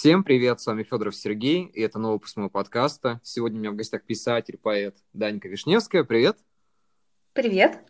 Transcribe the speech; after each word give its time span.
Всем 0.00 0.24
привет, 0.24 0.58
с 0.58 0.66
вами 0.66 0.82
Федоров 0.82 1.14
Сергей, 1.14 1.66
и 1.66 1.82
это 1.82 1.98
новый 1.98 2.14
выпуск 2.14 2.38
моего 2.38 2.48
подкаста. 2.48 3.20
Сегодня 3.22 3.58
у 3.58 3.60
меня 3.60 3.70
в 3.70 3.76
гостях 3.76 4.02
писатель, 4.02 4.56
поэт 4.56 4.96
Данька 5.12 5.46
Вишневская. 5.46 6.04
Привет. 6.04 6.38
Привет. 7.34 7.80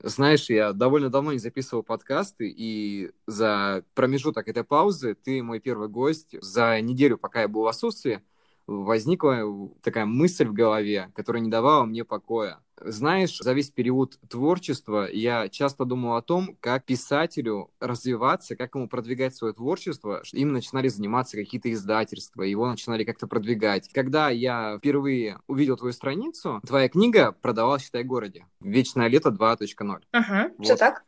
Знаешь, 0.00 0.48
я 0.48 0.72
довольно 0.72 1.10
давно 1.10 1.32
не 1.32 1.40
записывал 1.40 1.82
подкасты, 1.82 2.48
и 2.48 3.10
за 3.26 3.84
промежуток 3.94 4.46
этой 4.46 4.62
паузы 4.62 5.16
ты 5.16 5.42
мой 5.42 5.58
первый 5.58 5.88
гость. 5.88 6.36
За 6.40 6.80
неделю, 6.80 7.18
пока 7.18 7.40
я 7.40 7.48
был 7.48 7.62
в 7.62 7.66
отсутствии, 7.66 8.22
возникла 8.70 9.70
такая 9.82 10.06
мысль 10.06 10.46
в 10.46 10.52
голове, 10.52 11.10
которая 11.14 11.42
не 11.42 11.50
давала 11.50 11.84
мне 11.84 12.04
покоя. 12.04 12.60
Знаешь, 12.80 13.38
за 13.38 13.52
весь 13.52 13.70
период 13.70 14.18
творчества 14.28 15.08
я 15.10 15.48
часто 15.48 15.84
думал 15.84 16.16
о 16.16 16.22
том, 16.22 16.56
как 16.60 16.84
писателю 16.86 17.70
развиваться, 17.80 18.56
как 18.56 18.74
ему 18.74 18.88
продвигать 18.88 19.34
свое 19.34 19.52
творчество. 19.52 20.22
Им 20.32 20.52
начинали 20.52 20.88
заниматься 20.88 21.36
какие-то 21.36 21.70
издательства, 21.72 22.42
его 22.42 22.66
начинали 22.70 23.04
как-то 23.04 23.26
продвигать. 23.26 23.90
Когда 23.92 24.30
я 24.30 24.78
впервые 24.78 25.40
увидел 25.46 25.76
твою 25.76 25.92
страницу, 25.92 26.60
твоя 26.66 26.88
книга 26.88 27.32
продавалась, 27.32 27.82
считай, 27.82 28.04
в 28.04 28.06
городе. 28.06 28.46
«Вечное 28.60 29.08
лето 29.08 29.30
2.0». 29.30 30.02
Ага, 30.12 30.50
вот. 30.56 30.64
все 30.64 30.76
так. 30.76 31.04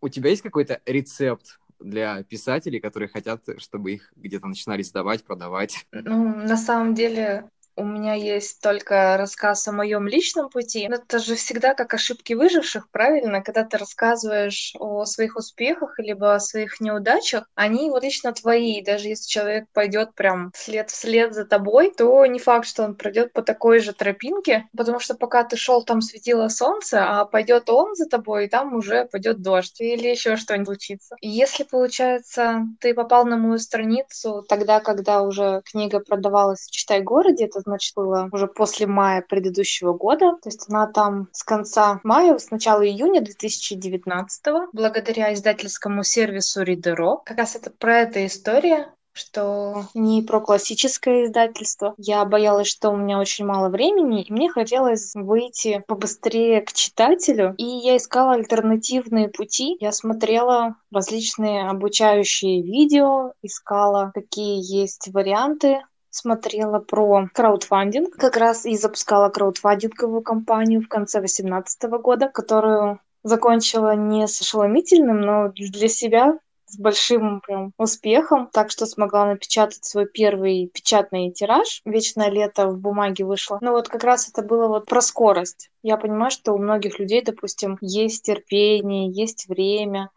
У 0.00 0.08
тебя 0.08 0.30
есть 0.30 0.42
какой-то 0.42 0.80
рецепт 0.86 1.58
для 1.80 2.22
писателей, 2.24 2.80
которые 2.80 3.08
хотят, 3.08 3.42
чтобы 3.58 3.92
их 3.92 4.12
где-то 4.16 4.46
начинали 4.46 4.82
сдавать, 4.82 5.24
продавать? 5.24 5.86
Ну, 5.92 6.34
на 6.34 6.56
самом 6.56 6.94
деле, 6.94 7.48
у 7.76 7.84
меня 7.84 8.14
есть 8.14 8.60
только 8.62 9.16
рассказ 9.18 9.68
о 9.68 9.72
моем 9.72 10.08
личном 10.08 10.48
пути. 10.48 10.88
Это 10.90 11.18
же 11.18 11.34
всегда 11.34 11.74
как 11.74 11.92
ошибки 11.92 12.32
выживших, 12.32 12.88
правильно? 12.90 13.42
Когда 13.42 13.64
ты 13.64 13.76
рассказываешь 13.76 14.74
о 14.78 15.04
своих 15.04 15.36
успехах 15.36 15.98
либо 15.98 16.34
о 16.34 16.40
своих 16.40 16.80
неудачах, 16.80 17.44
они 17.54 17.90
вот 17.90 18.02
лично 18.02 18.32
твои. 18.32 18.82
Даже 18.82 19.08
если 19.08 19.28
человек 19.28 19.66
пойдет 19.74 20.14
прям 20.14 20.52
след 20.54 20.90
вслед 20.90 21.34
за 21.34 21.44
тобой, 21.44 21.92
то 21.94 22.24
не 22.26 22.38
факт, 22.38 22.66
что 22.66 22.84
он 22.84 22.94
пройдет 22.94 23.32
по 23.34 23.42
такой 23.42 23.80
же 23.80 23.92
тропинке, 23.92 24.68
потому 24.76 24.98
что 24.98 25.14
пока 25.14 25.44
ты 25.44 25.56
шел, 25.56 25.82
там 25.82 26.00
светило 26.00 26.48
солнце, 26.48 27.04
а 27.04 27.24
пойдет 27.26 27.68
он 27.68 27.94
за 27.94 28.06
тобой, 28.06 28.46
и 28.46 28.48
там 28.48 28.74
уже 28.74 29.04
пойдет 29.04 29.42
дождь 29.42 29.80
или 29.80 30.08
еще 30.08 30.36
что-нибудь 30.36 30.86
случится. 30.86 31.16
И 31.20 31.28
если, 31.28 31.64
получается, 31.64 32.62
ты 32.80 32.94
попал 32.94 33.24
на 33.24 33.36
мою 33.36 33.58
страницу 33.58 34.44
тогда, 34.48 34.80
когда 34.80 35.22
уже 35.22 35.62
книга 35.64 36.00
продавалась 36.00 36.60
в 36.60 36.70
«Читай 36.70 37.02
городе», 37.02 37.46
это 37.46 37.60
было 37.94 38.28
уже 38.32 38.46
после 38.46 38.86
мая 38.86 39.22
предыдущего 39.22 39.92
года. 39.92 40.36
То 40.42 40.48
есть 40.48 40.66
она 40.68 40.86
там 40.86 41.28
с 41.32 41.42
конца 41.42 42.00
мая, 42.02 42.38
с 42.38 42.50
начала 42.50 42.86
июня 42.86 43.20
2019 43.20 44.44
благодаря 44.72 45.34
издательскому 45.34 46.02
сервису 46.02 46.62
Reader.ro. 46.62 47.18
Как 47.24 47.38
раз 47.38 47.56
это 47.56 47.70
про 47.70 48.00
эту 48.00 48.24
история 48.26 48.92
что 49.16 49.86
не 49.94 50.22
про 50.22 50.40
классическое 50.40 51.24
издательство. 51.24 51.94
Я 51.96 52.24
боялась, 52.26 52.68
что 52.68 52.90
у 52.90 52.96
меня 52.96 53.18
очень 53.18 53.46
мало 53.46 53.70
времени, 53.70 54.22
и 54.22 54.32
мне 54.32 54.50
хотелось 54.50 55.12
выйти 55.14 55.82
побыстрее 55.88 56.60
к 56.60 56.72
читателю. 56.72 57.54
И 57.56 57.64
я 57.64 57.96
искала 57.96 58.34
альтернативные 58.34 59.28
пути. 59.28 59.78
Я 59.80 59.92
смотрела 59.92 60.76
различные 60.92 61.68
обучающие 61.68 62.62
видео, 62.62 63.32
искала, 63.42 64.10
какие 64.14 64.60
есть 64.60 65.08
варианты 65.12 65.80
смотрела 66.16 66.78
про 66.78 67.28
краудфандинг, 67.32 68.16
как 68.16 68.36
раз 68.36 68.66
и 68.66 68.76
запускала 68.76 69.28
краудфандинговую 69.28 70.22
кампанию 70.22 70.80
в 70.80 70.88
конце 70.88 71.18
2018 71.18 71.82
года, 72.00 72.28
которую 72.28 73.00
закончила 73.22 73.94
не 73.94 74.26
с 74.26 74.40
ошеломительным, 74.40 75.20
но 75.20 75.52
для 75.54 75.88
себя 75.88 76.38
с 76.66 76.78
большим 76.78 77.40
прям 77.40 77.72
успехом, 77.78 78.48
так 78.52 78.70
что 78.70 78.86
смогла 78.86 79.26
напечатать 79.26 79.84
свой 79.84 80.06
первый 80.06 80.68
печатный 80.72 81.30
тираж. 81.30 81.80
Вечное 81.84 82.28
лето 82.28 82.66
в 82.68 82.78
бумаге 82.78 83.24
вышло. 83.24 83.58
Но 83.60 83.72
вот 83.72 83.88
как 83.88 84.02
раз 84.04 84.28
это 84.28 84.42
было 84.42 84.66
вот 84.66 84.86
про 84.86 85.00
скорость. 85.00 85.70
Я 85.82 85.96
понимаю, 85.96 86.30
что 86.30 86.52
у 86.52 86.58
многих 86.58 86.98
людей, 86.98 87.22
допустим, 87.22 87.78
есть 87.80 88.24
терпение, 88.24 89.10
есть 89.10 89.48
время, 89.48 90.10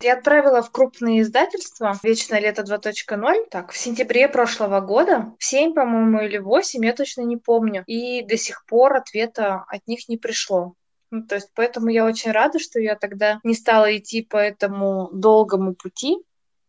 я 0.00 0.14
отправила 0.14 0.62
в 0.62 0.70
крупные 0.70 1.22
издательства 1.22 1.98
«Вечное 2.02 2.40
лето 2.40 2.62
2.0» 2.62 3.48
так, 3.50 3.72
в 3.72 3.78
сентябре 3.78 4.28
прошлого 4.28 4.80
года, 4.80 5.32
в 5.38 5.44
7, 5.44 5.74
по-моему, 5.74 6.20
или 6.20 6.38
8, 6.38 6.84
я 6.84 6.92
точно 6.92 7.22
не 7.22 7.36
помню. 7.36 7.82
И 7.86 8.22
до 8.22 8.36
сих 8.36 8.64
пор 8.66 8.96
ответа 8.96 9.64
от 9.68 9.86
них 9.86 10.08
не 10.08 10.16
пришло. 10.16 10.74
Ну, 11.10 11.22
то 11.22 11.36
есть 11.36 11.50
поэтому 11.54 11.88
я 11.88 12.04
очень 12.04 12.32
рада, 12.32 12.58
что 12.58 12.80
я 12.80 12.96
тогда 12.96 13.40
не 13.44 13.54
стала 13.54 13.96
идти 13.96 14.22
по 14.22 14.36
этому 14.36 15.08
долгому 15.12 15.74
пути, 15.74 16.18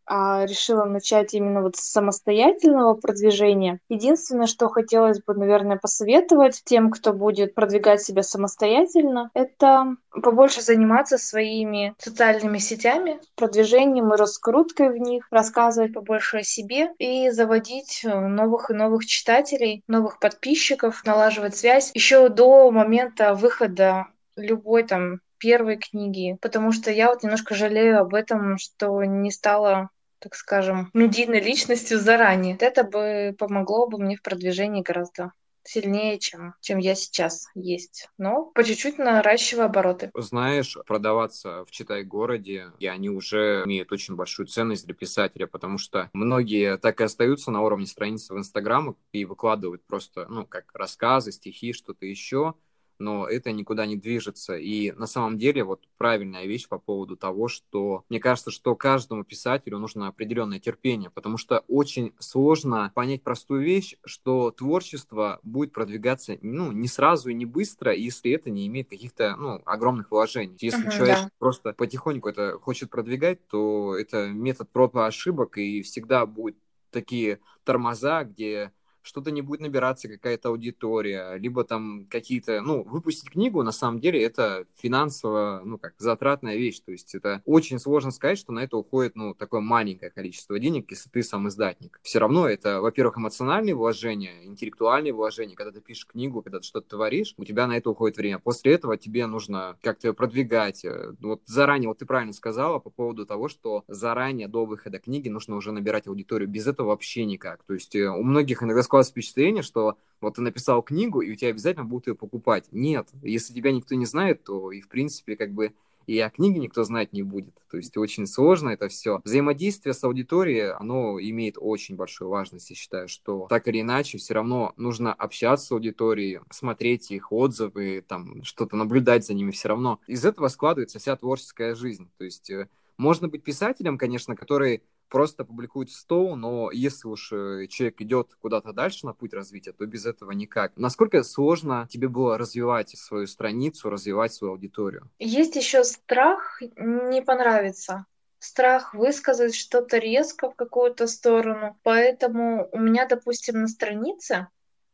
решила 0.10 0.86
начать 0.86 1.34
именно 1.34 1.62
вот 1.62 1.76
с 1.76 1.82
самостоятельного 1.82 2.94
продвижения. 2.94 3.80
Единственное, 3.90 4.48
что 4.48 4.70
хотелось 4.70 5.22
бы, 5.22 5.34
наверное, 5.34 5.78
посоветовать 5.78 6.62
тем, 6.64 6.92
кто 6.92 7.14
будет 7.14 7.56
продвигать 7.56 8.02
себя 8.02 8.24
самостоятельно, 8.24 9.30
это 9.34 9.96
побольше 10.10 10.62
заниматься 10.62 11.18
своими 11.18 11.94
социальными 11.98 12.58
сетями, 12.58 13.20
продвижением 13.36 14.14
и 14.14 14.18
раскруткой 14.18 14.92
в 14.92 14.98
них, 14.98 15.28
рассказывать 15.32 15.94
побольше 15.94 16.38
о 16.38 16.44
себе 16.44 16.94
и 16.98 17.30
заводить 17.30 18.02
э, 18.04 18.20
новых 18.20 18.72
и 18.72 18.74
новых 18.74 19.06
читателей, 19.06 19.84
новых 19.88 20.20
подписчиков, 20.20 21.04
налаживать 21.06 21.56
связь 21.56 21.92
еще 21.94 22.30
до 22.30 22.72
момента 22.72 23.34
выхода 23.34 24.08
любой 24.36 24.84
там 24.84 25.20
первой 25.38 25.78
книги, 25.78 26.38
потому 26.42 26.72
что 26.72 26.92
я 26.92 27.10
вот 27.10 27.24
немножко 27.24 27.56
жалею 27.56 28.00
об 28.00 28.14
этом, 28.14 28.58
что 28.58 29.04
не 29.04 29.32
стала 29.32 29.90
так 30.20 30.36
скажем, 30.36 30.90
медийной 30.94 31.40
личностью 31.40 32.00
заранее. 32.00 32.58
Это 32.60 32.84
бы 32.84 33.36
помогло 33.38 33.88
бы 33.88 34.00
мне 34.00 34.16
в 34.18 34.22
продвижении 34.22 34.82
гораздо 34.82 35.34
сильнее, 35.68 36.18
чем, 36.18 36.54
чем 36.62 36.78
я 36.80 36.96
сейчас 36.96 37.48
есть. 37.54 38.08
Но 38.18 38.46
по 38.56 38.64
чуть-чуть 38.64 38.98
наращиваю 38.98 39.66
обороты. 39.66 40.12
Знаешь, 40.16 40.78
продаваться 40.86 41.66
в 41.66 41.72
Читай-городе, 41.72 42.72
и 42.80 42.88
они 42.88 43.10
уже 43.10 43.64
имеют 43.66 43.92
очень 43.92 44.16
большую 44.16 44.48
ценность 44.48 44.86
для 44.86 44.96
писателя, 44.96 45.46
потому 45.46 45.78
что 45.78 46.10
многие 46.14 46.78
так 46.78 47.02
и 47.02 47.04
остаются 47.04 47.52
на 47.52 47.62
уровне 47.62 47.86
страницы 47.86 48.34
в 48.34 48.38
Инстаграм 48.38 48.96
и 49.12 49.26
выкладывают 49.26 49.86
просто, 49.86 50.26
ну, 50.30 50.46
как 50.46 50.72
рассказы, 50.74 51.32
стихи, 51.32 51.74
что-то 51.74 52.06
еще, 52.06 52.56
но 53.00 53.28
это 53.28 53.52
никуда 53.52 53.86
не 53.86 53.96
движется. 53.96 54.56
И 54.56 54.92
на 54.92 55.08
самом 55.08 55.38
деле 55.38 55.64
вот 55.64 55.88
правильная 55.98 56.46
вещь 56.46 56.68
по 56.68 56.80
поводу 56.80 57.16
того, 57.16 57.48
что 57.48 58.04
мне 58.10 58.20
кажется, 58.20 58.52
что 58.52 58.76
каждому 58.76 59.24
писателю 59.24 59.80
нужно 59.80 60.08
определенное 60.08 60.60
терпение, 60.60 61.10
потому 61.10 61.38
что 61.38 61.64
очень 61.68 62.14
сложно 62.20 62.92
понять 62.96 63.24
простую 63.24 63.64
вещь, 63.64 63.96
что 64.06 64.52
творчество 64.52 65.40
будет 65.44 65.74
продвигаться 65.74 66.38
ну, 66.42 66.72
не 66.72 66.88
сразу 66.88 67.30
и 67.30 67.34
не 67.34 67.46
быстро, 67.46 67.94
если 67.94 68.32
это 68.32 68.50
не 68.50 68.68
имеет 68.68 68.90
каких-то 68.90 69.36
ну, 69.36 69.62
огромных 69.66 70.12
вложений. 70.12 70.58
Если 70.60 70.88
uh-huh, 70.88 70.96
человек 70.96 71.18
да. 71.18 71.30
просто 71.40 71.74
потихоньку 71.74 72.30
это 72.30 72.60
хочет 72.60 72.90
продвигать, 72.90 73.46
то 73.48 73.96
это 73.96 74.28
метод 74.28 74.70
проб 74.70 74.96
и 74.96 75.00
ошибок, 75.00 75.58
и 75.58 75.82
всегда 75.82 76.26
будет 76.26 76.58
такие 76.92 77.40
тормоза, 77.64 78.24
где 78.24 78.72
что-то 79.08 79.32
не 79.32 79.42
будет 79.42 79.62
набираться 79.62 80.08
какая-то 80.08 80.50
аудитория, 80.50 81.36
либо 81.36 81.64
там 81.64 82.06
какие-то, 82.10 82.62
ну, 82.62 82.84
выпустить 82.84 83.30
книгу, 83.30 83.64
на 83.64 83.72
самом 83.72 84.00
деле, 84.00 84.22
это 84.22 84.66
финансово, 84.76 85.62
ну, 85.64 85.78
как 85.78 85.94
затратная 85.98 86.58
вещь, 86.58 86.82
то 86.82 86.92
есть 86.92 87.16
это 87.16 87.42
очень 87.46 87.80
сложно 87.80 88.12
сказать, 88.12 88.38
что 88.38 88.52
на 88.52 88.60
это 88.60 88.78
уходит, 88.78 89.16
ну, 89.16 89.34
такое 89.34 89.62
маленькое 89.62 90.12
количество 90.12 90.60
денег, 90.60 90.92
если 90.92 91.10
ты 91.10 91.24
сам 91.24 91.48
издатник. 91.48 92.00
Все 92.04 92.20
равно 92.20 92.48
это, 92.48 92.82
во-первых, 92.82 93.18
эмоциональные 93.18 93.76
вложения, 93.76 94.44
интеллектуальные 94.46 95.14
вложения, 95.14 95.56
когда 95.56 95.72
ты 95.72 95.82
пишешь 95.82 96.06
книгу, 96.06 96.42
когда 96.42 96.60
ты 96.60 96.66
что-то 96.66 96.90
творишь, 96.90 97.34
у 97.38 97.46
тебя 97.46 97.68
на 97.68 97.78
это 97.78 97.90
уходит 97.90 98.18
время. 98.18 98.40
После 98.40 98.74
этого 98.74 98.98
тебе 98.98 99.26
нужно 99.26 99.78
как-то 99.82 100.14
продвигать. 100.14 100.86
Вот 101.22 101.42
заранее, 101.46 101.88
вот 101.88 102.00
ты 102.00 102.06
правильно 102.06 102.34
сказала 102.34 102.80
по 102.80 102.90
поводу 102.90 103.26
того, 103.26 103.48
что 103.48 103.84
заранее 103.88 104.48
до 104.48 104.66
выхода 104.66 105.00
книги 105.00 105.30
нужно 105.30 105.56
уже 105.56 105.72
набирать 105.72 106.08
аудиторию. 106.08 106.50
Без 106.50 106.68
этого 106.68 106.88
вообще 106.88 107.26
никак. 107.26 107.64
То 107.64 107.74
есть 107.74 107.96
э, 107.96 108.10
у 108.10 108.24
многих 108.24 108.64
иногда 108.64 108.84
складывается 108.84 108.97
складывается 108.98 109.12
впечатление, 109.12 109.64
что 109.64 109.98
вот 110.22 110.36
ты 110.36 110.42
написал 110.42 110.82
книгу, 110.82 111.22
и 111.22 111.32
у 111.32 111.36
тебя 111.36 111.50
обязательно 111.50 111.86
будут 111.86 112.08
ее 112.08 112.16
покупать. 112.16 112.66
Нет, 112.72 113.08
если 113.22 113.54
тебя 113.54 113.72
никто 113.72 113.96
не 113.96 114.06
знает, 114.06 114.44
то 114.44 114.72
и, 114.72 114.82
в 114.82 114.88
принципе, 114.88 115.36
как 115.36 115.52
бы 115.52 115.74
и 116.08 116.20
о 116.20 116.30
книге 116.30 116.60
никто 116.60 116.84
знать 116.86 117.12
не 117.12 117.22
будет. 117.22 117.54
То 117.70 117.78
есть 117.78 117.98
очень 117.98 118.28
сложно 118.28 118.70
это 118.70 118.88
все. 118.88 119.20
Взаимодействие 119.26 119.94
с 119.94 120.04
аудиторией, 120.06 120.72
оно 120.72 121.20
имеет 121.20 121.58
очень 121.60 121.98
большую 121.98 122.30
важность, 122.30 122.70
я 122.70 122.76
считаю, 122.78 123.10
что 123.10 123.46
так 123.50 123.68
или 123.68 123.82
иначе 123.82 124.18
все 124.18 124.34
равно 124.34 124.74
нужно 124.78 125.14
общаться 125.14 125.68
с 125.68 125.72
аудиторией, 125.74 126.40
смотреть 126.50 127.12
их 127.12 127.32
отзывы, 127.32 128.04
там 128.08 128.42
что-то 128.44 128.78
наблюдать 128.78 129.26
за 129.26 129.34
ними 129.34 129.52
все 129.52 129.68
равно. 129.68 130.00
Из 130.08 130.24
этого 130.24 130.48
складывается 130.48 130.98
вся 130.98 131.16
творческая 131.18 131.76
жизнь. 131.76 132.10
То 132.18 132.24
есть 132.24 132.50
э, 132.50 132.70
можно 132.98 133.28
быть 133.28 133.44
писателем, 133.44 133.98
конечно, 133.98 134.36
который 134.36 134.84
просто 135.10 135.46
публикуют 135.46 135.90
в 135.90 135.96
стол, 135.96 136.36
но 136.36 136.72
если 136.72 137.08
уж 137.08 137.32
э, 137.32 137.68
человек 137.68 138.02
идет 138.02 138.36
куда-то 138.42 138.74
дальше 138.74 139.06
на 139.06 139.14
путь 139.14 139.34
развития, 139.34 139.72
то 139.72 139.86
без 139.86 140.06
этого 140.06 140.32
никак. 140.32 140.74
Насколько 140.76 141.24
сложно 141.24 141.88
тебе 141.90 142.08
было 142.08 142.38
развивать 142.38 142.90
свою 142.90 143.28
страницу, 143.28 143.90
развивать 143.90 144.34
свою 144.34 144.54
аудиторию? 144.54 145.10
Есть 145.20 145.56
еще 145.56 145.84
страх 145.84 146.62
не 146.78 147.22
понравится. 147.22 148.06
страх 148.40 148.94
высказать 148.94 149.56
что-то 149.56 149.98
резко 149.98 150.50
в 150.52 150.56
какую-то 150.56 151.08
сторону. 151.08 151.78
Поэтому 151.84 152.70
у 152.72 152.80
меня, 152.80 153.08
допустим, 153.08 153.62
на 153.62 153.68
странице 153.68 154.48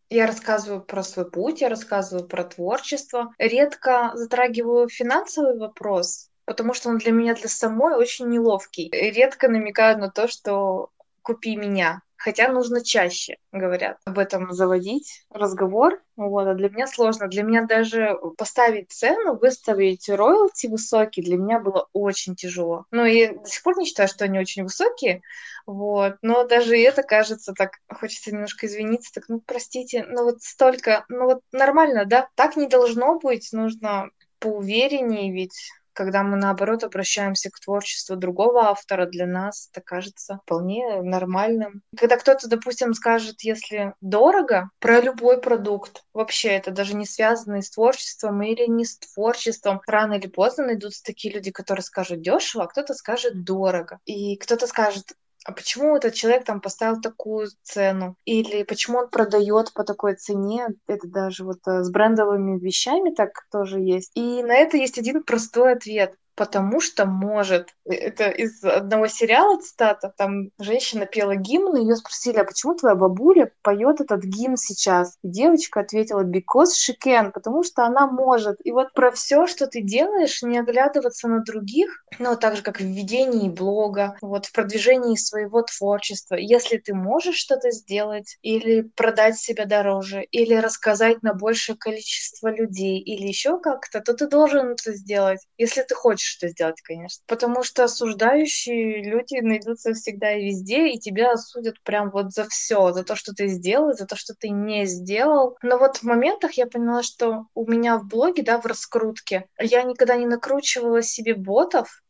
я 0.09 0.27
рассказываю 0.27 0.81
про 0.81 1.03
свой 1.03 1.29
путь, 1.29 1.61
я 1.61 1.69
рассказываю 1.69 2.27
про 2.27 2.43
творчество. 2.43 3.33
Редко 3.37 4.11
затрагиваю 4.13 4.87
финансовый 4.87 5.57
вопрос, 5.57 6.29
потому 6.45 6.73
что 6.73 6.89
он 6.89 6.97
для 6.97 7.11
меня, 7.11 7.33
для 7.35 7.49
самой, 7.49 7.95
очень 7.95 8.29
неловкий. 8.29 8.89
Редко 8.91 9.47
намекаю 9.47 9.97
на 9.97 10.09
то, 10.09 10.27
что 10.27 10.89
купи 11.21 11.55
меня. 11.55 12.01
Хотя 12.23 12.47
нужно 12.47 12.81
чаще, 12.81 13.35
говорят, 13.51 13.97
об 14.05 14.17
этом 14.17 14.53
заводить 14.53 15.25
разговор. 15.29 16.01
Вот, 16.15 16.47
а 16.47 16.53
для 16.53 16.69
меня 16.69 16.87
сложно. 16.87 17.27
Для 17.27 17.43
меня 17.43 17.65
даже 17.65 18.17
поставить 18.37 18.91
цену, 18.91 19.35
выставить 19.35 20.07
роялти 20.07 20.67
высокий, 20.67 21.21
для 21.21 21.35
меня 21.35 21.59
было 21.59 21.89
очень 21.91 22.37
тяжело. 22.37 22.85
Ну 22.91 23.03
и 23.03 23.27
до 23.27 23.45
сих 23.45 23.61
пор 23.61 23.77
не 23.77 23.85
считаю, 23.85 24.07
что 24.07 24.23
они 24.23 24.39
очень 24.39 24.63
высокие, 24.63 25.21
вот. 25.65 26.15
Но 26.21 26.45
даже 26.45 26.77
это 26.77 27.03
кажется 27.03 27.51
так, 27.51 27.79
хочется 27.89 28.31
немножко 28.31 28.67
извиниться, 28.67 29.11
так, 29.13 29.25
ну, 29.27 29.41
простите, 29.45 30.05
ну 30.07 30.23
вот 30.23 30.41
столько, 30.43 31.03
ну 31.09 31.25
вот 31.25 31.41
нормально, 31.51 32.05
да? 32.05 32.29
Так 32.35 32.55
не 32.55 32.67
должно 32.67 33.19
быть, 33.19 33.49
нужно 33.51 34.11
поувереннее, 34.39 35.33
ведь 35.33 35.73
когда 35.93 36.23
мы, 36.23 36.37
наоборот, 36.37 36.83
обращаемся 36.83 37.49
к 37.49 37.59
творчеству 37.59 38.15
другого 38.15 38.65
автора, 38.65 39.05
для 39.05 39.25
нас 39.25 39.69
это 39.71 39.81
кажется 39.81 40.39
вполне 40.43 41.01
нормальным. 41.01 41.81
Когда 41.97 42.17
кто-то, 42.17 42.47
допустим, 42.47 42.93
скажет, 42.93 43.41
если 43.41 43.93
дорого, 44.01 44.69
про 44.79 45.01
любой 45.01 45.39
продукт, 45.39 46.03
вообще 46.13 46.49
это 46.49 46.71
даже 46.71 46.95
не 46.95 47.05
связано 47.05 47.61
с 47.61 47.69
творчеством 47.69 48.41
или 48.41 48.65
не 48.67 48.85
с 48.85 48.97
творчеством, 48.97 49.81
рано 49.87 50.13
или 50.13 50.27
поздно 50.27 50.65
найдутся 50.65 51.03
такие 51.03 51.33
люди, 51.33 51.51
которые 51.51 51.83
скажут 51.83 52.21
дешево, 52.21 52.63
а 52.63 52.67
кто-то 52.67 52.93
скажет 52.93 53.43
дорого. 53.43 53.99
И 54.05 54.37
кто-то 54.37 54.67
скажет, 54.67 55.13
а 55.45 55.51
почему 55.51 55.95
этот 55.95 56.13
человек 56.13 56.45
там 56.45 56.61
поставил 56.61 57.01
такую 57.01 57.47
цену? 57.63 58.15
Или 58.25 58.63
почему 58.63 58.99
он 58.99 59.09
продает 59.09 59.73
по 59.73 59.83
такой 59.83 60.15
цене? 60.15 60.67
Это 60.87 61.07
даже 61.07 61.43
вот 61.43 61.59
э, 61.67 61.83
с 61.83 61.89
брендовыми 61.91 62.59
вещами 62.59 63.13
так 63.13 63.31
тоже 63.51 63.79
есть. 63.79 64.11
И 64.15 64.41
на 64.43 64.53
это 64.55 64.77
есть 64.77 64.97
один 64.97 65.23
простой 65.23 65.73
ответ 65.73 66.15
потому 66.35 66.79
что 66.79 67.05
может. 67.05 67.69
Это 67.85 68.29
из 68.29 68.63
одного 68.63 69.07
сериала 69.07 69.59
цитата. 69.61 70.13
Там 70.17 70.49
женщина 70.59 71.05
пела 71.05 71.35
гимн, 71.35 71.77
и 71.77 71.81
ее 71.81 71.95
спросили, 71.95 72.37
а 72.37 72.45
почему 72.45 72.75
твоя 72.75 72.95
бабуля 72.95 73.51
поет 73.61 74.01
этот 74.01 74.23
гимн 74.23 74.57
сейчас? 74.57 75.17
И 75.23 75.29
девочка 75.29 75.81
ответила, 75.81 76.23
because 76.23 76.71
she 76.73 76.93
can, 77.03 77.31
потому 77.31 77.63
что 77.63 77.83
она 77.85 78.07
может. 78.07 78.57
И 78.63 78.71
вот 78.71 78.93
про 78.93 79.11
все, 79.11 79.47
что 79.47 79.67
ты 79.67 79.81
делаешь, 79.81 80.41
не 80.43 80.59
оглядываться 80.59 81.27
на 81.27 81.41
других, 81.43 82.03
ну, 82.19 82.35
так 82.35 82.55
же, 82.55 82.61
как 82.61 82.79
в 82.79 82.83
ведении 82.83 83.49
блога, 83.49 84.17
вот 84.21 84.45
в 84.45 84.51
продвижении 84.51 85.15
своего 85.15 85.63
творчества. 85.63 86.35
Если 86.35 86.77
ты 86.77 86.93
можешь 86.93 87.35
что-то 87.37 87.71
сделать, 87.71 88.37
или 88.41 88.81
продать 88.81 89.37
себя 89.37 89.65
дороже, 89.65 90.23
или 90.23 90.53
рассказать 90.55 91.23
на 91.23 91.33
большее 91.33 91.75
количество 91.75 92.49
людей, 92.49 92.99
или 92.99 93.27
еще 93.27 93.59
как-то, 93.59 94.01
то 94.01 94.13
ты 94.13 94.27
должен 94.27 94.71
это 94.71 94.93
сделать, 94.93 95.39
если 95.57 95.81
ты 95.81 95.95
хочешь 95.95 96.22
хочешь 96.23 96.37
это 96.39 96.49
сделать, 96.49 96.81
конечно. 96.81 97.23
Потому 97.27 97.63
что 97.63 97.83
осуждающие 97.83 99.03
люди 99.03 99.39
найдутся 99.41 99.93
всегда 99.93 100.33
и 100.33 100.45
везде, 100.45 100.89
и 100.89 100.99
тебя 100.99 101.33
осудят 101.33 101.81
прям 101.83 102.09
вот 102.11 102.31
за 102.31 102.47
все, 102.47 102.91
за 102.91 103.03
то, 103.03 103.15
что 103.15 103.33
ты 103.33 103.47
сделал, 103.47 103.93
за 103.93 104.05
то, 104.05 104.15
что 104.15 104.33
ты 104.33 104.49
не 104.49 104.85
сделал. 104.85 105.57
Но 105.61 105.77
вот 105.77 105.97
в 105.97 106.03
моментах 106.03 106.53
я 106.53 106.65
поняла, 106.65 107.03
что 107.03 107.45
у 107.53 107.69
меня 107.69 107.97
в 107.97 108.07
блоге, 108.07 108.43
да, 108.43 108.59
в 108.59 108.65
раскрутке, 108.65 109.45
я 109.59 109.83
никогда 109.83 110.15
не 110.15 110.25
накручивала 110.25 111.01
себе 111.01 111.35
ботов, 111.35 112.01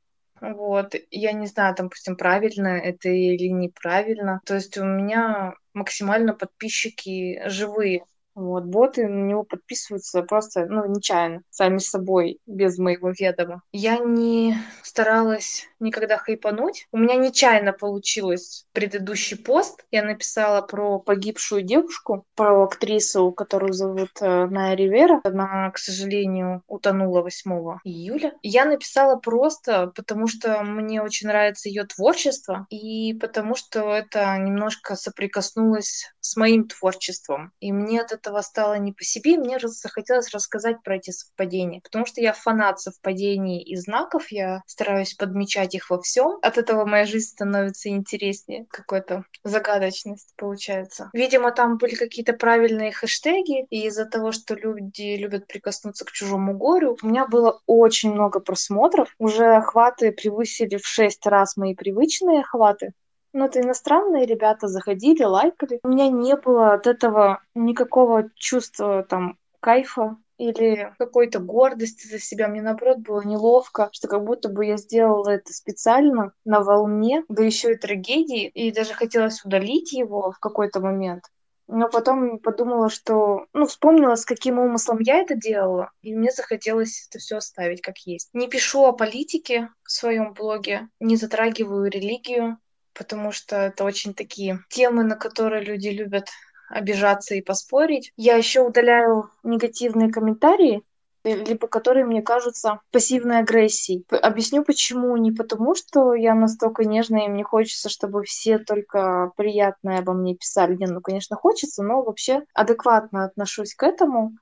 вот, 0.41 0.93
я 1.09 1.31
не 1.31 1.47
знаю, 1.47 1.73
там, 1.73 1.85
допустим, 1.85 2.17
правильно 2.17 2.67
это 2.67 3.07
или 3.07 3.47
неправильно. 3.47 4.41
То 4.45 4.55
есть 4.55 4.77
у 4.77 4.83
меня 4.83 5.53
максимально 5.73 6.33
подписчики 6.33 7.41
живые. 7.47 8.03
Вот, 8.35 8.63
боты 8.63 9.07
на 9.07 9.27
него 9.27 9.43
подписываются 9.43 10.23
просто, 10.23 10.65
ну, 10.65 10.85
нечаянно, 10.85 11.41
сами 11.49 11.77
собой, 11.77 12.39
без 12.45 12.77
моего 12.77 13.11
ведома. 13.11 13.61
Я 13.71 13.99
не 13.99 14.55
старалась 14.81 15.67
никогда 15.79 16.17
хайпануть. 16.17 16.87
У 16.91 16.97
меня 16.97 17.15
нечаянно 17.15 17.73
получилось 17.73 18.65
предыдущий 18.73 19.37
пост. 19.37 19.85
Я 19.91 20.03
написала 20.03 20.61
про 20.61 20.99
погибшую 20.99 21.61
девушку, 21.61 22.25
про 22.35 22.63
актрису, 22.63 23.31
которую 23.31 23.73
зовут 23.73 24.11
э, 24.21 24.45
Ная 24.45 24.75
Ривера. 24.75 25.21
Она, 25.23 25.69
к 25.71 25.77
сожалению, 25.77 26.63
утонула 26.67 27.21
8 27.21 27.51
июля. 27.83 28.33
Я 28.41 28.65
написала 28.65 29.17
просто, 29.17 29.91
потому 29.95 30.27
что 30.27 30.63
мне 30.63 31.01
очень 31.01 31.27
нравится 31.27 31.69
ее 31.69 31.83
творчество, 31.83 32.65
и 32.69 33.13
потому 33.13 33.55
что 33.55 33.93
это 33.93 34.37
немножко 34.37 34.95
соприкоснулось 34.95 36.11
с 36.19 36.35
моим 36.37 36.67
творчеством. 36.67 37.51
И 37.59 37.71
мне 37.71 38.01
от 38.01 38.11
этого 38.23 38.41
стало 38.41 38.75
не 38.75 38.93
по 38.93 39.03
себе, 39.03 39.37
мне 39.37 39.59
захотелось 39.59 40.33
рассказать 40.33 40.81
про 40.83 40.95
эти 40.95 41.11
совпадения, 41.11 41.81
потому 41.81 42.05
что 42.05 42.21
я 42.21 42.33
фанат 42.33 42.79
совпадений 42.79 43.61
и 43.61 43.75
знаков, 43.75 44.31
я 44.31 44.61
стараюсь 44.65 45.13
подмечать 45.13 45.75
их 45.75 45.89
во 45.89 46.01
всем. 46.01 46.39
От 46.41 46.57
этого 46.57 46.85
моя 46.85 47.05
жизнь 47.05 47.31
становится 47.31 47.89
интереснее, 47.89 48.65
какой-то 48.69 49.25
загадочность 49.43 50.33
получается. 50.37 51.09
Видимо, 51.13 51.51
там 51.51 51.77
были 51.77 51.95
какие-то 51.95 52.33
правильные 52.33 52.91
хэштеги, 52.91 53.65
и 53.69 53.87
из-за 53.87 54.05
того, 54.05 54.31
что 54.31 54.55
люди 54.55 55.15
любят 55.17 55.47
прикоснуться 55.47 56.05
к 56.05 56.11
чужому 56.11 56.57
горю, 56.57 56.97
у 57.01 57.07
меня 57.07 57.27
было 57.27 57.59
очень 57.65 58.13
много 58.13 58.39
просмотров. 58.39 59.13
Уже 59.19 59.55
охваты 59.55 60.11
превысили 60.11 60.77
в 60.77 60.87
шесть 60.87 61.25
раз 61.25 61.57
мои 61.57 61.75
привычные 61.75 62.41
охваты. 62.41 62.93
Ну, 63.33 63.45
это 63.45 63.61
иностранные 63.61 64.27
ребята 64.27 64.67
заходили, 64.67 65.23
лайкали. 65.23 65.79
У 65.83 65.89
меня 65.89 66.07
не 66.09 66.35
было 66.35 66.73
от 66.73 66.85
этого 66.85 67.41
никакого 67.55 68.29
чувства 68.35 69.03
там 69.03 69.39
кайфа 69.59 70.17
или 70.37 70.93
какой-то 70.99 71.39
гордости 71.39 72.07
за 72.07 72.19
себя. 72.19 72.47
Мне, 72.47 72.61
наоборот, 72.61 72.99
было 72.99 73.21
неловко, 73.21 73.89
что 73.91 74.07
как 74.07 74.23
будто 74.23 74.49
бы 74.49 74.65
я 74.65 74.77
сделала 74.77 75.29
это 75.29 75.51
специально 75.51 76.33
на 76.45 76.61
волне, 76.61 77.23
да 77.27 77.43
еще 77.43 77.73
и 77.73 77.77
трагедии, 77.77 78.47
и 78.49 78.71
даже 78.71 78.93
хотелось 78.93 79.43
удалить 79.43 79.93
его 79.93 80.31
в 80.31 80.39
какой-то 80.39 80.79
момент. 80.79 81.23
Но 81.67 81.89
потом 81.89 82.39
подумала, 82.39 82.89
что... 82.89 83.45
Ну, 83.53 83.65
вспомнила, 83.65 84.15
с 84.15 84.25
каким 84.25 84.59
умыслом 84.59 84.99
я 84.99 85.19
это 85.19 85.35
делала, 85.35 85.91
и 86.01 86.13
мне 86.13 86.29
захотелось 86.29 87.07
это 87.09 87.19
все 87.19 87.37
оставить 87.37 87.81
как 87.81 87.97
есть. 87.99 88.29
Не 88.33 88.47
пишу 88.47 88.83
о 88.83 88.91
политике 88.91 89.69
в 89.83 89.91
своем 89.91 90.33
блоге, 90.33 90.89
не 90.99 91.15
затрагиваю 91.15 91.89
религию, 91.89 92.57
потому 92.93 93.31
что 93.31 93.55
это 93.55 93.83
очень 93.83 94.13
такие 94.13 94.59
темы, 94.69 95.03
на 95.03 95.15
которые 95.15 95.63
люди 95.63 95.89
любят 95.89 96.29
обижаться 96.69 97.35
и 97.35 97.41
поспорить. 97.41 98.11
Я 98.17 98.35
еще 98.35 98.61
удаляю 98.61 99.29
негативные 99.43 100.11
комментарии, 100.11 100.83
либо 101.23 101.67
которые 101.67 102.05
мне 102.05 102.21
кажутся 102.21 102.79
пассивной 102.91 103.39
агрессией. 103.39 104.05
Объясню 104.09 104.63
почему. 104.63 105.15
Не 105.17 105.31
потому, 105.31 105.75
что 105.75 106.13
я 106.13 106.35
настолько 106.35 106.83
нежная, 106.83 107.25
и 107.25 107.29
мне 107.29 107.43
хочется, 107.43 107.89
чтобы 107.89 108.23
все 108.23 108.59
только 108.59 109.31
приятное 109.37 109.99
обо 109.99 110.13
мне 110.13 110.35
писали. 110.35 110.75
Не, 110.75 110.87
ну, 110.87 111.01
конечно, 111.01 111.35
хочется, 111.35 111.83
но 111.83 112.01
вообще 112.01 112.43
адекватно 112.53 113.25
отношусь 113.25 113.73
к 113.75 113.83
этому. 113.83 114.33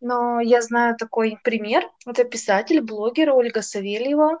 Но 0.00 0.40
я 0.40 0.62
знаю 0.62 0.96
такой 0.96 1.38
пример. 1.44 1.84
Это 2.06 2.24
писатель, 2.24 2.80
блогер 2.80 3.30
Ольга 3.30 3.60
Савельева. 3.60 4.40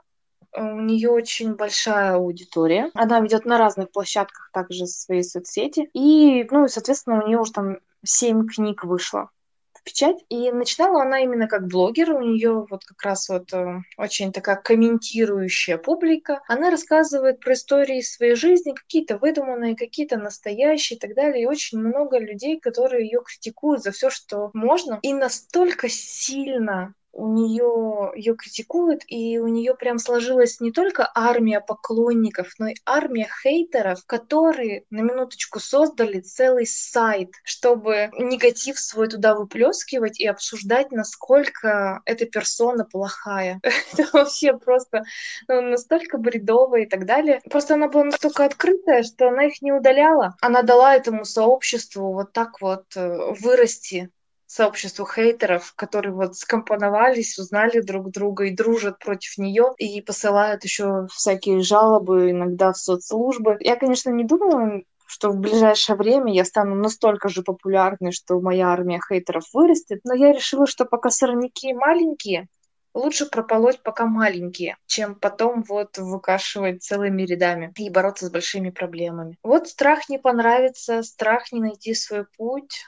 У 0.56 0.80
нее 0.80 1.10
очень 1.10 1.54
большая 1.54 2.14
аудитория. 2.14 2.90
Она 2.94 3.20
ведет 3.20 3.44
на 3.44 3.58
разных 3.58 3.90
площадках 3.90 4.50
также 4.52 4.86
свои 4.86 5.22
соцсети. 5.22 5.88
И, 5.92 6.46
ну, 6.50 6.66
соответственно, 6.66 7.22
у 7.22 7.26
нее 7.26 7.38
уже 7.38 7.52
там 7.52 7.78
семь 8.04 8.46
книг 8.46 8.84
вышло 8.84 9.30
в 9.72 9.84
печать. 9.84 10.16
И 10.28 10.50
начинала 10.50 11.02
она 11.02 11.20
именно 11.20 11.46
как 11.46 11.66
блогер. 11.68 12.12
У 12.12 12.20
нее 12.20 12.66
вот 12.68 12.84
как 12.84 13.02
раз 13.02 13.28
вот 13.28 13.52
э, 13.52 13.80
очень 13.96 14.32
такая 14.32 14.56
комментирующая 14.56 15.78
публика. 15.78 16.42
Она 16.48 16.70
рассказывает 16.70 17.40
про 17.40 17.54
истории 17.54 18.00
своей 18.00 18.34
жизни, 18.34 18.72
какие-то 18.72 19.18
выдуманные, 19.18 19.76
какие-то 19.76 20.16
настоящие 20.16 20.96
и 20.96 21.00
так 21.00 21.14
далее. 21.14 21.44
И 21.44 21.46
очень 21.46 21.78
много 21.78 22.18
людей, 22.18 22.58
которые 22.58 23.06
ее 23.06 23.22
критикуют 23.24 23.82
за 23.82 23.92
все, 23.92 24.10
что 24.10 24.50
можно. 24.52 24.98
И 25.02 25.14
настолько 25.14 25.88
сильно 25.88 26.94
у 27.12 27.28
нее 27.28 28.12
ее 28.14 28.36
критикуют, 28.36 29.02
и 29.06 29.38
у 29.38 29.48
нее 29.48 29.74
прям 29.74 29.98
сложилась 29.98 30.60
не 30.60 30.72
только 30.72 31.10
армия 31.14 31.60
поклонников, 31.60 32.52
но 32.58 32.68
и 32.68 32.74
армия 32.86 33.28
хейтеров, 33.42 34.04
которые 34.06 34.84
на 34.90 35.00
минуточку 35.00 35.60
создали 35.60 36.20
целый 36.20 36.66
сайт, 36.66 37.30
чтобы 37.44 38.10
негатив 38.18 38.78
свой 38.78 39.08
туда 39.08 39.34
выплескивать 39.34 40.20
и 40.20 40.26
обсуждать, 40.26 40.92
насколько 40.92 42.00
эта 42.04 42.26
персона 42.26 42.84
плохая. 42.84 43.60
Это 43.92 44.08
вообще 44.12 44.56
просто 44.56 45.02
ну, 45.48 45.60
настолько 45.62 46.18
бредовая 46.18 46.82
и 46.82 46.86
так 46.86 47.06
далее. 47.06 47.40
Просто 47.50 47.74
она 47.74 47.88
была 47.88 48.04
настолько 48.04 48.44
открытая, 48.44 49.02
что 49.02 49.28
она 49.28 49.46
их 49.46 49.62
не 49.62 49.72
удаляла. 49.72 50.36
Она 50.40 50.62
дала 50.62 50.94
этому 50.94 51.24
сообществу 51.24 52.12
вот 52.12 52.32
так 52.32 52.60
вот 52.60 52.84
э, 52.96 53.32
вырасти 53.40 54.10
сообществу 54.50 55.06
хейтеров, 55.06 55.74
которые 55.76 56.12
вот 56.12 56.36
скомпоновались, 56.36 57.38
узнали 57.38 57.80
друг 57.80 58.10
друга 58.10 58.46
и 58.46 58.54
дружат 58.54 58.98
против 58.98 59.38
нее 59.38 59.72
и 59.78 60.00
посылают 60.02 60.64
еще 60.64 61.06
всякие 61.12 61.60
жалобы 61.60 62.32
иногда 62.32 62.72
в 62.72 62.76
соцслужбы. 62.76 63.58
Я, 63.60 63.76
конечно, 63.76 64.10
не 64.10 64.24
думала, 64.24 64.82
что 65.06 65.30
в 65.30 65.36
ближайшее 65.36 65.94
время 65.94 66.34
я 66.34 66.44
стану 66.44 66.74
настолько 66.74 67.28
же 67.28 67.42
популярной, 67.42 68.10
что 68.10 68.40
моя 68.40 68.70
армия 68.70 69.00
хейтеров 69.08 69.44
вырастет, 69.54 70.00
но 70.02 70.14
я 70.14 70.32
решила, 70.32 70.66
что 70.66 70.84
пока 70.84 71.10
сорняки 71.10 71.72
маленькие, 71.72 72.48
лучше 72.92 73.26
прополоть 73.26 73.80
пока 73.84 74.06
маленькие, 74.06 74.76
чем 74.86 75.14
потом 75.14 75.62
вот 75.68 75.96
выкашивать 75.96 76.82
целыми 76.82 77.22
рядами 77.22 77.72
и 77.76 77.88
бороться 77.88 78.26
с 78.26 78.30
большими 78.30 78.70
проблемами. 78.70 79.36
Вот 79.44 79.68
страх 79.68 80.08
не 80.08 80.18
понравится, 80.18 81.04
страх 81.04 81.52
не 81.52 81.60
найти 81.60 81.94
свой 81.94 82.26
путь, 82.36 82.80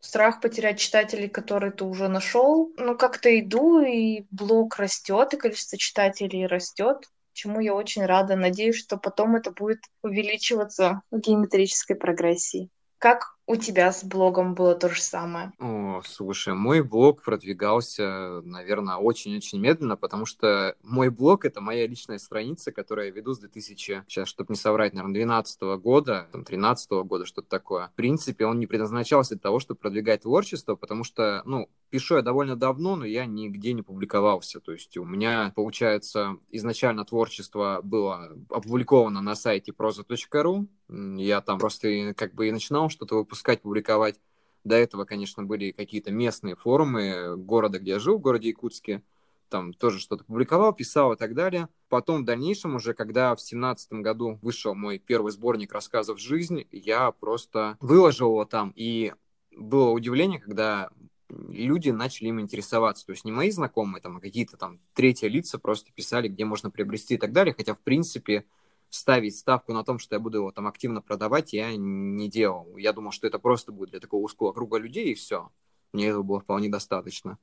страх 0.00 0.40
потерять 0.40 0.78
читателей, 0.78 1.28
которые 1.28 1.72
ты 1.72 1.84
уже 1.84 2.08
нашел. 2.08 2.72
Ну, 2.76 2.96
как-то 2.96 3.38
иду, 3.38 3.80
и 3.80 4.24
блог 4.30 4.76
растет, 4.76 5.34
и 5.34 5.36
количество 5.36 5.78
читателей 5.78 6.46
растет, 6.46 7.08
чему 7.32 7.60
я 7.60 7.74
очень 7.74 8.04
рада. 8.04 8.36
Надеюсь, 8.36 8.76
что 8.76 8.96
потом 8.96 9.36
это 9.36 9.50
будет 9.50 9.80
увеличиваться 10.02 11.02
в 11.10 11.18
геометрической 11.18 11.96
прогрессии. 11.96 12.70
Как 12.98 13.35
у 13.46 13.56
тебя 13.56 13.92
с 13.92 14.02
блогом 14.02 14.54
было 14.54 14.74
то 14.74 14.88
же 14.88 15.00
самое? 15.00 15.52
О, 15.58 16.02
слушай, 16.04 16.54
мой 16.54 16.82
блог 16.82 17.22
продвигался, 17.22 18.40
наверное, 18.42 18.96
очень-очень 18.96 19.60
медленно, 19.60 19.96
потому 19.96 20.26
что 20.26 20.76
мой 20.82 21.10
блог— 21.10 21.44
это 21.46 21.60
моя 21.60 21.86
личная 21.86 22.18
страница, 22.18 22.72
которую 22.72 23.06
я 23.06 23.12
веду 23.12 23.34
с 23.34 23.38
2000, 23.38 24.04
сейчас, 24.08 24.28
чтобы 24.28 24.52
не 24.52 24.56
соврать, 24.56 24.94
наверное, 24.94 25.14
12 25.14 25.60
года, 25.78 26.28
там, 26.32 26.44
13 26.44 27.04
года, 27.04 27.24
что-то 27.24 27.48
такое. 27.48 27.88
В 27.88 27.94
принципе, 27.94 28.46
он 28.46 28.58
не 28.58 28.66
предназначался 28.66 29.34
для 29.34 29.40
того, 29.40 29.60
чтобы 29.60 29.78
продвигать 29.78 30.22
творчество, 30.22 30.74
потому 30.74 31.04
что, 31.04 31.42
ну, 31.44 31.68
пишу 31.90 32.16
я 32.16 32.22
довольно 32.22 32.56
давно, 32.56 32.96
но 32.96 33.04
я 33.04 33.26
нигде 33.26 33.72
не 33.72 33.82
публиковался. 33.82 34.60
То 34.60 34.72
есть 34.72 34.96
у 34.96 35.04
меня, 35.04 35.52
получается, 35.54 36.36
изначально 36.50 37.04
творчество 37.04 37.80
было 37.82 38.36
опубликовано 38.50 39.20
на 39.22 39.34
сайте 39.36 39.72
proza.ru. 39.72 40.66
Я 40.88 41.40
там 41.40 41.58
просто 41.58 42.14
как 42.16 42.34
бы 42.34 42.48
и 42.48 42.52
начинал 42.52 42.88
что-то 42.88 43.16
выпускать 43.16 43.62
публиковать. 43.62 44.20
До 44.64 44.76
этого, 44.76 45.04
конечно, 45.04 45.44
были 45.44 45.70
какие-то 45.70 46.10
местные 46.10 46.56
форумы 46.56 47.36
города, 47.36 47.78
где 47.78 47.92
я 47.92 47.98
жил, 47.98 48.18
в 48.18 48.20
городе 48.20 48.48
Якутске. 48.48 49.02
Там 49.48 49.72
тоже 49.72 50.00
что-то 50.00 50.24
публиковал, 50.24 50.72
писал 50.72 51.12
и 51.12 51.16
так 51.16 51.34
далее. 51.34 51.68
Потом 51.88 52.22
в 52.22 52.24
дальнейшем 52.24 52.74
уже, 52.74 52.94
когда 52.94 53.34
в 53.36 53.40
семнадцатом 53.40 54.02
году 54.02 54.40
вышел 54.42 54.74
мой 54.74 54.98
первый 54.98 55.30
сборник 55.30 55.72
рассказов 55.72 56.18
«Жизнь», 56.18 56.66
я 56.72 57.12
просто 57.12 57.76
выложил 57.80 58.30
его 58.30 58.44
там. 58.44 58.72
И 58.74 59.12
было 59.56 59.90
удивление, 59.90 60.40
когда 60.40 60.90
люди 61.28 61.90
начали 61.90 62.28
им 62.28 62.40
интересоваться. 62.40 63.06
То 63.06 63.12
есть 63.12 63.24
не 63.24 63.30
мои 63.30 63.52
знакомые, 63.52 64.02
там, 64.02 64.16
а 64.16 64.20
какие-то 64.20 64.56
там 64.56 64.80
третьи 64.94 65.28
лица 65.28 65.58
просто 65.58 65.92
писали, 65.92 66.26
где 66.26 66.44
можно 66.44 66.70
приобрести 66.70 67.14
и 67.14 67.18
так 67.18 67.32
далее. 67.32 67.54
Хотя, 67.56 67.74
в 67.74 67.80
принципе, 67.80 68.44
ставить 68.90 69.36
ставку 69.36 69.72
на 69.72 69.84
том, 69.84 69.98
что 69.98 70.14
я 70.14 70.20
буду 70.20 70.38
его 70.38 70.52
там 70.52 70.66
активно 70.66 71.00
продавать, 71.00 71.52
я 71.52 71.74
не 71.76 72.28
делал. 72.28 72.76
Я 72.76 72.92
думал, 72.92 73.12
что 73.12 73.26
это 73.26 73.38
просто 73.38 73.72
будет 73.72 73.90
для 73.90 74.00
такого 74.00 74.22
узкого 74.22 74.52
круга 74.52 74.78
людей, 74.78 75.12
и 75.12 75.14
все. 75.14 75.50
Мне 75.92 76.08
этого 76.08 76.22
было 76.22 76.40
вполне 76.40 76.68
достаточно. 76.68 77.38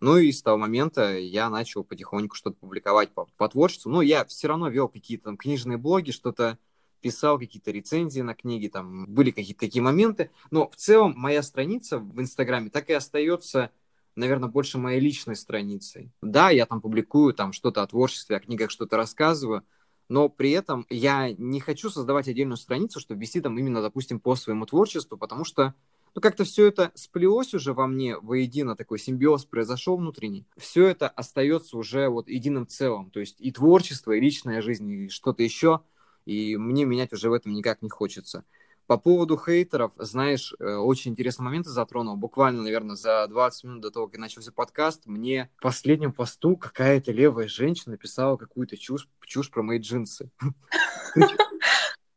Ну 0.00 0.16
и 0.18 0.32
с 0.32 0.42
того 0.42 0.58
момента 0.58 1.16
я 1.18 1.48
начал 1.48 1.84
потихоньку 1.84 2.36
что-то 2.36 2.56
публиковать 2.56 3.10
по, 3.12 3.26
по 3.36 3.48
творчеству. 3.48 3.90
Но 3.90 4.02
я 4.02 4.24
все 4.24 4.48
равно 4.48 4.68
вел 4.68 4.88
какие-то 4.88 5.24
там 5.24 5.36
книжные 5.36 5.78
блоги, 5.78 6.10
что-то 6.10 6.58
писал, 7.00 7.38
какие-то 7.38 7.70
рецензии 7.70 8.20
на 8.20 8.34
книги, 8.34 8.68
там 8.68 9.06
были 9.06 9.30
какие-то 9.30 9.60
такие 9.60 9.82
моменты. 9.82 10.30
Но 10.50 10.68
в 10.68 10.76
целом 10.76 11.14
моя 11.16 11.42
страница 11.42 11.98
в 11.98 12.20
Инстаграме 12.20 12.70
так 12.70 12.90
и 12.90 12.92
остается 12.92 13.70
наверное, 14.16 14.48
больше 14.48 14.78
моей 14.78 15.00
личной 15.00 15.36
страницей. 15.36 16.12
Да, 16.22 16.50
я 16.50 16.66
там 16.66 16.80
публикую 16.80 17.34
там 17.34 17.52
что-то 17.52 17.82
о 17.82 17.86
творчестве, 17.86 18.36
о 18.36 18.40
книгах 18.40 18.70
что-то 18.70 18.96
рассказываю, 18.96 19.64
но 20.08 20.28
при 20.28 20.50
этом 20.50 20.86
я 20.90 21.32
не 21.32 21.60
хочу 21.60 21.90
создавать 21.90 22.28
отдельную 22.28 22.56
страницу, 22.56 23.00
чтобы 23.00 23.20
вести 23.20 23.40
там 23.40 23.58
именно, 23.58 23.82
допустим, 23.82 24.20
по 24.20 24.36
своему 24.36 24.66
творчеству, 24.66 25.16
потому 25.16 25.44
что 25.44 25.74
ну, 26.14 26.20
как-то 26.20 26.44
все 26.44 26.66
это 26.66 26.92
сплелось 26.94 27.54
уже 27.54 27.72
во 27.72 27.88
мне 27.88 28.16
воедино, 28.18 28.76
такой 28.76 28.98
симбиоз 29.00 29.46
произошел 29.46 29.96
внутренний. 29.96 30.46
Все 30.56 30.86
это 30.86 31.08
остается 31.08 31.76
уже 31.76 32.08
вот 32.08 32.28
единым 32.28 32.68
целым, 32.68 33.10
то 33.10 33.18
есть 33.18 33.40
и 33.40 33.50
творчество, 33.50 34.12
и 34.12 34.20
личная 34.20 34.62
жизнь, 34.62 34.88
и 34.90 35.08
что-то 35.08 35.42
еще, 35.42 35.80
и 36.24 36.56
мне 36.56 36.84
менять 36.84 37.12
уже 37.12 37.30
в 37.30 37.32
этом 37.32 37.52
никак 37.52 37.82
не 37.82 37.88
хочется. 37.88 38.44
По 38.86 38.98
поводу 38.98 39.38
хейтеров, 39.38 39.92
знаешь, 39.96 40.54
э, 40.58 40.74
очень 40.74 41.12
интересный 41.12 41.44
момент 41.44 41.66
затронул. 41.66 42.16
Буквально, 42.16 42.62
наверное, 42.62 42.96
за 42.96 43.26
20 43.28 43.64
минут 43.64 43.80
до 43.80 43.90
того, 43.90 44.08
как 44.08 44.18
начался 44.18 44.52
подкаст, 44.52 45.06
мне 45.06 45.50
в 45.56 45.62
последнем 45.62 46.12
посту 46.12 46.56
какая-то 46.58 47.10
левая 47.10 47.48
женщина 47.48 47.92
написала 47.92 48.36
какую-то 48.36 48.76
чушь, 48.76 49.08
чушь 49.24 49.50
про 49.50 49.62
мои 49.62 49.78
джинсы. 49.78 50.30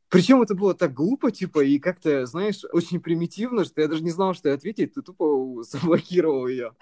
Причем 0.10 0.42
это 0.42 0.56
было 0.56 0.74
так 0.74 0.94
глупо, 0.94 1.32
типа, 1.32 1.64
и 1.64 1.80
как-то, 1.80 2.26
знаешь, 2.26 2.64
очень 2.72 3.02
примитивно, 3.02 3.66
что 3.66 3.82
я 3.82 3.88
даже 3.88 4.04
не 4.04 4.12
знал, 4.12 4.34
что 4.34 4.54
ответить, 4.54 4.94
ты 4.94 5.02
тупо 5.02 5.64
заблокировал 5.64 6.48
ее. 6.48 6.74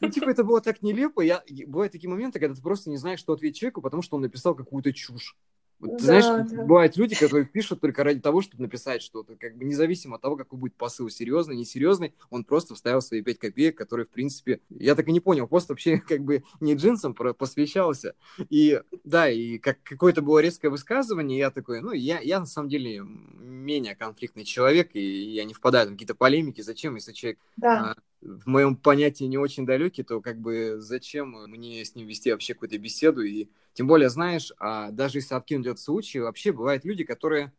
Ну, 0.00 0.08
типа, 0.08 0.30
это 0.30 0.44
было 0.44 0.60
так 0.60 0.82
нелепо. 0.82 1.20
Я... 1.20 1.42
Бывают 1.66 1.92
такие 1.92 2.10
моменты, 2.10 2.38
когда 2.40 2.54
ты 2.54 2.62
просто 2.62 2.90
не 2.90 2.96
знаешь, 2.96 3.20
что 3.20 3.32
ответить 3.32 3.58
человеку, 3.58 3.82
потому 3.82 4.02
что 4.02 4.16
он 4.16 4.22
написал 4.22 4.54
какую-то 4.54 4.92
чушь. 4.92 5.36
Ты 5.80 5.88
да, 5.88 5.98
знаешь, 5.98 6.50
да. 6.50 6.64
бывают 6.64 6.96
люди, 6.96 7.14
которые 7.14 7.44
пишут 7.44 7.80
только 7.80 8.02
ради 8.02 8.20
того, 8.20 8.40
чтобы 8.40 8.62
написать 8.62 9.02
что-то. 9.02 9.36
Как 9.36 9.56
бы 9.56 9.64
независимо 9.64 10.16
от 10.16 10.22
того, 10.22 10.36
какой 10.36 10.58
будет 10.58 10.74
посыл, 10.74 11.10
серьезный, 11.10 11.54
несерьезный, 11.54 12.14
он 12.30 12.44
просто 12.44 12.74
вставил 12.74 13.02
свои 13.02 13.20
5 13.20 13.38
копеек, 13.38 13.76
которые, 13.76 14.06
в 14.06 14.10
принципе, 14.10 14.60
я 14.70 14.94
так 14.94 15.06
и 15.08 15.12
не 15.12 15.20
понял, 15.20 15.46
пост 15.46 15.68
вообще 15.68 15.98
как 16.08 16.22
бы 16.22 16.44
не 16.60 16.74
джинсом 16.74 17.14
посвящался. 17.14 18.14
И 18.48 18.80
да, 19.04 19.28
и 19.28 19.58
как 19.58 19.82
какое-то 19.82 20.22
было 20.22 20.38
резкое 20.38 20.70
высказывание, 20.70 21.38
я 21.38 21.50
такой, 21.50 21.80
ну, 21.82 21.92
я, 21.92 22.20
я 22.20 22.40
на 22.40 22.46
самом 22.46 22.68
деле 22.68 23.02
менее 23.02 23.94
конфликтный 23.94 24.44
человек, 24.44 24.90
и 24.94 25.00
я 25.00 25.44
не 25.44 25.52
впадаю 25.52 25.88
в 25.88 25.92
какие-то 25.92 26.14
полемики. 26.14 26.62
Зачем, 26.62 26.94
если 26.94 27.12
человек 27.12 27.38
да. 27.56 27.92
а, 27.92 27.96
в 28.20 28.46
моем 28.46 28.76
понятии 28.76 29.24
не 29.24 29.38
очень 29.38 29.66
далекий, 29.66 30.02
то 30.02 30.20
как 30.20 30.40
бы 30.40 30.76
зачем 30.78 31.32
мне 31.48 31.84
с 31.84 31.94
ним 31.94 32.06
вести 32.06 32.32
вообще 32.32 32.54
какую-то 32.54 32.78
беседу? 32.78 33.22
И 33.22 33.48
тем 33.74 33.86
более, 33.86 34.08
знаешь, 34.08 34.52
а 34.58 34.90
даже 34.90 35.18
если 35.18 35.34
откинуть 35.34 35.66
этот 35.66 35.80
случай, 35.80 36.20
вообще 36.20 36.52
бывают 36.52 36.84
люди, 36.84 37.04
которые 37.04 37.52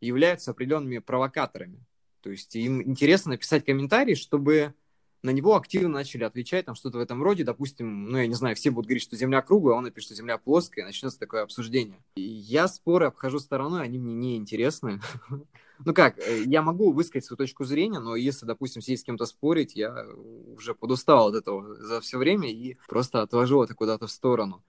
являются 0.00 0.50
определенными 0.50 0.98
провокаторами. 0.98 1.84
То 2.20 2.30
есть 2.30 2.54
им 2.56 2.82
интересно 2.82 3.32
написать 3.32 3.64
комментарий, 3.64 4.14
чтобы 4.14 4.74
на 5.24 5.30
него 5.30 5.56
активно 5.56 5.88
начали 5.88 6.22
отвечать, 6.22 6.66
там 6.66 6.74
что-то 6.74 6.98
в 6.98 7.00
этом 7.00 7.22
роде, 7.22 7.44
допустим, 7.44 8.10
ну, 8.10 8.18
я 8.18 8.26
не 8.26 8.34
знаю, 8.34 8.54
все 8.56 8.70
будут 8.70 8.88
говорить, 8.88 9.02
что 9.02 9.16
Земля 9.16 9.40
круглая, 9.40 9.74
а 9.74 9.78
он 9.78 9.84
напишет, 9.84 10.08
что 10.08 10.14
Земля 10.16 10.36
плоская, 10.36 10.84
и 10.84 10.86
начнется 10.86 11.18
такое 11.18 11.42
обсуждение. 11.42 11.98
И 12.16 12.20
я 12.20 12.68
споры 12.68 13.06
обхожу 13.06 13.38
стороной, 13.38 13.82
они 13.82 13.98
мне 13.98 14.14
не 14.14 14.36
интересны. 14.36 15.00
Ну 15.84 15.92
как, 15.92 16.18
э, 16.18 16.44
я 16.44 16.62
могу 16.62 16.92
высказать 16.92 17.24
свою 17.24 17.36
точку 17.36 17.64
зрения, 17.64 17.98
но 17.98 18.14
если, 18.14 18.46
допустим, 18.46 18.80
сидеть 18.80 19.00
с 19.00 19.04
кем-то 19.04 19.26
спорить, 19.26 19.74
я 19.74 20.06
уже 20.56 20.72
подустал 20.72 21.28
от 21.28 21.34
этого 21.34 21.74
за 21.74 22.00
все 22.00 22.16
время 22.16 22.48
и 22.48 22.76
просто 22.86 23.22
отложил 23.22 23.60
это 23.64 23.74
куда-то 23.74 24.06
в 24.06 24.10
сторону. 24.12 24.62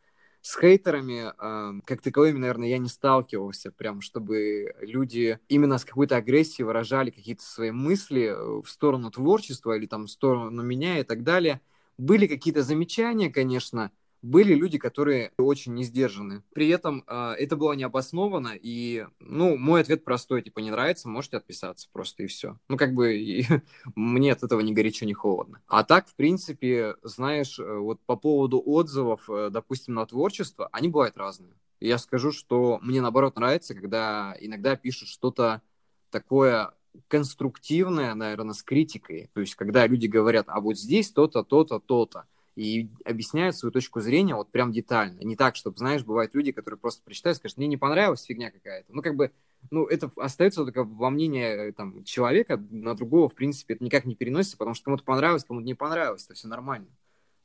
С 0.47 0.59
хейтерами, 0.59 1.33
э, 1.39 1.81
как 1.85 2.03
таковыми, 2.03 2.37
наверное, 2.37 2.67
я 2.67 2.77
не 2.77 2.87
сталкивался, 2.87 3.71
прям 3.71 3.99
чтобы 4.01 4.75
люди 4.79 5.39
именно 5.47 5.79
с 5.79 5.85
какой-то 5.85 6.17
агрессией 6.17 6.67
выражали 6.67 7.09
какие-то 7.09 7.41
свои 7.41 7.71
мысли 7.71 8.25
э, 8.25 8.61
в 8.61 8.69
сторону 8.69 9.09
творчества 9.09 9.75
или 9.75 9.87
там 9.87 10.05
в 10.05 10.11
сторону 10.11 10.61
меня 10.61 10.99
и 10.99 11.03
так 11.03 11.23
далее. 11.23 11.61
Были 11.97 12.27
какие-то 12.27 12.61
замечания, 12.61 13.31
конечно, 13.31 13.91
были 14.25 14.55
люди, 14.55 14.77
которые 14.77 15.31
очень 15.37 15.73
не 15.75 15.83
сдержаны. 15.83 16.43
При 16.53 16.67
этом 16.69 17.03
э, 17.07 17.33
это 17.37 17.55
было 17.55 17.73
необоснованно, 17.73 18.53
и, 18.59 19.05
ну, 19.19 19.55
мой 19.55 19.81
ответ 19.81 20.03
простой, 20.03 20.41
типа, 20.41 20.59
не 20.59 20.71
нравится, 20.71 21.07
можете 21.07 21.37
отписаться 21.37 21.87
просто, 21.91 22.23
и 22.23 22.27
все. 22.27 22.57
Ну, 22.67 22.77
как 22.77 22.93
бы, 22.93 23.15
и, 23.15 23.45
мне 23.95 24.31
от 24.31 24.43
этого 24.43 24.61
ни 24.61 24.73
горячо, 24.73 25.05
ни 25.05 25.13
холодно. 25.13 25.61
А 25.67 25.83
так, 25.83 26.07
в 26.07 26.15
принципе, 26.15 26.95
знаешь, 27.03 27.59
э, 27.59 27.77
вот 27.77 28.01
по 28.05 28.15
поводу 28.15 28.61
отзывов, 28.65 29.29
э, 29.29 29.49
допустим, 29.51 29.93
на 29.93 30.05
творчество, 30.05 30.69
они 30.71 30.89
бывают 30.89 31.17
разные. 31.17 31.53
Я 31.79 31.99
скажу, 31.99 32.31
что 32.31 32.79
мне, 32.81 33.01
наоборот, 33.01 33.35
нравится, 33.35 33.75
когда 33.75 34.35
иногда 34.39 34.75
пишут 34.75 35.09
что-то 35.09 35.61
такое 36.09 36.71
конструктивное, 37.09 38.15
наверное, 38.15 38.53
с 38.53 38.63
критикой. 38.63 39.29
То 39.33 39.41
есть, 39.41 39.53
когда 39.55 39.85
люди 39.85 40.07
говорят, 40.07 40.45
а 40.47 40.61
вот 40.61 40.79
здесь 40.79 41.11
то-то, 41.11 41.43
то-то, 41.43 41.79
то-то 41.79 42.25
и 42.55 42.89
объясняют 43.03 43.57
свою 43.57 43.71
точку 43.71 43.99
зрения 43.99 44.35
вот 44.35 44.49
прям 44.49 44.71
детально. 44.71 45.19
Не 45.21 45.35
так, 45.35 45.55
чтобы, 45.55 45.77
знаешь, 45.77 46.03
бывают 46.03 46.33
люди, 46.33 46.51
которые 46.51 46.79
просто 46.79 47.03
прочитают 47.03 47.37
скажут, 47.37 47.57
мне 47.57 47.67
не 47.67 47.77
понравилась 47.77 48.23
фигня 48.23 48.49
какая-то. 48.49 48.93
Ну, 48.93 49.01
как 49.01 49.15
бы, 49.15 49.31
ну, 49.71 49.85
это 49.85 50.09
остается 50.15 50.63
только 50.63 50.83
во 50.83 51.09
мнении 51.09 51.71
там, 51.71 52.03
человека, 52.03 52.63
на 52.69 52.95
другого, 52.95 53.27
в 53.27 53.35
принципе, 53.35 53.73
это 53.73 53.83
никак 53.83 54.05
не 54.05 54.15
переносится, 54.15 54.57
потому 54.57 54.73
что 54.73 54.85
кому-то 54.85 55.03
понравилось, 55.03 55.43
кому-то 55.43 55.65
не 55.65 55.73
понравилось, 55.73 56.25
это 56.25 56.33
все 56.35 56.47
нормально. 56.47 56.87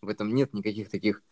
В 0.00 0.08
этом 0.08 0.32
нет 0.32 0.54
никаких 0.54 0.88
таких, 0.90 1.22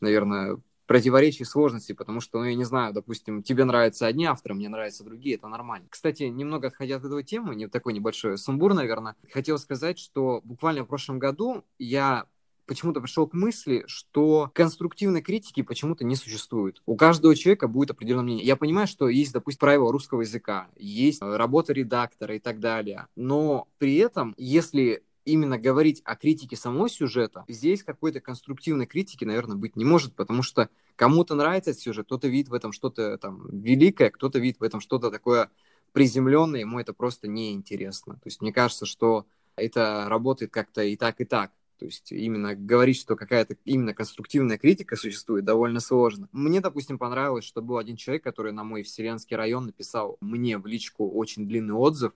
наверное, 0.00 0.58
противоречий, 0.86 1.44
сложностей, 1.44 1.94
потому 1.94 2.20
что, 2.20 2.38
ну, 2.38 2.44
я 2.44 2.54
не 2.54 2.64
знаю, 2.64 2.92
допустим, 2.92 3.42
тебе 3.42 3.64
нравятся 3.64 4.06
одни 4.06 4.26
авторы, 4.26 4.54
мне 4.54 4.68
нравятся 4.68 5.02
другие, 5.02 5.36
это 5.36 5.48
нормально. 5.48 5.86
Кстати, 5.90 6.24
немного 6.24 6.68
отходя 6.68 6.96
от 6.96 7.04
этой 7.04 7.24
темы, 7.24 7.54
не 7.54 7.68
такой 7.68 7.94
небольшой 7.94 8.38
сумбур, 8.38 8.74
наверное, 8.74 9.16
хотел 9.32 9.58
сказать, 9.58 9.98
что 9.98 10.40
буквально 10.44 10.84
в 10.84 10.86
прошлом 10.86 11.18
году 11.18 11.64
я 11.78 12.26
почему-то 12.66 13.00
пришел 13.00 13.26
к 13.26 13.34
мысли, 13.34 13.84
что 13.86 14.50
конструктивной 14.54 15.22
критики 15.22 15.62
почему-то 15.62 16.04
не 16.04 16.16
существует. 16.16 16.82
У 16.86 16.96
каждого 16.96 17.34
человека 17.36 17.68
будет 17.68 17.90
определенное 17.90 18.24
мнение. 18.24 18.46
Я 18.46 18.56
понимаю, 18.56 18.86
что 18.86 19.08
есть, 19.08 19.32
допустим, 19.32 19.60
правила 19.60 19.92
русского 19.92 20.22
языка, 20.22 20.68
есть 20.76 21.22
работа 21.22 21.72
редактора 21.72 22.36
и 22.36 22.38
так 22.38 22.60
далее, 22.60 23.06
но 23.16 23.68
при 23.78 23.96
этом, 23.96 24.34
если 24.36 25.02
именно 25.24 25.58
говорить 25.58 26.02
о 26.04 26.16
критике 26.16 26.56
самого 26.56 26.88
сюжета, 26.88 27.44
здесь 27.48 27.82
какой-то 27.82 28.20
конструктивной 28.20 28.86
критики, 28.86 29.24
наверное, 29.24 29.56
быть 29.56 29.76
не 29.76 29.84
может, 29.84 30.14
потому 30.14 30.42
что 30.42 30.68
кому-то 30.96 31.34
нравится 31.34 31.72
сюжет, 31.74 32.06
кто-то 32.06 32.28
видит 32.28 32.50
в 32.50 32.54
этом 32.54 32.72
что-то 32.72 33.16
там 33.18 33.48
великое, 33.50 34.10
кто-то 34.10 34.38
видит 34.38 34.60
в 34.60 34.62
этом 34.62 34.80
что-то 34.80 35.10
такое 35.10 35.50
приземленное, 35.92 36.60
ему 36.60 36.78
это 36.80 36.92
просто 36.92 37.28
неинтересно. 37.28 38.14
То 38.14 38.26
есть 38.26 38.42
мне 38.42 38.52
кажется, 38.52 38.84
что 38.84 39.26
это 39.56 40.06
работает 40.08 40.52
как-то 40.52 40.82
и 40.82 40.96
так, 40.96 41.20
и 41.20 41.24
так. 41.24 41.52
То 41.84 41.88
есть 41.88 42.12
именно 42.12 42.54
говорить, 42.54 42.96
что 42.96 43.14
какая-то 43.14 43.56
именно 43.66 43.92
конструктивная 43.92 44.56
критика 44.56 44.96
существует, 44.96 45.44
довольно 45.44 45.80
сложно. 45.80 46.30
Мне, 46.32 46.62
допустим, 46.62 46.96
понравилось, 46.96 47.44
что 47.44 47.60
был 47.60 47.76
один 47.76 47.96
человек, 47.96 48.24
который 48.24 48.52
на 48.52 48.64
мой 48.64 48.84
вселенский 48.84 49.36
район 49.36 49.66
написал 49.66 50.16
мне 50.22 50.56
в 50.56 50.64
личку 50.64 51.10
очень 51.10 51.46
длинный 51.46 51.74
отзыв, 51.74 52.14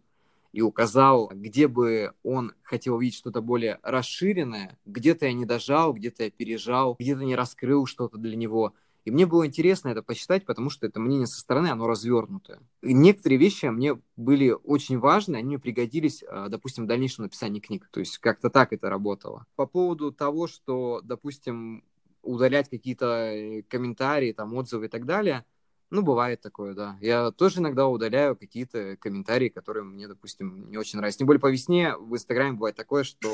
и 0.54 0.62
указал, 0.62 1.30
где 1.34 1.68
бы 1.68 2.14
он 2.22 2.54
хотел 2.62 2.94
увидеть 2.94 3.18
что-то 3.18 3.42
более 3.42 3.78
расширенное. 3.82 4.78
Где-то 4.86 5.26
я 5.26 5.34
не 5.34 5.44
дожал, 5.44 5.92
где-то 5.92 6.24
я 6.24 6.30
пережал, 6.30 6.96
где-то 6.98 7.24
не 7.24 7.36
раскрыл 7.36 7.84
что-то 7.84 8.16
для 8.16 8.36
него. 8.36 8.72
И 9.08 9.10
мне 9.10 9.24
было 9.24 9.46
интересно 9.46 9.88
это 9.88 10.02
посчитать, 10.02 10.44
потому 10.44 10.68
что 10.68 10.86
это 10.86 11.00
мнение 11.00 11.26
со 11.26 11.40
стороны, 11.40 11.68
оно 11.68 11.86
развернутое. 11.86 12.60
И 12.82 12.92
некоторые 12.92 13.38
вещи 13.38 13.64
мне 13.64 13.98
были 14.16 14.54
очень 14.64 14.98
важны, 14.98 15.36
они 15.36 15.46
мне 15.46 15.58
пригодились, 15.58 16.22
а, 16.28 16.50
допустим, 16.50 16.84
в 16.84 16.88
дальнейшем 16.88 17.24
написании 17.24 17.60
книг. 17.60 17.88
То 17.90 18.00
есть 18.00 18.18
как-то 18.18 18.50
так 18.50 18.74
это 18.74 18.90
работало. 18.90 19.46
По 19.56 19.64
поводу 19.64 20.12
того, 20.12 20.46
что, 20.46 21.00
допустим, 21.02 21.84
удалять 22.22 22.68
какие-то 22.68 23.06
э, 23.06 23.62
комментарии, 23.62 24.32
там, 24.32 24.52
отзывы 24.52 24.86
и 24.86 24.88
так 24.88 25.06
далее– 25.06 25.46
ну, 25.90 26.02
бывает 26.02 26.40
такое, 26.40 26.74
да. 26.74 26.98
Я 27.00 27.30
тоже 27.30 27.60
иногда 27.60 27.88
удаляю 27.88 28.36
какие-то 28.36 28.96
комментарии, 28.96 29.48
которые 29.48 29.84
мне, 29.84 30.06
допустим, 30.06 30.70
не 30.70 30.76
очень 30.76 30.98
нравятся. 30.98 31.18
Тем 31.18 31.26
более 31.26 31.40
по 31.40 31.50
весне 31.50 31.96
в 31.96 32.14
Инстаграме 32.14 32.52
бывает 32.52 32.76
такое, 32.76 33.04
что 33.04 33.32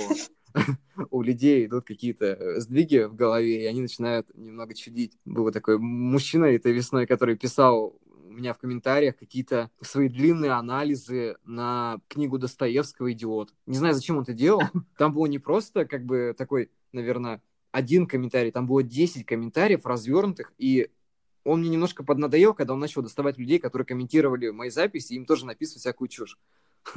у 1.11 1.23
людей 1.23 1.67
идут 1.67 1.85
какие-то 1.85 2.27
э, 2.27 2.61
сдвиги 2.61 3.05
в 3.05 3.15
голове, 3.15 3.65
и 3.65 3.67
они 3.67 3.83
начинают 3.83 4.29
немного 4.35 4.75
чудить. 4.75 5.19
Был 5.25 5.51
такой 5.51 5.79
мужчина 5.79 6.45
этой 6.47 6.73
весной, 6.73 7.07
который 7.07 7.37
писал 7.37 7.99
у 8.25 8.33
меня 8.33 8.53
в 8.53 8.59
комментариях 8.59 9.17
какие-то 9.17 9.71
свои 9.81 10.09
длинные 10.09 10.53
анализы 10.53 11.37
на 11.45 12.01
книгу 12.09 12.39
Достоевского 12.39 13.13
«Идиот». 13.13 13.55
Не 13.67 13.77
знаю, 13.77 13.95
зачем 13.95 14.17
он 14.17 14.23
это 14.23 14.33
делал. 14.33 14.63
Там 14.99 15.13
было 15.13 15.27
не 15.27 15.39
просто 15.39 15.85
как 15.87 16.05
бы 16.05 16.35
такой, 16.37 16.71
наверное, 16.93 17.43
один 17.71 18.07
комментарий, 18.07 18.53
там 18.53 18.69
было 18.69 18.85
10 18.85 19.27
комментариев 19.27 19.85
развернутых, 19.85 20.53
и 20.59 20.91
он 21.45 21.61
мне 21.61 21.71
немножко 21.71 22.05
поднадоел, 22.05 22.55
когда 22.55 22.75
он 22.75 22.81
начал 22.81 23.03
доставать 23.03 23.39
людей, 23.39 23.59
которые 23.59 23.87
комментировали 23.87 24.51
мои 24.51 24.71
записи, 24.71 25.13
и 25.13 25.17
им 25.17 25.27
тоже 25.27 25.47
написывать 25.47 25.81
всякую 25.81 26.09
чушь. 26.09 26.39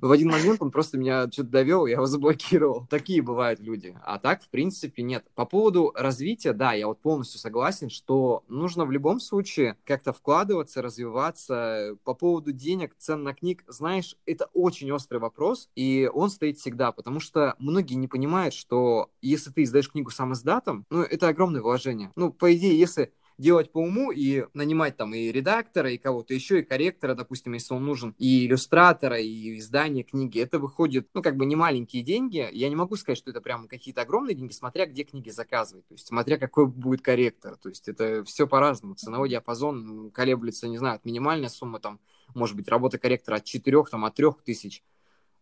В 0.00 0.10
один 0.10 0.30
момент 0.30 0.62
он 0.62 0.70
просто 0.70 0.98
меня 0.98 1.30
что-то 1.30 1.50
довел, 1.50 1.86
я 1.86 1.94
его 1.94 2.06
заблокировал. 2.06 2.86
Такие 2.88 3.22
бывают 3.22 3.60
люди. 3.60 3.96
А 4.04 4.18
так, 4.18 4.42
в 4.42 4.48
принципе, 4.48 5.02
нет. 5.02 5.24
По 5.34 5.44
поводу 5.44 5.92
развития, 5.94 6.52
да, 6.52 6.72
я 6.72 6.86
вот 6.86 7.00
полностью 7.00 7.40
согласен, 7.40 7.90
что 7.90 8.44
нужно 8.48 8.84
в 8.84 8.92
любом 8.92 9.20
случае 9.20 9.76
как-то 9.84 10.12
вкладываться, 10.12 10.82
развиваться. 10.82 11.96
По 12.04 12.14
поводу 12.14 12.52
денег, 12.52 12.94
цен 12.98 13.22
на 13.22 13.34
книг, 13.34 13.64
знаешь, 13.66 14.16
это 14.26 14.46
очень 14.52 14.90
острый 14.92 15.18
вопрос, 15.18 15.68
и 15.74 16.10
он 16.12 16.30
стоит 16.30 16.58
всегда, 16.58 16.92
потому 16.92 17.20
что 17.20 17.54
многие 17.58 17.94
не 17.94 18.08
понимают, 18.08 18.54
что 18.54 19.10
если 19.20 19.50
ты 19.50 19.64
издаешь 19.64 19.90
книгу 19.90 20.10
сам 20.10 20.32
издатом, 20.32 20.86
ну, 20.90 21.02
это 21.02 21.28
огромное 21.28 21.62
вложение. 21.62 22.10
Ну, 22.16 22.32
по 22.32 22.54
идее, 22.54 22.78
если 22.78 23.12
делать 23.38 23.72
по 23.72 23.78
уму 23.78 24.10
и 24.10 24.46
нанимать 24.54 24.96
там 24.96 25.14
и 25.14 25.32
редактора, 25.32 25.90
и 25.90 25.98
кого-то 25.98 26.34
еще, 26.34 26.60
и 26.60 26.62
корректора, 26.62 27.14
допустим, 27.14 27.52
если 27.52 27.74
он 27.74 27.84
нужен, 27.84 28.14
и 28.18 28.46
иллюстратора, 28.46 29.18
и 29.18 29.58
издание 29.58 30.04
книги. 30.04 30.40
Это 30.40 30.58
выходит, 30.58 31.08
ну, 31.14 31.22
как 31.22 31.36
бы 31.36 31.46
не 31.46 31.56
маленькие 31.56 32.02
деньги. 32.02 32.48
Я 32.52 32.68
не 32.68 32.76
могу 32.76 32.96
сказать, 32.96 33.18
что 33.18 33.30
это 33.30 33.40
прям 33.40 33.68
какие-то 33.68 34.02
огромные 34.02 34.34
деньги, 34.34 34.52
смотря 34.52 34.86
где 34.86 35.04
книги 35.04 35.30
заказывать, 35.30 35.86
то 35.86 35.94
есть 35.94 36.06
смотря 36.06 36.38
какой 36.38 36.66
будет 36.66 37.02
корректор. 37.02 37.56
То 37.56 37.68
есть 37.68 37.88
это 37.88 38.24
все 38.24 38.46
по-разному. 38.46 38.94
Ценовой 38.94 39.28
диапазон 39.28 40.10
колеблется, 40.10 40.68
не 40.68 40.78
знаю, 40.78 40.96
от 40.96 41.04
минимальной 41.04 41.50
суммы, 41.50 41.80
там, 41.80 42.00
может 42.34 42.56
быть, 42.56 42.68
работа 42.68 42.98
корректора 42.98 43.36
от 43.36 43.44
4, 43.44 43.84
там, 43.90 44.04
от 44.04 44.14
3 44.14 44.26
тысяч 44.44 44.82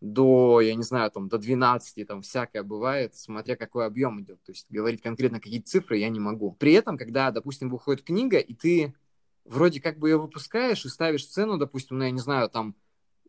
до, 0.01 0.61
я 0.61 0.73
не 0.73 0.83
знаю, 0.83 1.11
там, 1.11 1.29
до 1.29 1.37
12, 1.37 2.07
там, 2.07 2.23
всякое 2.23 2.63
бывает, 2.63 3.15
смотря 3.15 3.55
какой 3.55 3.85
объем 3.85 4.21
идет. 4.21 4.43
То 4.43 4.51
есть 4.51 4.65
говорить 4.69 5.01
конкретно 5.01 5.39
какие 5.39 5.61
цифры 5.61 5.97
я 5.97 6.09
не 6.09 6.19
могу. 6.19 6.53
При 6.53 6.73
этом, 6.73 6.97
когда, 6.97 7.31
допустим, 7.31 7.69
выходит 7.69 8.03
книга, 8.03 8.39
и 8.39 8.53
ты 8.53 8.95
вроде 9.45 9.79
как 9.79 9.99
бы 9.99 10.09
ее 10.09 10.17
выпускаешь 10.17 10.85
и 10.85 10.89
ставишь 10.89 11.27
цену, 11.27 11.57
допустим, 11.57 11.99
ну, 11.99 12.03
я 12.03 12.11
не 12.11 12.19
знаю, 12.19 12.49
там, 12.49 12.75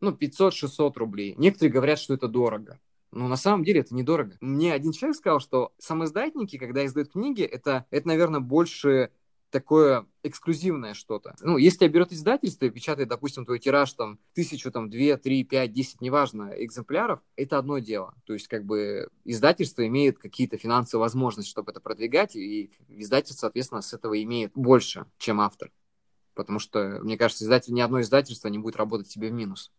ну, 0.00 0.12
500-600 0.12 0.92
рублей. 0.96 1.34
Некоторые 1.36 1.72
говорят, 1.72 1.98
что 1.98 2.14
это 2.14 2.26
дорого. 2.26 2.80
Но 3.10 3.28
на 3.28 3.36
самом 3.36 3.62
деле 3.62 3.80
это 3.80 3.94
недорого. 3.94 4.38
Мне 4.40 4.72
один 4.72 4.92
человек 4.92 5.16
сказал, 5.16 5.40
что 5.40 5.74
самоиздатники, 5.78 6.56
когда 6.56 6.84
издают 6.86 7.12
книги, 7.12 7.42
это, 7.42 7.84
это 7.90 8.08
наверное, 8.08 8.40
больше 8.40 9.10
такое 9.52 10.06
эксклюзивное 10.24 10.94
что-то. 10.94 11.36
Ну, 11.42 11.58
если 11.58 11.78
тебя 11.78 11.90
берет 11.90 12.12
издательство 12.12 12.64
и 12.64 12.70
печатает, 12.70 13.08
допустим, 13.08 13.44
твой 13.44 13.60
тираж 13.60 13.92
там 13.92 14.18
тысячу, 14.34 14.72
там, 14.72 14.90
две, 14.90 15.16
три, 15.16 15.44
пять, 15.44 15.72
десять, 15.72 16.00
неважно, 16.00 16.52
экземпляров, 16.56 17.20
это 17.36 17.58
одно 17.58 17.78
дело. 17.78 18.14
То 18.24 18.32
есть, 18.32 18.48
как 18.48 18.64
бы, 18.64 19.08
издательство 19.24 19.86
имеет 19.86 20.18
какие-то 20.18 20.56
финансовые 20.56 21.02
возможности, 21.02 21.50
чтобы 21.50 21.70
это 21.70 21.80
продвигать, 21.80 22.34
и 22.34 22.72
издательство, 22.88 23.42
соответственно, 23.42 23.82
с 23.82 23.92
этого 23.92 24.20
имеет 24.22 24.52
больше, 24.54 25.06
чем 25.18 25.40
автор. 25.40 25.70
Потому 26.34 26.58
что, 26.58 26.98
мне 27.02 27.18
кажется, 27.18 27.44
издатель, 27.44 27.74
ни 27.74 27.80
одно 27.80 28.00
издательство 28.00 28.48
не 28.48 28.58
будет 28.58 28.76
работать 28.76 29.10
себе 29.10 29.28
в 29.28 29.32
минус. 29.32 29.70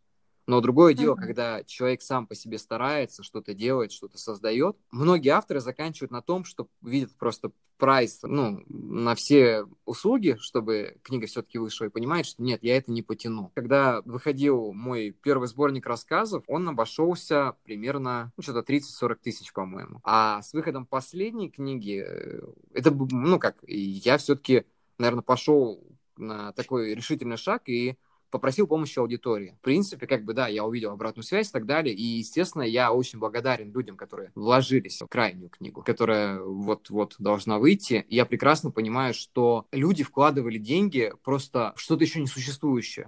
Но 0.46 0.62
другое 0.62 0.94
дело, 0.94 1.16
когда 1.16 1.64
человек 1.64 2.02
сам 2.02 2.28
по 2.28 2.36
себе 2.36 2.58
старается, 2.58 3.24
что-то 3.24 3.54
делает, 3.54 3.92
что-то 3.92 4.18
создает. 4.18 4.78
Многие 4.92 5.30
авторы 5.30 5.60
заканчивают 5.62 6.12
на 6.12 6.22
том, 6.22 6.44
что 6.44 6.68
видят 6.82 7.16
просто 7.18 7.52
прайс 7.78 8.20
ну, 8.24 8.64
на 8.68 9.16
все 9.16 9.66
услуги, 9.86 10.38
чтобы 10.40 10.98
книга 11.04 11.28
все-таки 11.28 11.58
вышла, 11.58 11.86
и 11.86 11.90
понимают, 11.90 12.28
что 12.28 12.42
нет, 12.42 12.64
я 12.64 12.78
это 12.78 12.92
не 12.92 13.02
потяну. 13.02 13.52
Когда 13.56 14.02
выходил 14.06 14.74
мой 14.74 15.12
первый 15.12 15.48
сборник 15.48 15.86
рассказов, 15.86 16.44
он 16.48 16.68
обошелся 16.70 17.56
примерно 17.64 18.32
ну, 18.38 18.44
что-то 18.44 18.72
30-40 18.72 19.16
тысяч, 19.22 19.54
по-моему. 19.54 20.00
А 20.04 20.42
с 20.42 20.54
выходом 20.54 20.86
последней 20.86 21.50
книги, 21.50 22.04
э, 22.06 22.42
это, 22.74 22.92
ну 22.92 23.40
как, 23.40 23.58
я 23.68 24.18
все-таки, 24.18 24.66
наверное, 24.98 25.24
пошел 25.24 25.84
на 26.16 26.54
такой 26.54 26.94
решительный 26.94 27.38
шаг 27.38 27.64
и 27.68 27.98
попросил 28.34 28.66
помощи 28.66 28.98
аудитории. 28.98 29.56
В 29.60 29.64
принципе, 29.64 30.08
как 30.08 30.26
бы, 30.26 30.34
да, 30.34 30.48
я 30.48 30.66
увидел 30.66 30.90
обратную 30.90 31.24
связь 31.24 31.50
и 31.50 31.52
так 31.52 31.68
далее, 31.68 31.94
и, 31.94 32.02
естественно, 32.02 32.64
я 32.64 32.92
очень 32.92 33.20
благодарен 33.20 33.72
людям, 33.72 33.96
которые 33.96 34.32
вложились 34.34 35.00
в 35.02 35.08
крайнюю 35.08 35.52
книгу, 35.52 35.84
которая 35.84 36.42
вот-вот 36.42 37.14
должна 37.20 37.60
выйти. 37.60 38.08
Я 38.10 38.26
прекрасно 38.26 38.72
понимаю, 38.72 39.14
что 39.14 39.68
люди 39.72 40.04
вкладывали 40.04 40.58
деньги 40.58 41.14
просто 41.24 41.74
в 41.76 41.80
что-то 41.80 42.04
еще 42.04 42.20
не 42.22 42.26
существующее. 42.26 43.08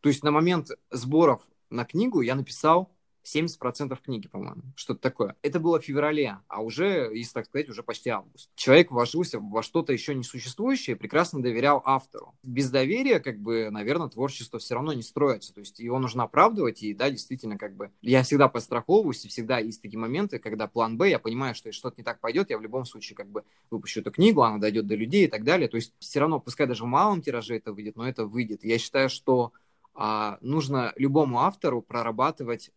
То 0.00 0.08
есть 0.08 0.24
на 0.24 0.32
момент 0.32 0.70
сборов 0.90 1.42
на 1.70 1.84
книгу 1.84 2.20
я 2.20 2.34
написал 2.34 2.95
70% 3.26 3.98
книги, 4.02 4.28
по-моему, 4.28 4.62
что-то 4.76 5.00
такое. 5.00 5.36
Это 5.42 5.58
было 5.58 5.80
в 5.80 5.84
феврале, 5.84 6.38
а 6.48 6.62
уже, 6.62 7.10
если 7.12 7.32
так 7.34 7.46
сказать, 7.46 7.68
уже 7.68 7.82
почти 7.82 8.10
август. 8.10 8.50
Человек 8.54 8.90
вложился 8.90 9.40
во 9.40 9.62
что-то 9.62 9.92
еще 9.92 10.14
не 10.14 10.22
существующее, 10.22 10.96
прекрасно 10.96 11.42
доверял 11.42 11.82
автору. 11.84 12.34
Без 12.42 12.70
доверия, 12.70 13.18
как 13.18 13.38
бы, 13.38 13.68
наверное, 13.70 14.08
творчество 14.08 14.58
все 14.58 14.74
равно 14.74 14.92
не 14.92 15.02
строится. 15.02 15.52
То 15.52 15.60
есть 15.60 15.78
его 15.80 15.98
нужно 15.98 16.24
оправдывать, 16.24 16.82
и 16.82 16.94
да, 16.94 17.10
действительно, 17.10 17.58
как 17.58 17.74
бы, 17.74 17.90
я 18.00 18.22
всегда 18.22 18.48
подстраховываюсь, 18.48 19.24
и 19.24 19.28
всегда 19.28 19.58
есть 19.58 19.82
такие 19.82 19.98
моменты, 19.98 20.38
когда 20.38 20.68
план 20.68 20.96
Б, 20.96 21.10
я 21.10 21.18
понимаю, 21.18 21.54
что 21.54 21.68
если 21.68 21.78
что-то 21.78 21.96
не 21.98 22.04
так 22.04 22.20
пойдет, 22.20 22.50
я 22.50 22.58
в 22.58 22.62
любом 22.62 22.84
случае, 22.84 23.16
как 23.16 23.28
бы, 23.28 23.42
выпущу 23.70 24.00
эту 24.00 24.12
книгу, 24.12 24.42
она 24.42 24.58
дойдет 24.58 24.86
до 24.86 24.94
людей 24.94 25.24
и 25.24 25.28
так 25.28 25.44
далее. 25.44 25.68
То 25.68 25.76
есть 25.76 25.92
все 25.98 26.20
равно, 26.20 26.38
пускай 26.38 26.66
даже 26.66 26.84
в 26.84 26.86
малом 26.86 27.22
тираже 27.22 27.56
это 27.56 27.72
выйдет, 27.72 27.96
но 27.96 28.08
это 28.08 28.26
выйдет. 28.26 28.64
Я 28.64 28.78
считаю, 28.78 29.08
что 29.08 29.52
а, 29.94 30.38
нужно 30.42 30.92
любому 30.96 31.40
автору 31.40 31.82
прорабатывать 31.82 32.70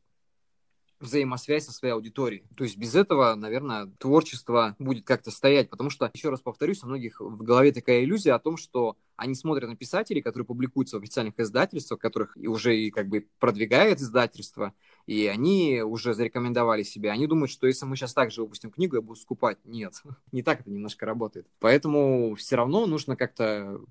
взаимосвязь 0.99 1.65
со 1.65 1.71
своей 1.71 1.93
аудиторией. 1.93 2.43
То 2.55 2.63
есть 2.63 2.77
без 2.77 2.95
этого, 2.95 3.35
наверное, 3.35 3.87
творчество 3.97 4.75
будет 4.79 5.05
как-то 5.05 5.31
стоять, 5.31 5.69
потому 5.69 5.89
что, 5.89 6.09
еще 6.13 6.29
раз 6.29 6.41
повторюсь, 6.41 6.83
у 6.83 6.87
многих 6.87 7.21
в 7.21 7.43
голове 7.43 7.71
такая 7.71 8.03
иллюзия 8.03 8.33
о 8.33 8.39
том, 8.39 8.57
что 8.57 8.97
они 9.15 9.35
смотрят 9.35 9.69
на 9.69 9.75
писателей, 9.75 10.21
которые 10.21 10.45
публикуются 10.45 10.97
в 10.97 11.01
официальных 11.01 11.39
издательствах, 11.39 11.99
которых 11.99 12.37
уже 12.37 12.77
и 12.77 12.89
как 12.89 13.07
бы 13.07 13.27
продвигает 13.39 13.99
издательство, 13.99 14.73
и 15.07 15.27
они 15.27 15.81
уже 15.81 16.13
зарекомендовали 16.13 16.83
себя. 16.83 17.11
Они 17.11 17.27
думают, 17.27 17.51
что 17.51 17.67
если 17.67 17.85
мы 17.85 17.95
сейчас 17.95 18.13
также 18.13 18.41
выпустим 18.41 18.71
книгу, 18.71 18.95
я 18.95 19.01
буду 19.01 19.19
скупать. 19.19 19.57
Нет, 19.65 20.01
не 20.31 20.41
так 20.41 20.61
это 20.61 20.71
немножко 20.71 21.05
работает. 21.05 21.47
Поэтому 21.59 22.35
все 22.35 22.55
равно 22.55 22.85
нужно 22.85 23.15
как-то 23.15 23.81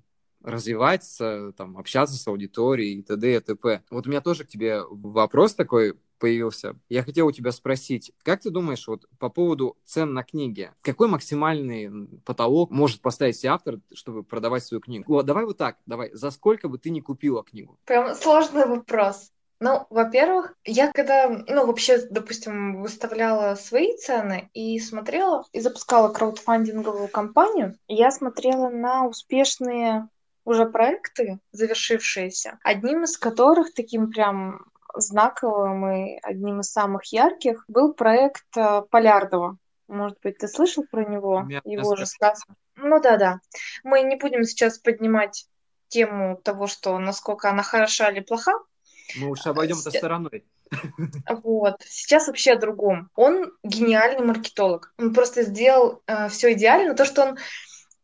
развиваться, 0.43 1.53
там, 1.57 1.77
общаться 1.77 2.15
с 2.15 2.27
аудиторией 2.27 2.99
и 2.99 3.01
т.д. 3.01 3.35
и 3.35 3.39
т.п. 3.39 3.83
Вот 3.89 4.07
у 4.07 4.09
меня 4.09 4.21
тоже 4.21 4.45
к 4.45 4.47
тебе 4.47 4.81
вопрос 4.89 5.55
такой 5.55 5.95
появился. 6.19 6.75
Я 6.89 7.03
хотел 7.03 7.27
у 7.27 7.31
тебя 7.31 7.51
спросить, 7.51 8.11
как 8.23 8.41
ты 8.41 8.49
думаешь 8.49 8.87
вот 8.87 9.05
по 9.17 9.29
поводу 9.29 9.77
цен 9.85 10.13
на 10.13 10.23
книги? 10.23 10.71
Какой 10.81 11.07
максимальный 11.07 12.07
потолок 12.25 12.69
может 12.71 13.01
поставить 13.01 13.37
себе 13.37 13.51
автор, 13.51 13.79
чтобы 13.93 14.23
продавать 14.23 14.63
свою 14.63 14.81
книгу? 14.81 15.05
Вот, 15.07 15.25
давай 15.25 15.45
вот 15.45 15.57
так, 15.57 15.77
давай. 15.85 16.11
За 16.13 16.29
сколько 16.29 16.67
бы 16.67 16.77
ты 16.77 16.89
не 16.89 17.01
купила 17.01 17.43
книгу? 17.43 17.79
Прям 17.85 18.13
сложный 18.15 18.65
вопрос. 18.65 19.31
Ну, 19.61 19.85
во-первых, 19.89 20.53
я 20.63 20.89
когда, 20.93 21.27
ну, 21.27 21.65
вообще, 21.65 21.99
допустим, 22.09 22.81
выставляла 22.81 23.55
свои 23.55 23.97
цены 23.97 24.49
и 24.53 24.79
смотрела, 24.79 25.43
и 25.51 25.59
запускала 25.59 26.13
краудфандинговую 26.13 27.09
кампанию, 27.09 27.75
я 27.87 28.09
смотрела 28.11 28.69
на 28.69 29.05
успешные 29.05 30.07
уже 30.49 30.65
проекты, 30.65 31.39
завершившиеся, 31.51 32.59
одним 32.63 33.03
из 33.03 33.17
которых 33.17 33.73
таким 33.73 34.09
прям 34.11 34.65
знаковым 34.95 35.87
и 35.91 36.19
одним 36.23 36.61
из 36.61 36.71
самых 36.71 37.05
ярких 37.05 37.63
был 37.67 37.93
проект 37.93 38.45
э, 38.57 38.81
Полярдова. 38.89 39.57
Может 39.87 40.17
быть, 40.21 40.37
ты 40.37 40.47
слышал 40.47 40.85
про 40.89 41.05
него? 41.05 41.47
Его 41.63 41.95
рассказ. 41.95 42.43
Ну 42.75 42.99
да, 43.01 43.17
да. 43.17 43.39
Мы 43.83 44.01
не 44.01 44.15
будем 44.15 44.43
сейчас 44.43 44.77
поднимать 44.77 45.47
тему 45.87 46.37
того, 46.37 46.67
что 46.67 46.97
насколько 46.99 47.49
она 47.49 47.63
хороша 47.63 48.09
или 48.09 48.19
плоха. 48.19 48.53
Мы 49.17 49.29
уж 49.29 49.45
обойдем 49.45 49.77
это 49.79 49.91
стороной. 49.91 50.45
Вот. 51.43 51.81
Сейчас 51.83 52.27
вообще 52.27 52.51
о 52.51 52.59
другом. 52.59 53.09
Он 53.15 53.51
гениальный 53.63 54.23
маркетолог. 54.23 54.93
Он 54.99 55.13
просто 55.13 55.41
сделал 55.43 56.03
э, 56.05 56.29
все 56.29 56.53
идеально. 56.53 56.93
То, 56.93 57.05
что 57.05 57.23
он 57.23 57.37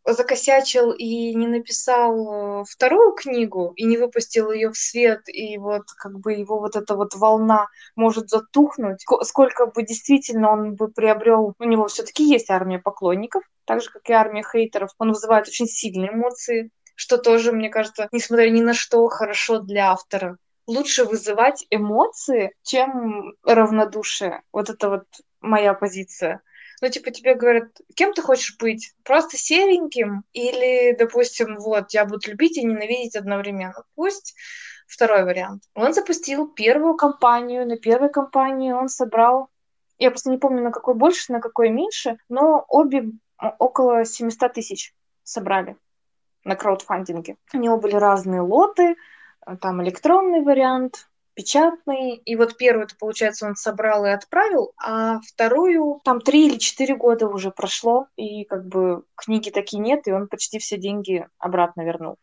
закосячил 0.06 0.92
и 0.92 1.34
не 1.34 1.48
написал 1.48 2.62
э, 2.62 2.64
вторую 2.70 3.14
книгу 3.14 3.74
и 3.76 3.86
не 3.86 3.98
выпустил 3.98 4.52
ее 4.52 4.72
в 4.72 4.78
свет, 4.78 5.22
и 5.28 5.58
вот 5.58 5.84
как 5.98 6.20
бы 6.20 6.34
его 6.34 6.60
вот 6.60 6.76
эта 6.76 6.96
вот 6.96 7.16
волна 7.16 7.68
может 7.96 8.30
затухнуть, 8.30 9.04
сколько 9.24 9.66
бы 9.66 9.84
действительно 9.84 10.52
он 10.52 10.76
бы 10.76 10.90
приобрел, 10.90 11.56
у 11.58 11.64
него 11.64 11.88
все-таки 11.88 12.24
есть 12.24 12.50
армия 12.50 12.80
поклонников, 12.80 13.44
так 13.66 13.82
же, 13.82 13.90
как 13.90 14.08
и 14.10 14.14
армия 14.14 14.44
хейтеров, 14.44 14.92
он 15.00 15.10
вызывает 15.10 15.48
очень 15.48 15.68
сильные 15.68 16.12
эмоции, 16.12 16.70
что 16.96 17.18
тоже, 17.18 17.52
мне 17.52 17.70
кажется, 17.70 18.08
несмотря 18.12 18.50
ни 18.50 18.62
на 18.62 18.74
что, 18.74 19.08
хорошо 19.10 19.60
для 19.60 19.92
автора. 19.92 20.38
Лучше 20.68 21.06
вызывать 21.06 21.66
эмоции, 21.70 22.54
чем 22.64 23.34
равнодушие. 23.44 24.42
Вот 24.52 24.70
это 24.70 24.90
вот 24.90 25.04
моя 25.42 25.74
позиция. 25.74 26.42
Ну, 26.82 26.90
типа, 26.90 27.12
тебе 27.12 27.36
говорят, 27.36 27.70
кем 27.96 28.14
ты 28.14 28.22
хочешь 28.22 28.58
быть? 28.58 28.94
Просто 29.04 29.38
сереньким? 29.38 30.24
Или, 30.34 30.96
допустим, 30.98 31.58
вот, 31.58 31.94
я 31.94 32.06
буду 32.06 32.30
любить 32.30 32.58
и 32.58 32.66
ненавидеть 32.66 33.16
одновременно? 33.16 33.84
Пусть 33.96 34.36
второй 34.88 35.24
вариант. 35.24 35.64
Он 35.74 35.94
запустил 35.94 36.48
первую 36.48 36.96
кампанию. 36.96 37.68
На 37.68 37.78
первой 37.78 38.10
кампании 38.10 38.72
он 38.72 38.90
собрал, 38.90 39.50
я 39.98 40.10
просто 40.10 40.30
не 40.30 40.38
помню, 40.38 40.64
на 40.64 40.72
какой 40.72 40.96
больше, 40.96 41.32
на 41.32 41.42
какой 41.42 41.70
меньше, 41.70 42.18
но 42.30 42.66
обе 42.68 43.12
около 43.60 44.06
700 44.06 44.54
тысяч 44.54 44.94
собрали 45.24 45.78
на 46.44 46.56
краудфандинге. 46.56 47.38
У 47.54 47.58
него 47.58 47.78
были 47.78 47.96
разные 47.96 48.42
лоты, 48.42 48.96
там 49.62 49.84
электронный 49.84 50.42
вариант, 50.42 51.10
печатный. 51.36 52.16
И 52.16 52.36
вот 52.36 52.58
первую, 52.58 52.86
это, 52.86 52.96
получается, 52.98 53.46
он 53.46 53.56
собрал 53.56 54.06
и 54.06 54.10
отправил, 54.10 54.74
а 54.84 55.20
вторую 55.22 56.02
там 56.04 56.22
три 56.22 56.48
или 56.48 56.58
четыре 56.58 56.96
года 56.96 57.28
уже 57.28 57.52
прошло, 57.52 58.08
и 58.16 58.46
как 58.46 58.66
бы 58.68 59.04
книги 59.16 59.50
такие 59.50 59.80
нет, 59.80 60.08
и 60.08 60.12
он 60.12 60.28
почти 60.28 60.60
все 60.60 60.78
деньги 60.78 61.28
обратно 61.38 61.82
вернул, 61.82 62.18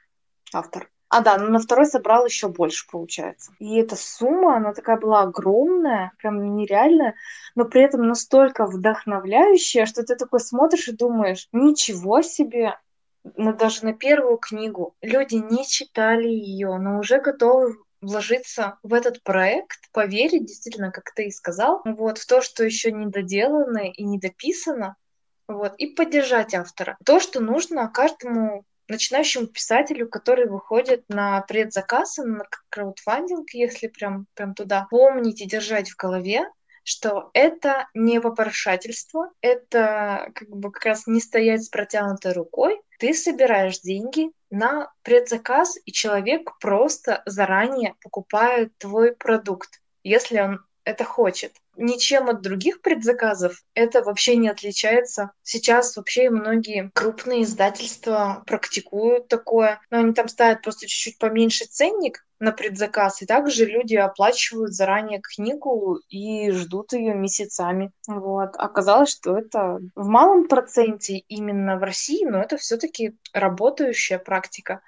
автор. 0.53 0.89
А, 1.09 1.21
да, 1.21 1.37
но 1.37 1.49
на 1.49 1.59
второй 1.59 1.85
собрал 1.85 2.25
еще 2.25 2.49
больше, 2.49 2.87
получается. 2.91 3.53
И 3.59 3.77
эта 3.77 3.97
сумма, 3.97 4.57
она 4.57 4.73
такая 4.73 4.97
была 4.97 5.21
огромная, 5.21 6.13
прям 6.17 6.57
нереальная, 6.57 7.17
но 7.55 7.67
при 7.67 7.83
этом 7.83 8.09
настолько 8.09 8.65
вдохновляющая, 8.65 9.85
что 9.85 10.03
ты 10.05 10.17
такой 10.17 10.41
смотришь 10.41 10.89
и 10.89 10.97
думаешь, 10.97 11.49
ничего 11.53 12.23
себе, 12.23 12.79
но 13.37 13.53
даже 13.53 13.85
на 13.85 13.93
первую 13.93 14.39
книгу 14.39 14.95
люди 15.03 15.35
не 15.35 15.67
читали 15.67 16.29
ее, 16.29 16.79
но 16.79 16.99
уже 16.99 17.21
готовы 17.21 17.77
вложиться 18.03 18.79
в 18.83 18.93
этот 18.93 19.23
проект, 19.23 19.91
поверить 19.93 20.45
действительно, 20.45 20.91
как 20.91 21.15
ты 21.15 21.27
и 21.27 21.31
сказал, 21.31 21.81
вот, 21.85 22.19
в 22.19 22.27
то, 22.27 22.43
что 22.43 22.65
еще 22.65 22.93
не 22.93 23.07
доделано 23.07 23.91
и 23.91 24.05
не 24.05 24.19
дописано, 24.19 24.97
вот, 25.49 25.75
и 25.79 25.87
поддержать 25.87 26.55
автора. 26.55 26.99
То, 27.05 27.21
что 27.21 27.41
нужно 27.41 27.89
каждому 27.89 28.65
начинающему 28.89 29.47
писателю, 29.47 30.09
который 30.09 30.47
выходит 30.47 31.05
на 31.09 31.41
предзаказ, 31.43 32.19
на 32.19 32.45
краудфандинг, 32.69 33.51
если 33.55 33.87
прям, 33.87 34.27
прям 34.35 34.55
туда, 34.55 34.87
помнить 34.91 35.41
и 35.41 35.47
держать 35.47 35.91
в 35.91 35.97
голове, 35.97 36.43
что 36.85 37.31
это 37.35 37.89
не 37.95 38.21
попрошательство, 38.21 39.31
это 39.41 40.31
как 40.35 40.49
бы 40.49 40.71
как 40.73 40.85
раз 40.85 41.07
не 41.07 41.21
стоять 41.21 41.65
с 41.65 41.69
протянутой 41.69 42.33
рукой. 42.33 42.81
Ты 42.99 43.15
собираешь 43.15 43.81
деньги 43.81 44.31
на 44.51 44.93
предзаказ, 45.03 45.79
и 45.85 45.93
человек 45.93 46.59
просто 46.61 47.23
заранее 47.27 47.95
покупает 48.03 48.77
твой 48.79 49.15
продукт, 49.15 49.81
если 50.03 50.41
он 50.41 50.61
это 50.85 51.05
хочет. 51.05 51.53
Ничем 51.77 52.29
от 52.29 52.43
других 52.43 52.83
предзаказов 52.83 53.63
это 53.75 54.03
вообще 54.03 54.37
не 54.37 54.49
отличается. 54.49 55.31
Сейчас 55.43 55.97
вообще 55.97 56.31
многие 56.31 56.91
крупные 56.95 57.45
издательства 57.45 58.43
практикуют 58.47 59.29
такое, 59.29 59.81
но 59.91 59.99
они 59.99 60.13
там 60.13 60.29
ставят 60.29 60.63
просто 60.63 60.87
чуть-чуть 60.87 61.19
поменьше 61.19 61.65
ценник, 61.65 62.25
на 62.43 62.51
предзаказ. 62.51 63.23
И 63.23 63.27
также 63.27 63.65
люди 63.65 63.95
оплачивают 63.95 64.75
заранее 64.75 65.21
книгу 65.21 66.01
и 66.09 66.51
ждут 66.51 66.93
ее 66.93 67.15
месяцами. 67.15 67.93
Вот. 68.09 68.51
Оказалось, 68.57 69.11
что 69.11 69.39
это 69.39 69.79
в 69.95 70.09
малом 70.09 70.49
проценте 70.49 71.19
именно 71.29 71.79
в 71.79 71.85
России, 71.85 72.25
но 72.25 72.43
это 72.43 72.57
все-таки 72.57 73.17
работающая 73.33 74.19
практика. 74.19 74.81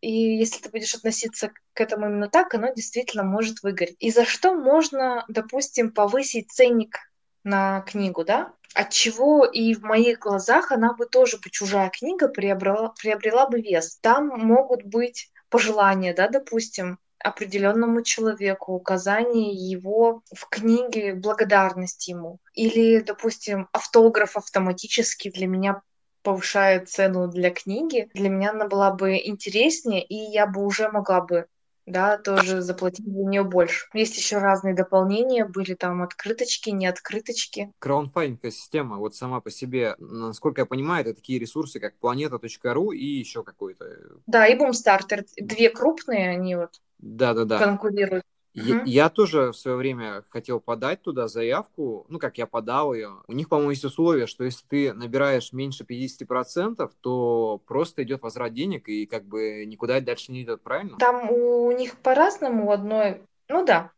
И 0.00 0.10
если 0.10 0.62
ты 0.62 0.68
будешь 0.68 0.94
относиться 0.94 1.50
к 1.72 1.80
этому 1.80 2.06
именно 2.06 2.28
так, 2.28 2.54
оно 2.54 2.72
действительно 2.72 3.24
может 3.24 3.62
выгореть. 3.62 3.96
И 3.98 4.10
за 4.10 4.24
что 4.24 4.54
можно, 4.54 5.24
допустим, 5.28 5.92
повысить 5.92 6.50
ценник 6.52 6.98
на 7.44 7.80
книгу, 7.82 8.24
да? 8.24 8.52
От 8.74 8.90
чего 8.90 9.46
и 9.46 9.74
в 9.74 9.82
моих 9.82 10.18
глазах 10.18 10.70
она 10.70 10.92
бы 10.92 11.06
тоже 11.06 11.38
бы 11.38 11.48
чужая 11.50 11.90
книга 11.90 12.28
приобрела, 12.28 12.92
приобрела 13.00 13.48
бы 13.48 13.60
вес. 13.60 13.98
Там 14.02 14.28
могут 14.28 14.84
быть 14.84 15.30
пожелания, 15.48 16.12
да, 16.12 16.28
допустим, 16.28 16.98
определенному 17.18 18.02
человеку, 18.02 18.74
указание 18.74 19.52
его 19.52 20.22
в 20.32 20.48
книге, 20.48 21.14
благодарность 21.14 22.06
ему. 22.08 22.38
Или, 22.52 23.00
допустим, 23.00 23.68
автограф 23.72 24.36
автоматически 24.36 25.30
для 25.30 25.46
меня 25.46 25.82
повышает 26.26 26.88
цену 26.88 27.28
для 27.28 27.50
книги, 27.50 28.10
для 28.12 28.28
меня 28.28 28.50
она 28.50 28.66
была 28.66 28.90
бы 28.90 29.14
интереснее, 29.16 30.04
и 30.04 30.16
я 30.16 30.48
бы 30.48 30.66
уже 30.66 30.88
могла 30.88 31.20
бы 31.20 31.46
да, 31.86 32.18
тоже 32.18 32.62
заплатить 32.62 33.06
за 33.06 33.22
нее 33.22 33.44
больше. 33.44 33.86
Есть 33.94 34.16
еще 34.16 34.38
разные 34.38 34.74
дополнения, 34.74 35.44
были 35.44 35.74
там 35.74 36.02
открыточки, 36.02 36.70
не 36.70 36.88
открыточки. 36.88 37.72
Краунфайнинговая 37.78 38.50
система 38.50 38.96
вот 38.96 39.14
сама 39.14 39.40
по 39.40 39.52
себе, 39.52 39.94
насколько 39.98 40.62
я 40.62 40.66
понимаю, 40.66 41.04
это 41.04 41.14
такие 41.14 41.38
ресурсы, 41.38 41.78
как 41.78 41.94
planeta.ru 42.02 42.92
и 42.92 43.06
еще 43.06 43.44
какой-то. 43.44 43.86
Да, 44.26 44.48
и 44.48 44.58
Boomstarter. 44.58 45.24
Две 45.36 45.70
крупные, 45.70 46.30
они 46.30 46.56
вот 46.56 46.80
да, 46.98 47.34
да, 47.34 47.44
да. 47.44 47.58
конкурируют. 47.58 48.24
Я, 48.56 48.82
я 48.86 49.10
тоже 49.10 49.52
в 49.52 49.56
свое 49.56 49.76
время 49.76 50.24
хотел 50.30 50.60
подать 50.60 51.02
туда 51.02 51.28
заявку, 51.28 52.06
ну, 52.08 52.18
как 52.18 52.38
я 52.38 52.46
подал 52.46 52.94
ее. 52.94 53.22
У 53.26 53.32
них, 53.32 53.50
по-моему, 53.50 53.70
есть 53.70 53.84
условие, 53.84 54.26
что 54.26 54.44
если 54.44 54.64
ты 54.66 54.92
набираешь 54.94 55.52
меньше 55.52 55.84
50%, 55.84 56.90
то 57.00 57.60
просто 57.66 58.02
идет 58.02 58.22
возврат 58.22 58.54
денег 58.54 58.88
и 58.88 59.04
как 59.04 59.26
бы 59.26 59.64
никуда 59.66 60.00
дальше 60.00 60.32
не 60.32 60.42
идет, 60.42 60.62
правильно? 60.62 60.96
Там 60.98 61.30
у 61.30 61.70
них 61.72 61.98
по-разному 61.98 62.72
одной, 62.72 63.20
ну 63.48 63.64
да. 63.64 63.90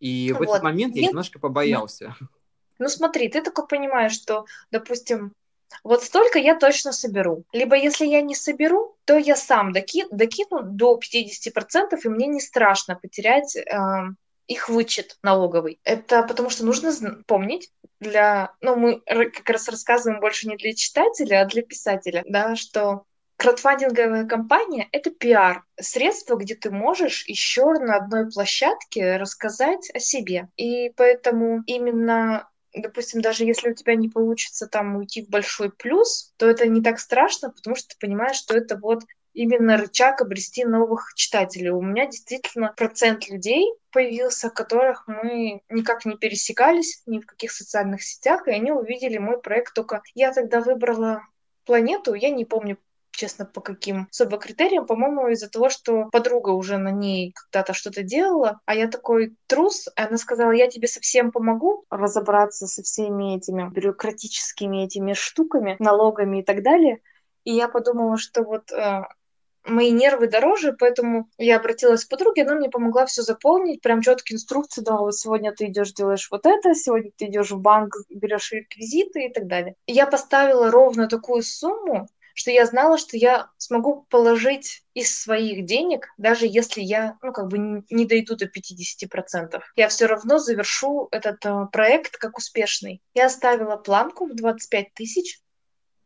И 0.00 0.32
в 0.32 0.38
вот. 0.38 0.48
этот 0.48 0.62
момент 0.62 0.94
я 0.94 1.02
Нет? 1.02 1.10
немножко 1.10 1.38
побоялся. 1.38 2.16
Ну 2.78 2.88
смотри, 2.88 3.28
ты 3.28 3.42
такой 3.42 3.66
понимаешь, 3.66 4.12
что, 4.12 4.46
допустим, 4.70 5.32
вот 5.84 6.02
столько 6.02 6.38
я 6.38 6.56
точно 6.56 6.92
соберу. 6.92 7.44
Либо 7.52 7.76
если 7.76 8.06
я 8.06 8.20
не 8.20 8.34
соберу, 8.34 8.96
то 9.04 9.16
я 9.16 9.36
сам 9.36 9.72
доки, 9.72 10.04
докину 10.10 10.62
до 10.62 10.98
50%, 10.98 11.98
и 12.02 12.08
мне 12.08 12.26
не 12.26 12.40
страшно 12.40 12.96
потерять 12.96 13.56
э, 13.56 13.64
их 14.46 14.68
вычет 14.68 15.18
налоговый. 15.22 15.78
Это 15.84 16.22
потому 16.22 16.50
что 16.50 16.64
нужно 16.64 17.22
помнить 17.26 17.70
для... 18.00 18.52
Ну, 18.60 18.76
мы 18.76 19.00
как 19.00 19.48
раз 19.48 19.68
рассказываем 19.68 20.20
больше 20.20 20.48
не 20.48 20.56
для 20.56 20.74
читателя, 20.74 21.42
а 21.42 21.46
для 21.46 21.62
писателя, 21.62 22.24
да, 22.26 22.56
что 22.56 23.04
краудфандинговая 23.36 24.26
компания— 24.26 24.88
это 24.92 25.10
пиар, 25.10 25.64
средство, 25.80 26.36
где 26.36 26.54
ты 26.54 26.70
можешь 26.70 27.24
еще 27.28 27.72
на 27.74 27.96
одной 27.96 28.28
площадке 28.30 29.16
рассказать 29.16 29.90
о 29.94 30.00
себе. 30.00 30.48
И 30.56 30.90
поэтому 30.96 31.62
именно 31.66 32.48
допустим, 32.74 33.20
даже 33.20 33.44
если 33.44 33.70
у 33.70 33.74
тебя 33.74 33.94
не 33.94 34.08
получится 34.08 34.66
там 34.66 34.96
уйти 34.96 35.24
в 35.24 35.28
большой 35.28 35.70
плюс, 35.70 36.32
то 36.36 36.46
это 36.46 36.66
не 36.66 36.82
так 36.82 36.98
страшно, 37.00 37.50
потому 37.50 37.76
что 37.76 37.88
ты 37.88 37.96
понимаешь, 37.98 38.36
что 38.36 38.56
это 38.56 38.76
вот 38.76 39.02
именно 39.32 39.76
рычаг 39.76 40.20
обрести 40.20 40.64
новых 40.64 41.12
читателей. 41.14 41.70
У 41.70 41.80
меня 41.80 42.06
действительно 42.06 42.72
процент 42.76 43.28
людей 43.28 43.72
появился, 43.90 44.50
которых 44.50 45.06
мы 45.06 45.62
никак 45.68 46.04
не 46.04 46.16
пересекались 46.16 47.02
ни 47.06 47.20
в 47.20 47.26
каких 47.26 47.52
социальных 47.52 48.02
сетях, 48.02 48.48
и 48.48 48.50
они 48.52 48.72
увидели 48.72 49.18
мой 49.18 49.40
проект 49.40 49.74
только... 49.74 50.02
Я 50.14 50.32
тогда 50.32 50.60
выбрала 50.60 51.22
планету, 51.64 52.14
я 52.14 52.30
не 52.30 52.44
помню 52.44 52.78
честно, 53.18 53.44
по 53.44 53.60
каким 53.60 54.06
особо 54.10 54.38
критериям. 54.38 54.86
По-моему, 54.86 55.28
из-за 55.28 55.50
того, 55.50 55.68
что 55.68 56.04
подруга 56.12 56.50
уже 56.50 56.78
на 56.78 56.90
ней 56.90 57.34
когда-то 57.34 57.74
что-то 57.74 58.02
делала, 58.02 58.60
а 58.64 58.74
я 58.74 58.86
такой 58.86 59.34
трус, 59.48 59.88
и 59.88 60.00
она 60.00 60.16
сказала, 60.18 60.52
я 60.52 60.68
тебе 60.68 60.86
совсем 60.86 61.32
помогу 61.32 61.84
разобраться 61.90 62.68
со 62.68 62.82
всеми 62.82 63.36
этими 63.36 63.68
бюрократическими 63.68 64.84
этими 64.84 65.14
штуками, 65.14 65.76
налогами 65.80 66.40
и 66.40 66.44
так 66.44 66.62
далее. 66.62 67.00
И 67.42 67.52
я 67.52 67.68
подумала, 67.68 68.18
что 68.18 68.44
вот 68.44 68.70
э, 68.70 69.02
мои 69.64 69.90
нервы 69.90 70.28
дороже, 70.28 70.76
поэтому 70.78 71.28
я 71.38 71.56
обратилась 71.56 72.04
к 72.04 72.10
подруге, 72.10 72.42
она 72.42 72.54
мне 72.54 72.70
помогла 72.70 73.04
все 73.06 73.22
заполнить, 73.22 73.80
прям 73.82 74.00
четкие 74.00 74.36
инструкции 74.36 74.82
дала, 74.82 75.00
вот 75.00 75.16
сегодня 75.16 75.52
ты 75.52 75.66
идешь, 75.66 75.92
делаешь 75.92 76.28
вот 76.30 76.46
это, 76.46 76.74
сегодня 76.74 77.10
ты 77.16 77.26
идешь 77.26 77.50
в 77.50 77.58
банк, 77.58 77.96
берешь 78.10 78.52
реквизиты 78.52 79.26
и 79.26 79.32
так 79.32 79.48
далее. 79.48 79.74
Я 79.86 80.06
поставила 80.06 80.70
ровно 80.70 81.08
такую 81.08 81.42
сумму, 81.42 82.06
что 82.38 82.52
я 82.52 82.66
знала, 82.66 82.98
что 82.98 83.16
я 83.16 83.50
смогу 83.56 84.06
положить 84.10 84.84
из 84.94 85.20
своих 85.20 85.64
денег, 85.64 86.06
даже 86.18 86.46
если 86.46 86.80
я, 86.80 87.18
ну, 87.20 87.32
как 87.32 87.48
бы 87.48 87.82
не 87.90 88.06
дойду 88.06 88.36
до 88.36 88.44
50%. 88.44 89.60
Я 89.74 89.88
все 89.88 90.06
равно 90.06 90.38
завершу 90.38 91.08
этот 91.10 91.44
э, 91.44 91.66
проект 91.72 92.16
как 92.16 92.38
успешный. 92.38 93.02
Я 93.12 93.26
оставила 93.26 93.76
планку 93.76 94.26
в 94.26 94.36
25 94.36 94.94
тысяч, 94.94 95.40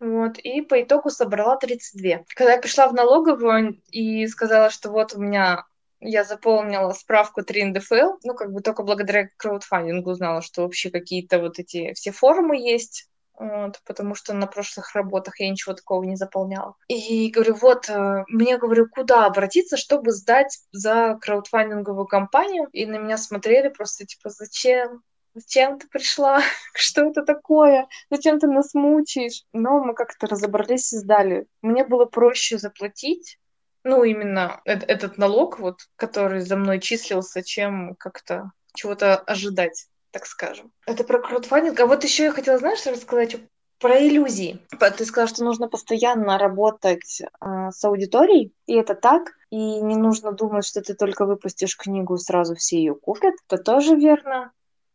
вот, 0.00 0.38
и 0.38 0.62
по 0.62 0.82
итогу 0.82 1.10
собрала 1.10 1.56
32. 1.58 2.24
Когда 2.34 2.54
я 2.54 2.58
пришла 2.58 2.88
в 2.88 2.94
налоговую 2.94 3.82
и 3.90 4.26
сказала, 4.26 4.70
что 4.70 4.90
вот 4.90 5.14
у 5.14 5.20
меня 5.20 5.66
я 6.00 6.24
заполнила 6.24 6.92
справку 6.92 7.42
3 7.42 7.64
НДФЛ, 7.64 8.20
ну, 8.24 8.34
как 8.34 8.52
бы 8.52 8.62
только 8.62 8.84
благодаря 8.84 9.28
краудфандингу 9.36 10.12
узнала, 10.12 10.40
что 10.40 10.62
вообще 10.62 10.88
какие-то 10.88 11.40
вот 11.40 11.58
эти 11.58 11.92
все 11.92 12.10
формы 12.10 12.56
есть, 12.56 13.10
вот, 13.38 13.80
потому 13.86 14.14
что 14.14 14.34
на 14.34 14.46
прошлых 14.46 14.94
работах 14.94 15.40
я 15.40 15.50
ничего 15.50 15.74
такого 15.74 16.04
не 16.04 16.16
заполняла. 16.16 16.76
И 16.88 17.30
говорю, 17.30 17.54
вот, 17.54 17.88
э, 17.88 18.24
мне, 18.28 18.58
говорю, 18.58 18.88
куда 18.88 19.26
обратиться, 19.26 19.76
чтобы 19.76 20.12
сдать 20.12 20.58
за 20.70 21.18
краудфандинговую 21.20 22.06
компанию? 22.06 22.68
И 22.72 22.86
на 22.86 22.96
меня 22.96 23.16
смотрели 23.16 23.68
просто, 23.68 24.06
типа, 24.06 24.30
зачем? 24.30 25.02
Зачем 25.34 25.78
ты 25.78 25.88
пришла? 25.88 26.40
Что 26.74 27.08
это 27.08 27.22
такое? 27.22 27.88
Зачем 28.10 28.38
ты 28.38 28.46
нас 28.46 28.74
мучаешь? 28.74 29.44
Но 29.52 29.82
мы 29.82 29.94
как-то 29.94 30.26
разобрались 30.26 30.92
и 30.92 30.98
сдали. 30.98 31.46
Мне 31.62 31.84
было 31.84 32.04
проще 32.04 32.58
заплатить, 32.58 33.38
ну, 33.84 34.04
именно 34.04 34.60
этот 34.64 35.18
налог, 35.18 35.58
вот, 35.58 35.80
который 35.96 36.40
за 36.40 36.56
мной 36.56 36.78
числился, 36.78 37.42
чем 37.42 37.96
как-то 37.96 38.52
чего-то 38.74 39.16
ожидать 39.16 39.88
так 40.12 40.27
скажем. 40.27 40.72
Это 40.87 41.05
про 41.05 41.18
краудфандинг. 41.18 41.81
А 41.81 41.87
вот 41.87 42.05
еще 42.05 42.25
я 42.25 42.33
хотела, 42.33 42.59
знаешь, 42.59 42.87
рассказать 42.87 43.37
про 43.81 43.98
иллюзии. 44.07 44.61
Ты 44.96 45.05
сказала, 45.05 45.29
что 45.29 45.44
нужно 45.44 45.68
постоянно 45.68 46.38
работать 46.38 47.20
э, 47.20 47.70
с 47.72 47.85
аудиторией, 47.85 48.55
и 48.66 48.75
это 48.75 48.94
так. 48.94 49.33
И 49.51 49.57
не 49.57 49.96
нужно 49.96 50.33
думать, 50.33 50.64
что 50.64 50.81
ты 50.81 50.94
только 50.94 51.27
выпустишь 51.27 51.77
книгу, 51.77 52.16
сразу 52.16 52.55
все 52.55 52.79
ее 52.79 52.94
купят. 52.94 53.35
Это 53.48 53.61
тоже 53.61 53.96
верно. 53.96 54.53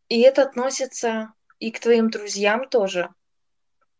И 0.08 0.20
это 0.22 0.42
относится 0.42 1.34
и 1.58 1.70
к 1.70 1.80
твоим 1.80 2.08
друзьям 2.08 2.68
тоже 2.68 3.10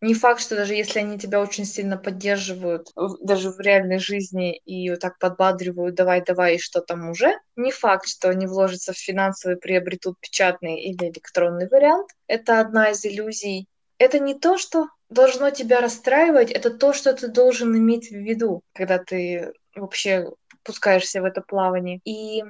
не 0.00 0.14
факт, 0.14 0.40
что 0.40 0.56
даже 0.56 0.74
если 0.74 1.00
они 1.00 1.18
тебя 1.18 1.40
очень 1.40 1.64
сильно 1.64 1.96
поддерживают, 1.96 2.88
даже 3.20 3.50
в 3.50 3.58
реальной 3.60 3.98
жизни, 3.98 4.56
и 4.64 4.90
вот 4.90 5.00
так 5.00 5.18
подбадривают, 5.18 5.94
давай, 5.94 6.22
давай, 6.24 6.56
и 6.56 6.58
что 6.60 6.80
там 6.80 7.10
уже, 7.10 7.34
не 7.56 7.72
факт, 7.72 8.08
что 8.08 8.28
они 8.30 8.46
вложатся 8.46 8.92
в 8.92 8.98
финансовый, 8.98 9.56
приобретут 9.56 10.18
печатный 10.20 10.80
или 10.80 11.10
электронный 11.10 11.68
вариант. 11.68 12.10
Это 12.26 12.60
одна 12.60 12.90
из 12.90 13.04
иллюзий. 13.04 13.66
Это 13.98 14.20
не 14.20 14.38
то, 14.38 14.58
что 14.58 14.86
должно 15.08 15.50
тебя 15.50 15.80
расстраивать, 15.80 16.50
это 16.50 16.70
то, 16.70 16.92
что 16.92 17.12
ты 17.14 17.28
должен 17.28 17.76
иметь 17.76 18.10
в 18.10 18.16
виду, 18.16 18.62
когда 18.74 18.98
ты 18.98 19.52
вообще 19.74 20.28
пускаешься 20.62 21.22
в 21.22 21.24
это 21.24 21.40
плавание. 21.40 22.00
И 22.04 22.44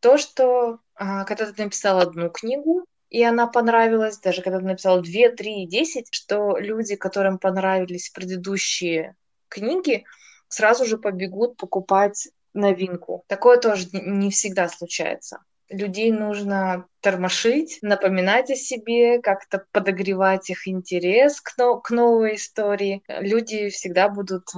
то, 0.00 0.16
что 0.16 0.78
а, 0.94 1.24
когда 1.24 1.50
ты 1.52 1.64
написал 1.64 1.98
одну 1.98 2.30
книгу, 2.30 2.86
и 3.14 3.22
она 3.22 3.46
понравилась, 3.46 4.18
даже 4.18 4.42
когда 4.42 4.58
ты 4.58 4.64
написала 4.64 5.00
2, 5.00 5.30
3, 5.30 5.68
10, 5.68 6.08
что 6.10 6.56
люди, 6.58 6.96
которым 6.96 7.38
понравились 7.38 8.10
предыдущие 8.10 9.14
книги, 9.48 10.04
сразу 10.48 10.84
же 10.84 10.98
побегут 10.98 11.56
покупать 11.56 12.30
новинку. 12.54 13.22
Такое 13.28 13.58
тоже 13.58 13.86
не 13.92 14.32
всегда 14.32 14.68
случается. 14.68 15.44
Людей 15.68 16.10
нужно 16.10 16.88
тормошить, 17.00 17.78
напоминать 17.82 18.50
о 18.50 18.56
себе, 18.56 19.20
как-то 19.22 19.64
подогревать 19.70 20.50
их 20.50 20.66
интерес 20.66 21.40
к, 21.40 21.52
но- 21.56 21.78
к 21.78 21.92
новой 21.92 22.34
истории. 22.34 23.04
Люди 23.06 23.68
всегда 23.68 24.08
будут 24.08 24.48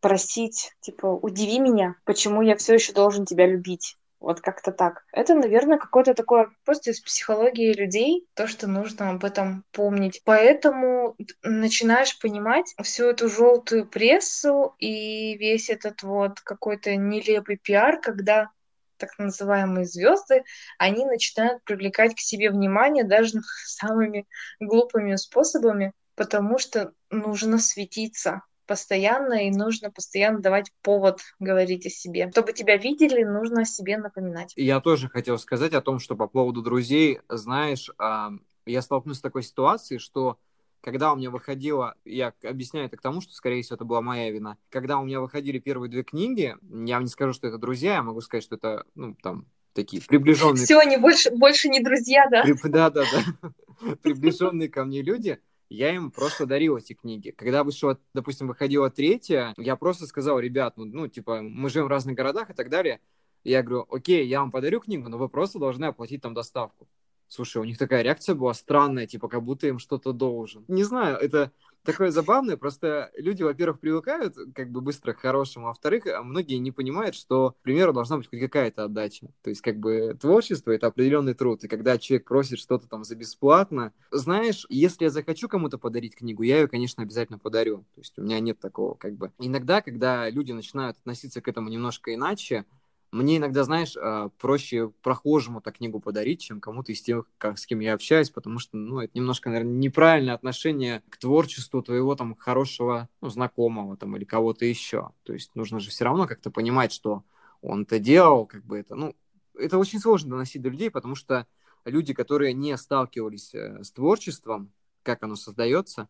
просить, 0.00 0.72
типа, 0.82 1.06
удиви 1.06 1.60
меня, 1.60 1.94
почему 2.04 2.42
я 2.42 2.56
все 2.56 2.74
еще 2.74 2.92
должен 2.92 3.24
тебя 3.24 3.46
любить. 3.46 3.96
Вот 4.22 4.40
как-то 4.40 4.70
так. 4.70 5.04
Это, 5.12 5.34
наверное, 5.34 5.78
какое-то 5.78 6.14
такое 6.14 6.48
просто 6.64 6.92
из 6.92 7.00
психологии 7.00 7.72
людей, 7.72 8.28
то, 8.34 8.46
что 8.46 8.68
нужно 8.68 9.10
об 9.10 9.24
этом 9.24 9.64
помнить. 9.72 10.22
Поэтому 10.24 11.16
начинаешь 11.42 12.16
понимать 12.20 12.72
всю 12.82 13.06
эту 13.06 13.28
желтую 13.28 13.84
прессу 13.84 14.76
и 14.78 15.36
весь 15.36 15.70
этот 15.70 16.04
вот 16.04 16.40
какой-то 16.40 16.94
нелепый 16.94 17.56
пиар, 17.56 18.00
когда 18.00 18.50
так 18.96 19.18
называемые 19.18 19.86
звезды, 19.86 20.44
они 20.78 21.04
начинают 21.04 21.64
привлекать 21.64 22.14
к 22.14 22.20
себе 22.20 22.50
внимание 22.50 23.02
даже 23.02 23.40
самыми 23.66 24.28
глупыми 24.60 25.16
способами, 25.16 25.94
потому 26.14 26.58
что 26.58 26.92
нужно 27.10 27.58
светиться 27.58 28.42
постоянно, 28.66 29.46
и 29.46 29.50
нужно 29.50 29.90
постоянно 29.90 30.40
давать 30.40 30.72
повод 30.82 31.20
говорить 31.38 31.86
о 31.86 31.90
себе. 31.90 32.30
Чтобы 32.30 32.52
тебя 32.52 32.76
видели, 32.76 33.24
нужно 33.24 33.62
о 33.62 33.64
себе 33.64 33.96
напоминать. 33.98 34.52
Я 34.56 34.80
тоже 34.80 35.08
хотел 35.08 35.38
сказать 35.38 35.74
о 35.74 35.80
том, 35.80 35.98
что 35.98 36.16
по 36.16 36.26
поводу 36.26 36.62
друзей, 36.62 37.20
знаешь, 37.28 37.90
а, 37.98 38.30
я 38.66 38.82
столкнулся 38.82 39.20
с 39.20 39.22
такой 39.22 39.42
ситуацией, 39.42 39.98
что 39.98 40.38
когда 40.82 41.12
у 41.12 41.16
меня 41.16 41.30
выходило, 41.30 41.94
я 42.04 42.32
объясняю 42.42 42.86
это 42.86 42.96
к 42.96 43.02
тому, 43.02 43.20
что, 43.20 43.32
скорее 43.32 43.62
всего, 43.62 43.76
это 43.76 43.84
была 43.84 44.02
моя 44.02 44.30
вина. 44.30 44.56
Когда 44.68 44.98
у 44.98 45.04
меня 45.04 45.20
выходили 45.20 45.58
первые 45.58 45.88
две 45.88 46.02
книги, 46.02 46.56
я 46.62 46.98
не 46.98 47.06
скажу, 47.06 47.32
что 47.32 47.46
это 47.46 47.58
друзья, 47.58 47.94
я 47.94 48.02
могу 48.02 48.20
сказать, 48.20 48.42
что 48.42 48.56
это, 48.56 48.84
ну, 48.94 49.16
там, 49.22 49.46
такие 49.74 50.02
приближенные... 50.02 50.64
Все, 50.64 50.78
они 50.78 50.96
больше, 50.96 51.30
больше 51.30 51.68
не 51.68 51.80
друзья, 51.80 52.26
да? 52.30 52.44
Да, 52.64 52.90
да, 52.90 53.04
да. 53.04 53.94
Приближенные 54.02 54.68
ко 54.68 54.84
мне 54.84 55.02
люди 55.02 55.40
я 55.72 55.94
им 55.94 56.10
просто 56.10 56.46
дарил 56.46 56.76
эти 56.76 56.92
книги. 56.92 57.30
Когда 57.30 57.64
вышло, 57.64 57.98
допустим, 58.14 58.48
выходила 58.48 58.90
третья, 58.90 59.54
я 59.56 59.76
просто 59.76 60.06
сказал, 60.06 60.38
ребят, 60.38 60.76
ну, 60.76 60.84
ну, 60.84 61.08
типа, 61.08 61.42
мы 61.42 61.70
живем 61.70 61.86
в 61.86 61.90
разных 61.90 62.14
городах 62.14 62.50
и 62.50 62.54
так 62.54 62.68
далее. 62.68 63.00
Я 63.44 63.62
говорю, 63.62 63.86
окей, 63.90 64.26
я 64.26 64.40
вам 64.40 64.50
подарю 64.50 64.80
книгу, 64.80 65.08
но 65.08 65.18
вы 65.18 65.28
просто 65.28 65.58
должны 65.58 65.86
оплатить 65.86 66.22
там 66.22 66.34
доставку. 66.34 66.88
Слушай, 67.26 67.58
у 67.58 67.64
них 67.64 67.78
такая 67.78 68.02
реакция 68.02 68.34
была 68.34 68.52
странная, 68.52 69.06
типа, 69.06 69.28
как 69.28 69.42
будто 69.42 69.66
им 69.66 69.78
что-то 69.78 70.12
должен. 70.12 70.64
Не 70.68 70.84
знаю, 70.84 71.16
это 71.16 71.50
такое 71.84 72.10
забавное, 72.10 72.56
просто 72.56 73.10
люди, 73.16 73.42
во-первых, 73.42 73.80
привыкают 73.80 74.36
как 74.54 74.70
бы 74.70 74.80
быстро 74.80 75.12
к 75.12 75.20
хорошему, 75.20 75.66
а 75.66 75.68
во-вторых, 75.68 76.04
многие 76.22 76.56
не 76.56 76.70
понимают, 76.70 77.14
что, 77.14 77.52
к 77.60 77.62
примеру, 77.62 77.92
должна 77.92 78.16
быть 78.18 78.28
хоть 78.28 78.40
какая-то 78.40 78.84
отдача. 78.84 79.28
То 79.42 79.50
есть, 79.50 79.62
как 79.62 79.78
бы, 79.78 80.16
творчество— 80.20 80.70
это 80.72 80.86
определенный 80.86 81.34
труд, 81.34 81.64
и 81.64 81.68
когда 81.68 81.98
человек 81.98 82.26
просит 82.26 82.58
что-то 82.58 82.88
там 82.88 83.04
за 83.04 83.16
бесплатно, 83.16 83.92
знаешь, 84.10 84.66
если 84.68 85.04
я 85.04 85.10
захочу 85.10 85.48
кому-то 85.48 85.78
подарить 85.78 86.14
книгу, 86.14 86.42
я 86.42 86.60
ее, 86.60 86.68
конечно, 86.68 87.02
обязательно 87.02 87.38
подарю. 87.38 87.78
То 87.94 88.00
есть, 88.00 88.18
у 88.18 88.22
меня 88.22 88.40
нет 88.40 88.60
такого, 88.60 88.94
как 88.94 89.14
бы. 89.14 89.32
Иногда, 89.38 89.80
когда 89.82 90.28
люди 90.30 90.52
начинают 90.52 90.98
относиться 90.98 91.40
к 91.40 91.48
этому 91.48 91.68
немножко 91.68 92.14
иначе, 92.14 92.64
мне 93.12 93.36
иногда, 93.36 93.62
знаешь, 93.62 93.94
а, 93.96 94.30
проще 94.40 94.90
прохожему 95.02 95.60
так 95.60 95.76
книгу 95.76 96.00
подарить, 96.00 96.40
чем 96.40 96.60
кому-то 96.60 96.92
из 96.92 97.02
тех, 97.02 97.26
как, 97.36 97.58
с 97.58 97.66
кем 97.66 97.80
я 97.80 97.92
общаюсь, 97.92 98.30
потому 98.30 98.58
что, 98.58 98.78
ну, 98.78 99.00
это 99.00 99.12
немножко, 99.14 99.50
наверное, 99.50 99.74
неправильное 99.74 100.34
отношение 100.34 101.02
к 101.10 101.18
творчеству 101.18 101.82
твоего 101.82 102.14
там 102.14 102.34
хорошего 102.34 103.10
ну, 103.20 103.28
знакомого 103.28 103.98
там 103.98 104.16
или 104.16 104.24
кого-то 104.24 104.64
еще. 104.64 105.10
То 105.24 105.34
есть 105.34 105.54
нужно 105.54 105.78
же 105.78 105.90
все 105.90 106.04
равно 106.04 106.26
как-то 106.26 106.50
понимать, 106.50 106.90
что 106.90 107.22
он 107.60 107.82
это 107.82 107.98
делал, 107.98 108.46
как 108.46 108.64
бы 108.64 108.78
это, 108.78 108.94
ну, 108.94 109.14
это 109.54 109.76
очень 109.76 110.00
сложно 110.00 110.30
доносить 110.30 110.62
до 110.62 110.70
людей, 110.70 110.90
потому 110.90 111.14
что 111.14 111.46
люди, 111.84 112.14
которые 112.14 112.54
не 112.54 112.76
сталкивались 112.78 113.54
э, 113.54 113.84
с 113.84 113.92
творчеством, 113.92 114.72
как 115.02 115.22
оно 115.22 115.36
создается, 115.36 116.08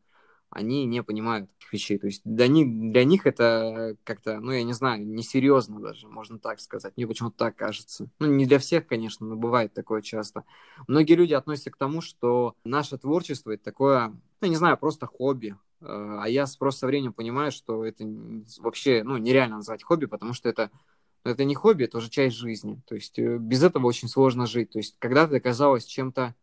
они 0.52 0.84
не 0.84 1.02
понимают 1.02 1.50
таких 1.50 1.72
вещей. 1.72 1.98
То 1.98 2.06
есть 2.06 2.22
для 2.24 2.46
них, 2.46 2.92
для 2.92 3.04
них 3.04 3.26
это 3.26 3.96
как-то, 4.04 4.40
ну, 4.40 4.52
я 4.52 4.62
не 4.62 4.74
знаю, 4.74 5.06
несерьезно 5.06 5.80
даже, 5.80 6.08
можно 6.08 6.38
так 6.38 6.60
сказать. 6.60 6.92
Мне 6.96 7.06
почему-то 7.06 7.36
так 7.36 7.56
кажется. 7.56 8.08
Ну, 8.18 8.26
не 8.26 8.46
для 8.46 8.58
всех, 8.58 8.86
конечно, 8.86 9.26
но 9.26 9.36
бывает 9.36 9.72
такое 9.72 10.02
часто. 10.02 10.44
Многие 10.86 11.14
люди 11.14 11.32
относятся 11.32 11.70
к 11.70 11.76
тому, 11.76 12.00
что 12.00 12.54
наше 12.64 12.98
творчество— 12.98 13.50
это 13.52 13.64
такое, 13.64 14.14
ну, 14.40 14.48
не 14.48 14.56
знаю, 14.56 14.76
просто 14.76 15.06
хобби. 15.06 15.56
Э, 15.80 16.18
а 16.20 16.28
я 16.28 16.46
просто 16.58 16.80
со 16.80 16.86
временем 16.86 17.12
понимаю, 17.12 17.50
что 17.50 17.84
это 17.84 18.04
вообще, 18.58 19.02
ну, 19.02 19.16
нереально 19.16 19.56
назвать 19.56 19.82
хобби, 19.82 20.06
потому 20.06 20.34
что 20.34 20.48
это 20.48 20.70
это 21.24 21.44
не 21.44 21.54
хобби, 21.54 21.84
это 21.84 21.98
уже 21.98 22.10
часть 22.10 22.36
жизни. 22.36 22.82
То 22.86 22.96
есть 22.96 23.18
э, 23.18 23.38
без 23.38 23.62
этого 23.62 23.86
очень 23.86 24.08
сложно 24.08 24.46
жить. 24.46 24.70
То 24.70 24.78
есть 24.78 24.96
когда-то 24.98 25.38
казалось 25.40 25.84
чем-то 25.84 26.34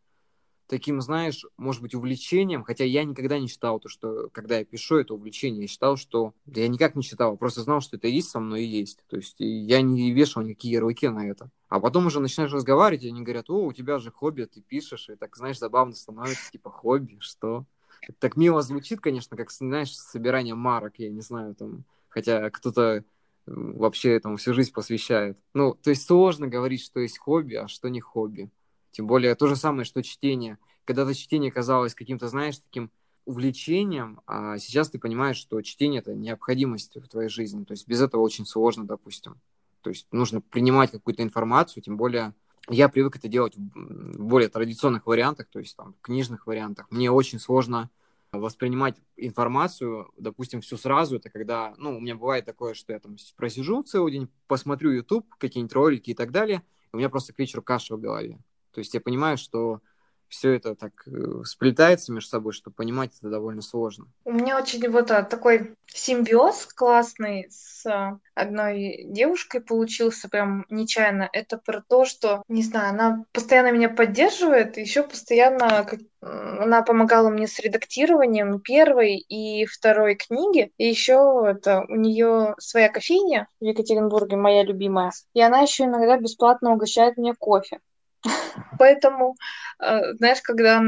таким, 0.69 1.01
знаешь, 1.01 1.45
может 1.57 1.81
быть, 1.81 1.95
увлечением, 1.95 2.63
хотя 2.63 2.83
я 2.85 3.03
никогда 3.03 3.39
не 3.39 3.47
считал 3.47 3.79
то, 3.79 3.89
что 3.89 4.29
когда 4.31 4.59
я 4.59 4.65
пишу 4.65 4.97
это 4.97 5.15
увлечение, 5.15 5.63
я 5.63 5.67
считал, 5.67 5.97
что... 5.97 6.33
Да 6.45 6.61
я 6.61 6.67
никак 6.67 6.95
не 6.95 7.01
считал, 7.01 7.35
просто 7.37 7.61
знал, 7.61 7.81
что 7.81 7.97
это 7.97 8.07
есть 8.07 8.29
со 8.29 8.39
мной 8.39 8.63
и 8.63 8.67
есть. 8.67 9.03
То 9.09 9.17
есть 9.17 9.35
я 9.39 9.81
не 9.81 10.11
вешал 10.11 10.43
никакие 10.43 10.75
ярлыки 10.75 11.09
на 11.09 11.27
это. 11.27 11.49
А 11.67 11.79
потом 11.79 12.05
уже 12.05 12.19
начинаешь 12.19 12.53
разговаривать, 12.53 13.03
и 13.03 13.09
они 13.09 13.21
говорят, 13.21 13.49
о, 13.49 13.65
у 13.65 13.73
тебя 13.73 13.99
же 13.99 14.11
хобби, 14.11 14.45
ты 14.45 14.61
пишешь, 14.61 15.09
и 15.09 15.15
так, 15.15 15.35
знаешь, 15.35 15.59
забавно 15.59 15.95
становится, 15.95 16.51
типа, 16.51 16.69
хобби, 16.69 17.17
что? 17.19 17.65
Это 18.01 18.17
так 18.19 18.37
мило 18.37 18.61
звучит, 18.61 19.01
конечно, 19.01 19.35
как, 19.35 19.51
знаешь, 19.51 19.95
собирание 19.95 20.55
марок, 20.55 20.93
я 20.97 21.09
не 21.09 21.21
знаю, 21.21 21.55
там, 21.55 21.83
хотя 22.07 22.49
кто-то 22.49 23.03
вообще 23.45 24.11
этому 24.11 24.37
всю 24.37 24.53
жизнь 24.53 24.71
посвящает. 24.71 25.37
Ну, 25.53 25.73
то 25.73 25.89
есть 25.89 26.05
сложно 26.05 26.47
говорить, 26.47 26.83
что 26.83 26.99
есть 26.99 27.17
хобби, 27.17 27.55
а 27.55 27.67
что 27.67 27.89
не 27.89 27.99
хобби. 27.99 28.49
Тем 28.91 29.07
более 29.07 29.35
то 29.35 29.47
же 29.47 29.55
самое, 29.55 29.85
что 29.85 30.03
чтение. 30.03 30.57
Когда-то 30.85 31.13
чтение 31.13 31.51
казалось 31.51 31.93
каким-то, 31.93 32.27
знаешь, 32.27 32.57
таким 32.57 32.91
увлечением, 33.25 34.21
а 34.25 34.57
сейчас 34.57 34.89
ты 34.89 34.97
понимаешь, 34.97 35.37
что 35.37 35.61
чтение— 35.61 35.99
это 36.01 36.15
необходимость 36.15 36.95
в 36.95 37.07
твоей 37.07 37.29
жизни. 37.29 37.63
То 37.63 37.73
есть 37.73 37.87
без 37.87 38.01
этого 38.01 38.21
очень 38.21 38.45
сложно, 38.45 38.87
допустим. 38.87 39.39
То 39.81 39.91
есть 39.91 40.07
нужно 40.11 40.41
принимать 40.41 40.91
какую-то 40.91 41.21
информацию, 41.21 41.83
тем 41.83 41.95
более 41.95 42.33
я 42.69 42.89
привык 42.89 43.17
это 43.17 43.27
делать 43.27 43.55
в 43.55 44.23
более 44.23 44.49
традиционных 44.49 45.05
вариантах, 45.05 45.47
то 45.49 45.59
есть 45.59 45.75
там 45.75 45.93
в 45.93 46.01
книжных 46.01 46.47
вариантах. 46.47 46.87
Мне 46.89 47.11
очень 47.11 47.39
сложно 47.39 47.89
воспринимать 48.31 48.95
информацию, 49.15 50.11
допустим, 50.17 50.61
всю 50.61 50.77
сразу, 50.77 51.15
это 51.15 51.29
когда, 51.29 51.73
ну, 51.77 51.97
у 51.97 51.99
меня 51.99 52.15
бывает 52.15 52.45
такое, 52.45 52.73
что 52.75 52.93
я 52.93 52.99
там 52.99 53.15
просижу 53.35 53.81
целый 53.83 54.11
день, 54.11 54.29
посмотрю 54.47 54.91
YouTube, 54.91 55.25
какие-нибудь 55.37 55.73
ролики 55.73 56.11
и 56.11 56.13
так 56.13 56.31
далее, 56.31 56.61
и 56.91 56.95
у 56.95 56.97
меня 56.97 57.09
просто 57.09 57.33
к 57.33 57.39
вечеру 57.39 57.63
каша 57.63 57.95
в 57.95 57.99
голове. 57.99 58.39
То 58.79 58.81
есть 58.81 58.93
я 58.93 59.01
понимаю, 59.01 59.37
что 59.37 59.81
все 60.29 60.53
это 60.53 60.73
так 60.73 60.93
э, 61.05 61.43
сплетается 61.43 62.13
между 62.13 62.29
собой, 62.29 62.53
что 62.53 62.71
понимать 62.71 63.11
это 63.19 63.29
довольно 63.29 63.61
сложно. 63.61 64.05
У 64.23 64.31
меня 64.31 64.57
очень 64.57 64.87
вот 64.89 65.11
а, 65.11 65.23
такой 65.23 65.75
симбиоз 65.87 66.67
классный 66.67 67.47
с 67.49 67.85
а, 67.85 68.19
одной 68.35 69.03
девушкой 69.03 69.59
получился 69.59 70.29
прям 70.29 70.65
нечаянно. 70.69 71.29
Это 71.33 71.57
про 71.57 71.81
то, 71.85 72.05
что, 72.05 72.41
не 72.47 72.63
знаю, 72.63 72.91
она 72.91 73.25
постоянно 73.33 73.71
меня 73.71 73.89
поддерживает, 73.89 74.77
еще 74.77 75.03
постоянно 75.03 75.83
как, 75.83 75.99
она 76.21 76.83
помогала 76.83 77.29
мне 77.29 77.47
с 77.47 77.59
редактированием 77.59 78.61
первой 78.61 79.17
и 79.17 79.65
второй 79.65 80.15
книги. 80.15 80.71
И 80.77 80.87
еще 80.87 81.43
это 81.45 81.83
у 81.89 81.95
нее 81.95 82.55
своя 82.59 82.87
кофейня 82.87 83.49
в 83.59 83.65
Екатеринбурге, 83.65 84.37
моя 84.37 84.63
любимая. 84.63 85.11
И 85.33 85.41
она 85.41 85.59
еще 85.59 85.83
иногда 85.83 86.17
бесплатно 86.17 86.71
угощает 86.71 87.17
мне 87.17 87.33
кофе. 87.33 87.79
Поэтому, 88.79 89.35
э, 89.79 90.13
знаешь, 90.13 90.41
когда 90.41 90.83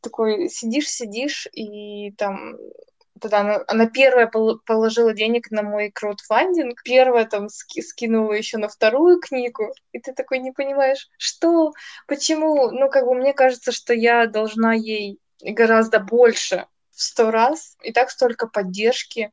такой 0.00 0.48
сидишь, 0.48 0.88
сидишь, 0.88 1.46
и 1.52 2.12
там 2.12 2.56
тогда 3.22 3.40
она, 3.40 3.60
она 3.68 3.86
первая 3.86 4.26
положила 4.66 5.14
денег 5.14 5.50
на 5.50 5.62
мой 5.62 5.90
краудфандинг, 5.90 6.82
первая 6.82 7.24
там 7.24 7.48
ски, 7.48 7.80
скинула 7.80 8.32
еще 8.32 8.58
на 8.58 8.68
вторую 8.68 9.20
книгу, 9.20 9.72
и 9.92 10.00
ты 10.00 10.12
такой 10.12 10.38
не 10.38 10.50
понимаешь, 10.50 11.08
что, 11.18 11.72
почему, 12.08 12.70
ну, 12.70 12.90
как 12.90 13.06
бы 13.06 13.14
мне 13.14 13.32
кажется, 13.32 13.70
что 13.72 13.94
я 13.94 14.26
должна 14.26 14.74
ей 14.74 15.20
гораздо 15.40 16.00
больше 16.00 16.66
в 16.90 17.00
сто 17.02 17.30
раз, 17.30 17.76
и 17.82 17.92
так 17.92 18.10
столько 18.10 18.48
поддержки, 18.48 19.30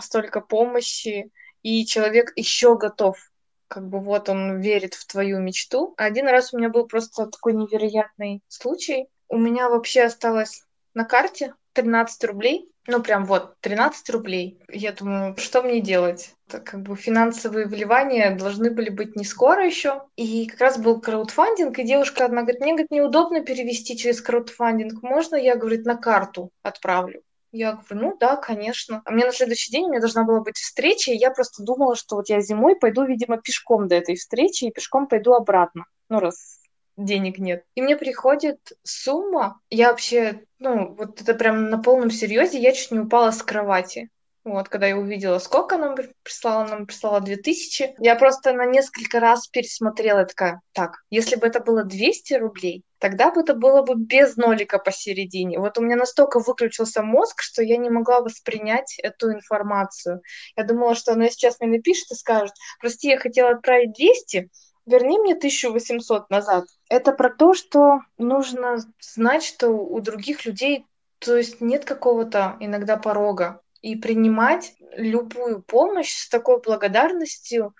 столько 0.00 0.40
помощи, 0.40 1.30
и 1.62 1.84
человек 1.84 2.32
еще 2.36 2.76
готов 2.76 3.31
как 3.72 3.88
бы 3.88 4.00
вот 4.00 4.28
он 4.28 4.60
верит 4.60 4.92
в 4.92 5.06
твою 5.06 5.40
мечту. 5.40 5.94
Один 5.96 6.28
раз 6.28 6.52
у 6.52 6.58
меня 6.58 6.68
был 6.68 6.86
просто 6.86 7.24
такой 7.24 7.54
невероятный 7.54 8.42
случай. 8.46 9.08
У 9.30 9.38
меня 9.38 9.70
вообще 9.70 10.02
осталось 10.02 10.64
на 10.92 11.06
карте 11.06 11.54
13 11.72 12.22
рублей. 12.24 12.68
Ну, 12.86 13.02
прям 13.02 13.24
вот, 13.24 13.58
13 13.60 14.10
рублей. 14.10 14.60
Я 14.68 14.92
думаю, 14.92 15.36
что 15.38 15.62
мне 15.62 15.80
делать? 15.80 16.34
Так, 16.48 16.64
как 16.64 16.82
бы 16.82 16.96
финансовые 16.96 17.66
вливания 17.66 18.36
должны 18.36 18.70
были 18.70 18.90
быть 18.90 19.16
не 19.16 19.24
скоро 19.24 19.64
еще. 19.64 20.02
И 20.16 20.46
как 20.48 20.60
раз 20.60 20.78
был 20.78 21.00
краудфандинг, 21.00 21.78
и 21.78 21.84
девушка 21.84 22.26
одна 22.26 22.42
говорит, 22.42 22.60
мне, 22.60 22.72
говорит, 22.72 22.90
неудобно 22.90 23.42
перевести 23.42 23.96
через 23.96 24.20
краудфандинг. 24.20 25.02
Можно 25.02 25.36
я, 25.36 25.56
говорит, 25.56 25.86
на 25.86 25.96
карту 25.96 26.50
отправлю? 26.62 27.22
Я 27.52 27.72
говорю, 27.72 28.06
ну 28.06 28.16
да, 28.18 28.36
конечно. 28.36 29.02
А 29.04 29.10
мне 29.10 29.26
на 29.26 29.32
следующий 29.32 29.70
день 29.70 29.84
у 29.84 29.88
меня 29.90 30.00
должна 30.00 30.24
была 30.24 30.40
быть 30.40 30.56
встреча, 30.56 31.12
и 31.12 31.16
я 31.16 31.30
просто 31.30 31.62
думала, 31.62 31.94
что 31.96 32.16
вот 32.16 32.30
я 32.30 32.40
зимой 32.40 32.76
пойду, 32.76 33.04
видимо, 33.04 33.36
пешком 33.36 33.88
до 33.88 33.94
этой 33.94 34.16
встречи, 34.16 34.64
и 34.64 34.72
пешком 34.72 35.06
пойду 35.06 35.34
обратно. 35.34 35.84
Ну, 36.08 36.18
раз 36.18 36.60
денег 36.96 37.38
нет. 37.38 37.64
И 37.74 37.82
мне 37.82 37.96
приходит 37.96 38.72
сумма, 38.82 39.60
я 39.70 39.90
вообще, 39.90 40.44
ну, 40.58 40.94
вот 40.94 41.20
это 41.20 41.34
прям 41.34 41.68
на 41.68 41.78
полном 41.78 42.10
серьезе, 42.10 42.58
я 42.58 42.72
чуть 42.72 42.90
не 42.90 43.00
упала 43.00 43.30
с 43.30 43.42
кровати. 43.42 44.08
Вот, 44.44 44.68
когда 44.68 44.88
я 44.88 44.96
увидела, 44.96 45.38
сколько 45.38 45.76
нам 45.78 45.94
прислала, 46.24 46.66
нам 46.66 46.86
прислала 46.86 47.20
2000. 47.20 47.94
Я 47.98 48.16
просто 48.16 48.52
на 48.52 48.66
несколько 48.66 49.20
раз 49.20 49.46
пересмотрела, 49.46 50.24
такая, 50.24 50.60
так, 50.72 51.04
если 51.10 51.36
бы 51.36 51.46
это 51.46 51.60
было 51.60 51.84
200 51.84 52.34
рублей, 52.34 52.82
тогда 52.98 53.30
бы 53.30 53.42
это 53.42 53.54
было 53.54 53.82
бы 53.82 53.94
без 53.94 54.36
нолика 54.36 54.80
посередине. 54.80 55.60
Вот 55.60 55.78
у 55.78 55.82
меня 55.82 55.94
настолько 55.94 56.40
выключился 56.40 57.02
мозг, 57.02 57.40
что 57.40 57.62
я 57.62 57.76
не 57.76 57.88
могла 57.88 58.20
воспринять 58.20 58.98
эту 58.98 59.32
информацию. 59.32 60.22
Я 60.56 60.64
думала, 60.64 60.96
что 60.96 61.12
она 61.12 61.28
сейчас 61.30 61.60
мне 61.60 61.76
напишет 61.76 62.10
и 62.10 62.16
скажет, 62.16 62.54
прости, 62.80 63.10
я 63.10 63.18
хотела 63.18 63.50
отправить 63.50 63.92
200, 63.92 64.50
верни 64.86 65.20
мне 65.20 65.34
1800 65.34 66.30
назад. 66.30 66.64
Это 66.88 67.12
про 67.12 67.30
то, 67.30 67.54
что 67.54 68.00
нужно 68.18 68.78
знать, 69.00 69.44
что 69.44 69.68
у 69.68 70.00
других 70.00 70.44
людей 70.46 70.84
то 71.20 71.36
есть 71.36 71.60
нет 71.60 71.84
какого-то 71.84 72.56
иногда 72.58 72.96
порога 72.96 73.60
и 73.82 73.96
принимать 73.96 74.74
любую 74.96 75.62
помощь 75.62 76.14
с 76.14 76.28
такой 76.28 76.60
благодарностью 76.60 77.74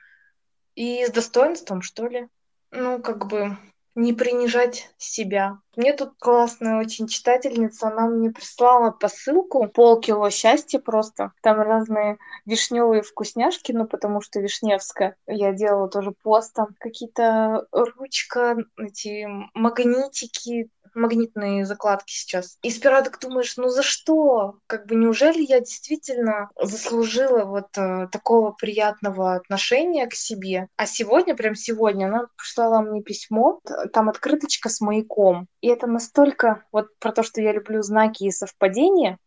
и 0.74 1.06
с 1.06 1.10
достоинством, 1.10 1.80
что 1.80 2.06
ли. 2.06 2.28
Ну, 2.70 3.00
как 3.00 3.26
бы 3.26 3.56
не 3.94 4.12
принижать 4.12 4.90
себя. 4.98 5.60
Мне 5.76 5.94
тут 5.94 6.12
классная 6.18 6.78
очень 6.78 7.08
читательница, 7.08 7.88
она 7.88 8.06
мне 8.06 8.30
прислала 8.30 8.90
посылку, 8.90 9.68
полкило 9.68 10.30
счастья 10.30 10.78
просто. 10.78 11.32
Там 11.42 11.60
разные 11.60 12.18
вишневые 12.44 13.02
вкусняшки, 13.02 13.72
ну 13.72 13.86
потому 13.86 14.20
что 14.20 14.40
вишневская. 14.40 15.16
Я 15.26 15.52
делала 15.52 15.88
тоже 15.88 16.12
постом. 16.12 16.68
Какие-то 16.78 17.66
ручка, 17.72 18.56
эти 18.76 19.26
магнитики, 19.54 20.70
магнитные 20.94 21.64
закладки 21.64 22.12
сейчас. 22.12 22.58
И 22.62 22.70
сперва 22.70 23.02
так 23.02 23.18
думаешь, 23.20 23.56
ну 23.56 23.68
за 23.68 23.82
что? 23.82 24.56
Как 24.66 24.86
бы 24.86 24.94
неужели 24.94 25.42
я 25.42 25.60
действительно 25.60 26.50
заслужила 26.60 27.44
вот 27.44 27.68
э, 27.76 28.08
такого 28.10 28.52
приятного 28.52 29.34
отношения 29.34 30.06
к 30.06 30.14
себе? 30.14 30.68
А 30.76 30.86
сегодня, 30.86 31.34
прям 31.34 31.54
сегодня, 31.54 32.06
она 32.06 32.26
прислала 32.36 32.80
мне 32.80 33.02
письмо, 33.02 33.60
там 33.92 34.08
открыточка 34.08 34.68
с 34.68 34.80
маяком. 34.80 35.48
И 35.62 35.68
это 35.68 35.86
настолько 35.86 36.64
вот 36.72 36.88
про 36.98 37.12
то, 37.12 37.22
что 37.22 37.40
я 37.40 37.52
люблю 37.52 37.82
знаки 37.82 38.24
и 38.24 38.30
совпадения. 38.32 39.18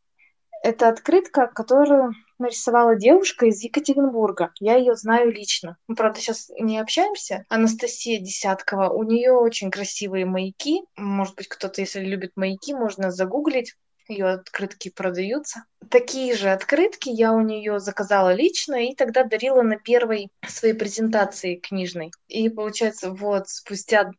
Это 0.61 0.89
открытка, 0.89 1.47
которую 1.47 2.13
нарисовала 2.37 2.95
девушка 2.95 3.45
из 3.45 3.61
Екатеринбурга. 3.61 4.51
Я 4.59 4.75
ее 4.75 4.95
знаю 4.95 5.31
лично. 5.31 5.77
Мы, 5.87 5.95
правда, 5.95 6.19
сейчас 6.19 6.49
не 6.59 6.77
общаемся. 6.77 7.45
Анастасия 7.49 8.19
Десяткова. 8.19 8.89
У 8.89 9.03
нее 9.03 9.31
очень 9.31 9.71
красивые 9.71 10.25
маяки. 10.25 10.81
Может 10.97 11.35
быть, 11.35 11.47
кто-то, 11.47 11.79
если 11.81 12.01
любит 12.01 12.31
маяки, 12.35 12.73
можно 12.73 13.11
загуглить. 13.11 13.75
Ее 14.09 14.27
открытки 14.27 14.89
продаются. 14.89 15.63
Такие 15.89 16.35
же 16.35 16.49
открытки 16.49 17.09
я 17.09 17.31
у 17.31 17.41
нее 17.41 17.79
заказала 17.79 18.33
лично 18.33 18.85
и 18.85 18.93
тогда 18.93 19.23
дарила 19.23 19.61
на 19.61 19.77
первой 19.77 20.29
своей 20.45 20.73
презентации 20.73 21.55
книжной. 21.55 22.11
И 22.27 22.49
получается, 22.49 23.11
вот 23.11 23.47
спустя 23.47 24.11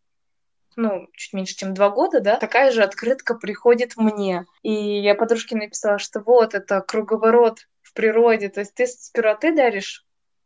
ну, 0.77 1.09
чуть 1.15 1.33
меньше, 1.33 1.57
чем 1.57 1.75
два 1.75 1.91
года, 1.91 2.21
да, 2.21 2.37
такая 2.37 2.71
же 2.71 2.83
открытка 2.83 3.35
приходит 3.35 3.97
мне. 3.97 4.47
И 4.63 4.73
я 4.73 5.15
подружке 5.15 5.57
написала, 5.57 5.99
что 5.99 6.21
вот, 6.21 6.55
это 6.55 6.81
круговорот 6.81 7.67
природе. 7.97 8.49
То 8.49 8.61
есть 8.61 8.75
ты 8.75 8.87
сперва 8.87 9.35
ты 9.35 9.53
даришь 9.53 10.05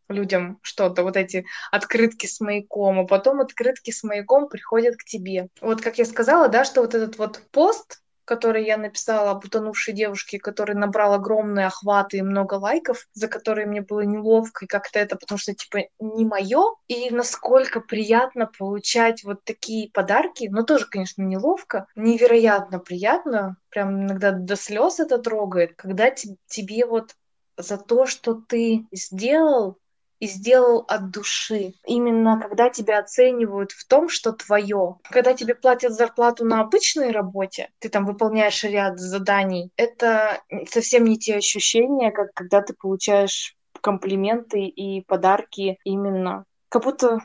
людям 0.08 0.58
что-то, 0.62 1.02
вот 1.02 1.16
эти 1.16 1.44
открытки 1.70 2.26
с 2.26 2.40
маяком, 2.40 3.00
а 3.00 3.06
потом 3.06 3.40
открытки 3.40 3.90
с 3.90 4.02
маяком 4.02 4.48
приходят 4.48 4.96
к 4.96 5.04
тебе. 5.04 5.48
Вот 5.60 5.82
как 5.82 5.98
я 5.98 6.04
сказала, 6.04 6.48
да, 6.48 6.64
что 6.64 6.80
вот 6.80 6.94
этот 6.94 7.18
вот 7.18 7.42
пост, 7.52 8.02
который 8.30 8.64
я 8.64 8.76
написала 8.76 9.32
об 9.32 9.44
утонувшей 9.44 9.92
девушке, 9.92 10.38
который 10.38 10.76
набрал 10.76 11.14
огромные 11.14 11.66
охваты 11.66 12.18
и 12.18 12.22
много 12.22 12.54
лайков, 12.54 13.08
за 13.12 13.26
которые 13.26 13.66
мне 13.66 13.80
было 13.80 14.02
неловко 14.02 14.64
и 14.64 14.68
как-то 14.68 15.00
это, 15.00 15.16
потому 15.16 15.36
что, 15.36 15.52
типа, 15.52 15.88
не 15.98 16.24
мое. 16.24 16.62
И 16.86 17.10
насколько 17.10 17.80
приятно 17.80 18.46
получать 18.46 19.24
вот 19.24 19.42
такие 19.42 19.90
подарки, 19.90 20.46
но 20.48 20.62
тоже, 20.62 20.86
конечно, 20.88 21.22
неловко, 21.22 21.88
невероятно 21.96 22.78
приятно, 22.78 23.56
прям 23.68 24.04
иногда 24.04 24.30
до 24.30 24.54
слез 24.54 25.00
это 25.00 25.18
трогает, 25.18 25.74
когда 25.74 26.12
тебе 26.12 26.86
вот 26.86 27.16
за 27.56 27.78
то, 27.78 28.06
что 28.06 28.34
ты 28.34 28.86
сделал, 28.92 29.76
и 30.20 30.26
сделал 30.26 30.84
от 30.86 31.10
души. 31.10 31.74
Именно 31.86 32.40
когда 32.40 32.70
тебя 32.70 32.98
оценивают 33.00 33.72
в 33.72 33.86
том, 33.86 34.08
что 34.08 34.32
твое. 34.32 34.98
Когда 35.10 35.34
тебе 35.34 35.54
платят 35.54 35.92
зарплату 35.92 36.44
на 36.44 36.60
обычной 36.60 37.10
работе, 37.10 37.70
ты 37.78 37.88
там 37.88 38.06
выполняешь 38.06 38.62
ряд 38.62 39.00
заданий, 39.00 39.70
это 39.76 40.42
совсем 40.70 41.04
не 41.04 41.18
те 41.18 41.36
ощущения, 41.36 42.12
как 42.12 42.32
когда 42.34 42.60
ты 42.62 42.74
получаешь 42.74 43.56
комплименты 43.80 44.66
и 44.66 45.02
подарки 45.02 45.78
именно. 45.84 46.44
Как 46.68 46.84
будто 46.84 47.20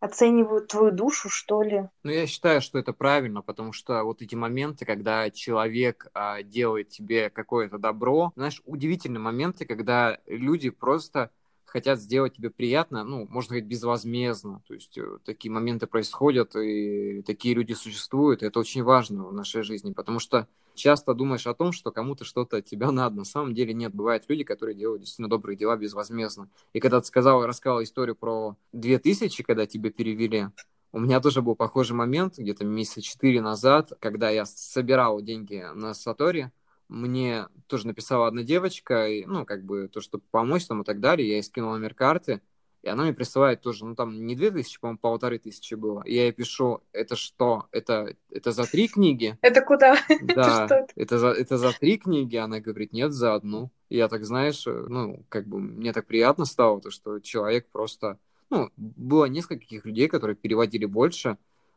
оценивают 0.00 0.68
твою 0.68 0.90
душу, 0.90 1.28
что 1.28 1.62
ли. 1.62 1.88
Ну, 2.02 2.10
я 2.10 2.26
считаю, 2.26 2.62
что 2.62 2.78
это 2.78 2.92
правильно, 2.92 3.42
потому 3.42 3.72
что 3.72 4.02
вот 4.02 4.22
эти 4.22 4.34
моменты, 4.34 4.86
когда 4.86 5.30
человек 5.30 6.08
а, 6.14 6.42
делает 6.42 6.88
тебе 6.88 7.28
какое-то 7.28 7.78
добро, 7.78 8.32
знаешь, 8.34 8.62
удивительные 8.64 9.20
моменты, 9.20 9.66
когда 9.66 10.18
люди 10.26 10.70
просто 10.70 11.30
хотят 11.70 12.00
сделать 12.00 12.34
тебе 12.36 12.50
приятно, 12.50 13.04
ну, 13.04 13.26
можно 13.28 13.50
сказать, 13.50 13.64
безвозмездно. 13.64 14.62
То 14.66 14.74
есть 14.74 14.98
э, 14.98 15.18
такие 15.24 15.52
моменты 15.52 15.86
происходят, 15.86 16.56
и 16.56 17.22
такие 17.22 17.54
люди 17.54 17.72
существуют, 17.74 18.42
и 18.42 18.46
это 18.46 18.58
очень 18.58 18.82
важно 18.82 19.24
в 19.24 19.32
нашей 19.32 19.62
жизни, 19.62 19.92
потому 19.92 20.18
что 20.18 20.48
часто 20.74 21.14
думаешь 21.14 21.46
о 21.46 21.54
том, 21.54 21.72
что 21.72 21.92
кому-то 21.92 22.24
что-то 22.24 22.58
от 22.58 22.64
тебя 22.64 22.90
надо. 22.90 23.16
На 23.16 23.24
самом 23.24 23.54
деле 23.54 23.72
нет. 23.72 23.94
Бывают 23.94 24.24
люди, 24.28 24.42
которые 24.42 24.74
делают 24.74 25.02
действительно 25.02 25.28
добрые 25.28 25.56
дела 25.56 25.76
безвозмездно. 25.76 26.48
И 26.72 26.80
когда 26.80 27.00
ты 27.00 27.06
сказал, 27.06 27.46
рассказал 27.46 27.82
историю 27.82 28.16
про 28.16 28.56
2000, 28.72 29.42
когда 29.44 29.66
тебе 29.66 29.90
перевели, 29.90 30.48
у 30.92 30.98
меня 30.98 31.20
тоже 31.20 31.40
был 31.40 31.54
похожий 31.54 31.96
момент, 31.96 32.36
где-то 32.36 32.64
месяца 32.64 33.00
четыре 33.00 33.40
назад, 33.40 33.92
когда 34.00 34.28
я 34.30 34.44
собирал 34.44 35.22
деньги 35.22 35.64
на 35.74 35.94
Сатори, 35.94 36.50
мне 36.90 37.46
тоже 37.68 37.86
написала 37.86 38.26
одна 38.26 38.42
девочка, 38.42 39.06
и, 39.08 39.24
ну, 39.24 39.46
как 39.46 39.64
бы, 39.64 39.88
то, 39.88 40.00
чтобы 40.00 40.24
помочь 40.30 40.66
там 40.66 40.82
и 40.82 40.84
так 40.84 41.00
далее, 41.00 41.28
я 41.28 41.34
ей 41.36 41.42
скинул 41.42 41.70
номер 41.70 41.94
карты, 41.94 42.42
и 42.82 42.88
она 42.88 43.04
мне 43.04 43.12
присылает 43.12 43.60
тоже, 43.60 43.84
ну, 43.84 43.94
там 43.94 44.26
не 44.26 44.34
две 44.34 44.50
тысячи, 44.50 44.80
по-моему, 44.80 44.98
полторы 44.98 45.38
тысячи 45.38 45.74
было. 45.74 46.02
И 46.02 46.14
я 46.14 46.24
ей 46.24 46.32
пишу, 46.32 46.82
это 46.92 47.14
что? 47.14 47.66
Это, 47.72 48.16
это 48.30 48.52
за 48.52 48.64
три 48.64 48.88
книги? 48.88 49.38
Это 49.42 49.60
куда? 49.62 49.96
Да, 50.22 50.66
это 50.96 51.18
за, 51.18 51.28
это 51.28 51.58
за 51.58 51.72
три 51.78 51.98
книги? 51.98 52.36
Она 52.36 52.60
говорит, 52.60 52.92
нет, 52.92 53.12
за 53.12 53.34
одну. 53.34 53.70
И 53.90 53.96
я 53.96 54.08
так, 54.08 54.24
знаешь, 54.24 54.64
ну, 54.66 55.24
как 55.28 55.46
бы 55.46 55.58
мне 55.58 55.92
так 55.92 56.06
приятно 56.06 56.44
стало, 56.44 56.80
то, 56.80 56.90
что 56.90 57.20
человек 57.20 57.68
просто... 57.70 58.18
Ну, 58.48 58.70
было 58.76 59.26
нескольких 59.26 59.84
людей, 59.84 60.08
которые 60.08 60.34
переводили 60.34 60.84
больше, 60.84 61.36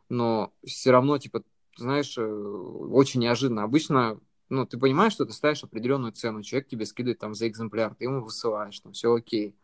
но 0.09 0.51
все 0.65 0.91
равно, 0.91 1.17
типа, 1.19 1.43
знаешь, 1.77 2.17
э, 2.17 2.23
очень 2.23 3.19
неожиданно. 3.19 3.63
Обычно 3.63 4.19
ну, 4.53 4.65
ты 4.65 4.77
понимаешь, 4.77 5.13
что 5.13 5.25
ты 5.25 5.33
ставишь 5.33 5.63
определенную 5.63 6.13
цену, 6.13 6.43
человек 6.43 6.67
тебе 6.67 6.85
скидывает 6.85 7.19
там 7.19 7.33
за 7.33 7.47
экземпляр, 7.47 7.95
ты 7.95 8.05
ему 8.05 8.23
высылаешь, 8.23 8.79
там 8.79 8.93
все 8.93 9.13
окей. 9.13 9.55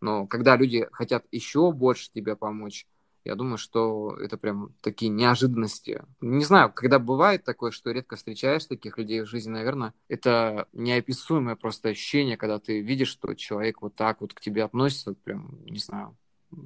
Но 0.00 0.26
когда 0.26 0.56
люди 0.56 0.86
хотят 0.92 1.24
еще 1.32 1.72
больше 1.72 2.10
тебе 2.12 2.36
помочь, 2.36 2.86
я 3.24 3.34
думаю, 3.34 3.58
что 3.58 4.16
это 4.20 4.36
прям 4.36 4.72
такие 4.82 5.10
неожиданности. 5.10 6.04
Не 6.20 6.44
знаю, 6.44 6.72
когда 6.72 7.00
бывает 7.00 7.44
такое, 7.44 7.72
что 7.72 7.90
редко 7.90 8.14
встречаешь 8.14 8.66
таких 8.66 8.98
людей 8.98 9.22
в 9.22 9.26
жизни, 9.26 9.50
наверное, 9.50 9.94
это 10.06 10.68
неописуемое 10.72 11.56
просто 11.56 11.88
ощущение, 11.88 12.36
когда 12.36 12.60
ты 12.60 12.80
видишь, 12.82 13.08
что 13.08 13.34
человек 13.34 13.82
вот 13.82 13.96
так 13.96 14.20
вот 14.20 14.32
к 14.32 14.40
тебе 14.40 14.62
относится, 14.62 15.14
прям, 15.14 15.58
не 15.64 15.78
знаю, 15.78 16.16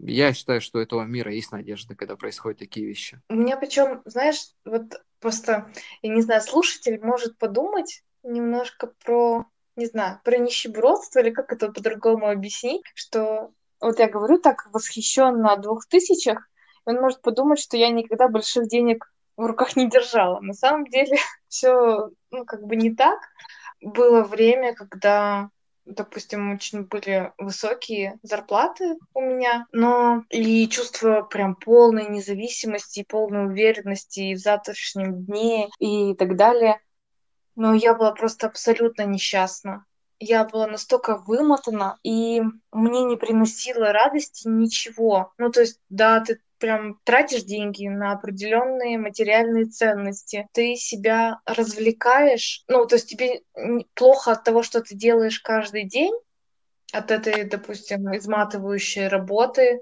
я 0.02 0.34
считаю, 0.34 0.60
что 0.60 0.78
у 0.78 0.82
этого 0.82 1.04
мира 1.04 1.32
есть 1.32 1.52
надежда, 1.52 1.94
когда 1.94 2.16
происходят 2.16 2.58
такие 2.58 2.86
вещи. 2.86 3.20
У 3.30 3.34
меня 3.34 3.56
причем, 3.56 4.02
знаешь, 4.04 4.50
вот 4.64 5.00
просто, 5.20 5.70
я 6.02 6.12
не 6.12 6.22
знаю, 6.22 6.40
слушатель 6.40 7.00
может 7.02 7.38
подумать 7.38 8.02
немножко 8.22 8.92
про, 9.04 9.46
не 9.76 9.86
знаю, 9.86 10.20
про 10.24 10.38
нищебродство 10.38 11.20
или 11.20 11.30
как 11.30 11.52
это 11.52 11.70
по-другому 11.70 12.28
объяснить, 12.28 12.82
что 12.94 13.52
вот 13.80 13.98
я 13.98 14.08
говорю 14.08 14.38
так 14.38 14.68
восхищенно 14.72 15.52
о 15.52 15.56
двух 15.56 15.86
тысячах, 15.86 16.48
он 16.84 16.96
может 16.96 17.22
подумать, 17.22 17.60
что 17.60 17.76
я 17.76 17.90
никогда 17.90 18.28
больших 18.28 18.68
денег 18.68 19.12
в 19.36 19.44
руках 19.44 19.76
не 19.76 19.88
держала. 19.88 20.40
На 20.40 20.54
самом 20.54 20.86
деле 20.86 21.16
все, 21.48 22.10
ну, 22.30 22.44
как 22.44 22.62
бы 22.64 22.76
не 22.76 22.94
так. 22.94 23.18
Было 23.80 24.22
время, 24.22 24.74
когда 24.74 25.50
допустим, 25.90 26.52
очень 26.52 26.82
были 26.82 27.32
высокие 27.38 28.18
зарплаты 28.22 28.96
у 29.14 29.20
меня, 29.20 29.66
но 29.72 30.24
и 30.30 30.68
чувство 30.68 31.22
прям 31.22 31.54
полной 31.54 32.08
независимости, 32.08 33.04
полной 33.08 33.46
уверенности 33.46 34.34
в 34.34 34.38
завтрашнем 34.38 35.24
дне 35.24 35.68
и 35.78 36.14
так 36.14 36.36
далее. 36.36 36.80
Но 37.56 37.74
я 37.74 37.94
была 37.94 38.12
просто 38.12 38.46
абсолютно 38.46 39.02
несчастна. 39.02 39.84
Я 40.18 40.44
была 40.44 40.66
настолько 40.66 41.16
вымотана, 41.16 41.98
и 42.02 42.42
мне 42.72 43.04
не 43.04 43.16
приносило 43.16 43.92
радости 43.92 44.46
ничего. 44.46 45.32
Ну, 45.38 45.50
то 45.50 45.60
есть, 45.60 45.80
да, 45.88 46.20
ты 46.20 46.40
прям 46.60 47.00
тратишь 47.04 47.42
деньги 47.42 47.88
на 47.88 48.12
определенные 48.12 48.98
материальные 48.98 49.64
ценности, 49.64 50.46
ты 50.52 50.76
себя 50.76 51.40
развлекаешь, 51.46 52.62
ну, 52.68 52.86
то 52.86 52.96
есть 52.96 53.08
тебе 53.08 53.42
плохо 53.94 54.32
от 54.32 54.44
того, 54.44 54.62
что 54.62 54.80
ты 54.80 54.94
делаешь 54.94 55.40
каждый 55.40 55.84
день, 55.84 56.14
от 56.92 57.10
этой, 57.10 57.44
допустим, 57.44 58.14
изматывающей 58.16 59.08
работы, 59.08 59.80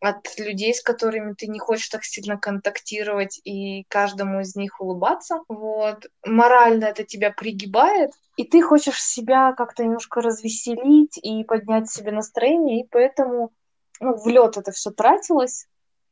от 0.00 0.38
людей, 0.38 0.74
с 0.74 0.82
которыми 0.82 1.34
ты 1.34 1.46
не 1.46 1.58
хочешь 1.58 1.88
так 1.88 2.04
сильно 2.04 2.36
контактировать 2.36 3.40
и 3.44 3.84
каждому 3.88 4.40
из 4.40 4.54
них 4.54 4.80
улыбаться. 4.80 5.40
Вот. 5.48 6.06
Морально 6.24 6.84
это 6.86 7.04
тебя 7.04 7.30
пригибает, 7.30 8.10
и 8.36 8.44
ты 8.44 8.62
хочешь 8.62 9.02
себя 9.02 9.52
как-то 9.52 9.84
немножко 9.84 10.20
развеселить 10.20 11.18
и 11.18 11.44
поднять 11.44 11.90
себе 11.90 12.12
настроение, 12.12 12.82
и 12.82 12.88
поэтому 12.88 13.52
ну, 14.00 14.14
в 14.16 14.28
лед 14.28 14.56
это 14.56 14.72
все 14.72 14.90
тратилось 14.90 15.66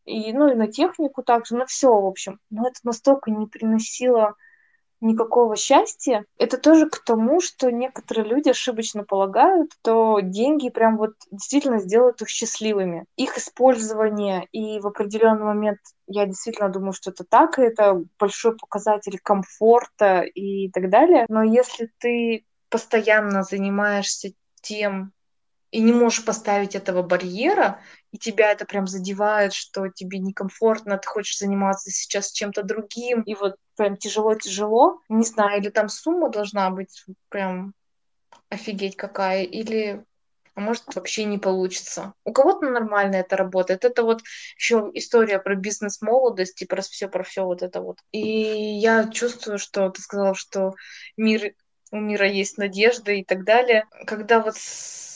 и, 0.04 0.32
ну, 0.32 0.50
и 0.50 0.54
на 0.54 0.68
технику 0.68 1.22
также, 1.22 1.56
на 1.56 1.66
все, 1.66 1.88
в 1.88 2.06
общем. 2.06 2.40
Но 2.50 2.66
это 2.66 2.80
настолько 2.82 3.30
не 3.30 3.46
приносило 3.46 4.34
никакого 5.00 5.54
счастья. 5.56 6.24
Это 6.38 6.56
тоже 6.58 6.88
к 6.88 6.98
тому, 7.04 7.40
что 7.40 7.70
некоторые 7.70 8.26
люди 8.26 8.48
ошибочно 8.48 9.04
полагают, 9.04 9.72
что 9.80 10.20
деньги 10.20 10.70
прям 10.70 10.96
вот 10.96 11.12
действительно 11.30 11.78
сделают 11.78 12.22
их 12.22 12.28
счастливыми. 12.28 13.04
Их 13.16 13.36
использование 13.36 14.46
и 14.50 14.80
в 14.80 14.86
определенный 14.86 15.44
момент 15.44 15.78
я 16.06 16.26
действительно 16.26 16.70
думаю, 16.70 16.92
что 16.92 17.10
это 17.10 17.24
так, 17.24 17.58
и 17.58 17.62
это 17.62 18.02
большой 18.18 18.56
показатель 18.56 19.18
комфорта 19.22 20.20
и 20.20 20.70
так 20.70 20.90
далее. 20.90 21.26
Но 21.28 21.42
если 21.42 21.90
ты 21.98 22.44
постоянно 22.70 23.42
занимаешься 23.42 24.32
тем, 24.62 25.12
и 25.74 25.80
не 25.80 25.92
можешь 25.92 26.24
поставить 26.24 26.76
этого 26.76 27.02
барьера, 27.02 27.80
и 28.12 28.16
тебя 28.16 28.52
это 28.52 28.64
прям 28.64 28.86
задевает, 28.86 29.52
что 29.52 29.88
тебе 29.88 30.20
некомфортно, 30.20 30.98
ты 30.98 31.08
хочешь 31.08 31.36
заниматься 31.36 31.90
сейчас 31.90 32.30
чем-то 32.30 32.62
другим, 32.62 33.22
и 33.22 33.34
вот 33.34 33.56
прям 33.76 33.96
тяжело-тяжело, 33.96 35.00
не 35.08 35.24
знаю, 35.24 35.60
или 35.60 35.70
там 35.70 35.88
сумма 35.88 36.30
должна 36.30 36.70
быть 36.70 37.04
прям 37.28 37.74
офигеть 38.50 38.94
какая, 38.94 39.42
или 39.42 40.04
а 40.54 40.60
может 40.60 40.94
вообще 40.94 41.24
не 41.24 41.38
получится. 41.38 42.14
У 42.24 42.32
кого-то 42.32 42.70
нормально 42.70 43.16
это 43.16 43.36
работает. 43.36 43.84
Это 43.84 44.04
вот 44.04 44.22
еще 44.56 44.88
история 44.94 45.40
про 45.40 45.56
бизнес 45.56 46.00
молодости, 46.00 46.64
про 46.64 46.82
все, 46.82 47.08
про 47.08 47.24
все 47.24 47.44
вот 47.44 47.62
это 47.62 47.80
вот. 47.80 47.98
И 48.12 48.20
я 48.20 49.08
чувствую, 49.08 49.58
что 49.58 49.90
ты 49.90 50.00
сказала, 50.00 50.36
что 50.36 50.74
мир 51.16 51.54
у 51.90 51.96
мира 51.96 52.28
есть 52.28 52.58
надежда 52.58 53.12
и 53.12 53.24
так 53.24 53.44
далее. 53.44 53.84
Когда 54.06 54.40
вот 54.40 54.56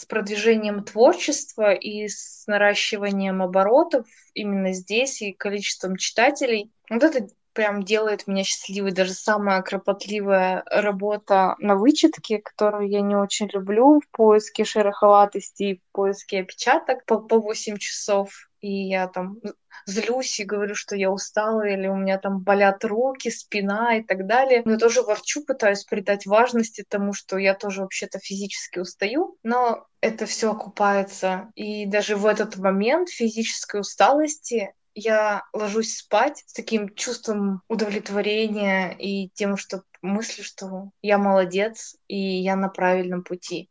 продвижением 0.09 0.83
творчества 0.83 1.73
и 1.73 2.09
с 2.09 2.45
наращиванием 2.47 3.43
оборотов 3.43 4.07
именно 4.35 4.73
здесь 4.73 5.23
и 5.23 5.33
количеством 5.33 5.97
читателей. 5.97 6.73
Вот 6.91 7.05
это 7.05 7.29
прям 7.53 7.83
делает 7.83 8.27
меня 8.27 8.45
счастливой. 8.45 8.93
Даже 8.93 9.13
самая 9.13 9.63
кропотливая 9.63 10.65
работа 10.67 11.57
на 11.59 11.77
вычетке, 11.77 12.39
которую 12.39 12.89
я 12.89 13.01
не 13.01 13.17
очень 13.17 13.49
люблю, 13.53 14.01
в 14.01 14.17
поиске 14.17 14.65
шероховатости, 14.65 15.83
в 15.83 15.93
поиске 15.93 16.41
опечаток 16.41 17.05
по, 17.05 17.19
по 17.19 17.39
8 17.39 17.77
часов 17.77 18.48
и 18.61 18.89
я 18.89 19.09
там 19.09 19.39
злюсь 19.87 20.41
и 20.41 20.45
говорю, 20.45 20.75
что 20.75 20.97
я 20.97 21.11
устала, 21.11 21.67
или 21.67 21.87
у 21.87 21.97
меня 21.97 22.19
там 22.19 22.41
болят 22.41 22.85
руки, 22.85 23.31
спина 23.31 23.97
и 23.97 24.03
так 24.03 24.27
далее. 24.27 24.63
Но 24.65 24.73
я 24.73 24.79
тоже 24.79 25.03
ворчу, 25.03 25.45
пытаюсь 25.45 25.85
придать 25.85 26.27
важности 26.27 26.85
тому, 26.89 27.13
что 27.13 27.39
я 27.39 27.55
тоже 27.55 27.83
вообще-то 27.83 28.19
физически 28.19 28.79
устаю, 28.79 29.37
но 29.43 29.87
это 30.01 30.27
все 30.27 30.53
окупается. 30.53 31.51
И 31.55 31.87
даже 31.87 32.17
в 32.17 32.27
этот 32.27 32.57
момент 32.57 33.09
физической 33.09 33.81
усталости 33.81 34.73
я 34.95 35.45
ложусь 35.53 35.97
спать 35.97 36.43
с 36.47 36.53
таким 36.53 36.95
чувством 36.95 37.63
удовлетворения 37.69 38.91
и 38.99 39.31
тем, 39.31 39.57
что 39.57 39.83
мыслю, 40.03 40.43
что 40.45 40.91
я 41.03 41.19
молодец 41.19 41.97
и 42.09 42.17
я 42.17 42.57
на 42.57 42.69
правильном 42.69 43.23
пути. 43.23 43.71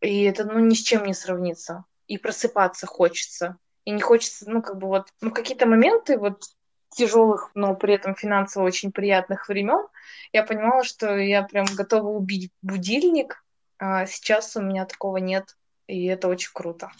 И 0.00 0.22
это 0.22 0.44
ну 0.44 0.58
ни 0.58 0.74
с 0.74 0.80
чем 0.80 1.04
не 1.04 1.14
сравнится. 1.14 1.84
И 2.06 2.18
просыпаться 2.18 2.86
хочется. 2.86 3.58
И 3.84 3.90
не 3.90 4.00
хочется, 4.00 4.50
ну, 4.50 4.62
как 4.62 4.78
бы 4.78 4.88
вот, 4.88 5.08
ну, 5.20 5.30
какие-то 5.30 5.66
моменты 5.66 6.18
вот 6.18 6.42
тяжелых, 6.90 7.50
но 7.54 7.74
при 7.74 7.94
этом 7.94 8.14
финансово 8.14 8.64
очень 8.64 8.92
приятных 8.92 9.48
времен, 9.48 9.86
я 10.32 10.42
понимала, 10.44 10.84
что 10.84 11.16
я 11.16 11.42
прям 11.42 11.66
готова 11.74 12.08
убить 12.08 12.50
будильник, 12.62 13.44
а 13.78 14.06
сейчас 14.06 14.56
у 14.56 14.62
меня 14.62 14.86
такого 14.86 15.18
нет, 15.18 15.56
и 15.86 16.06
это 16.06 16.28
очень 16.28 16.50
круто. 16.52 16.90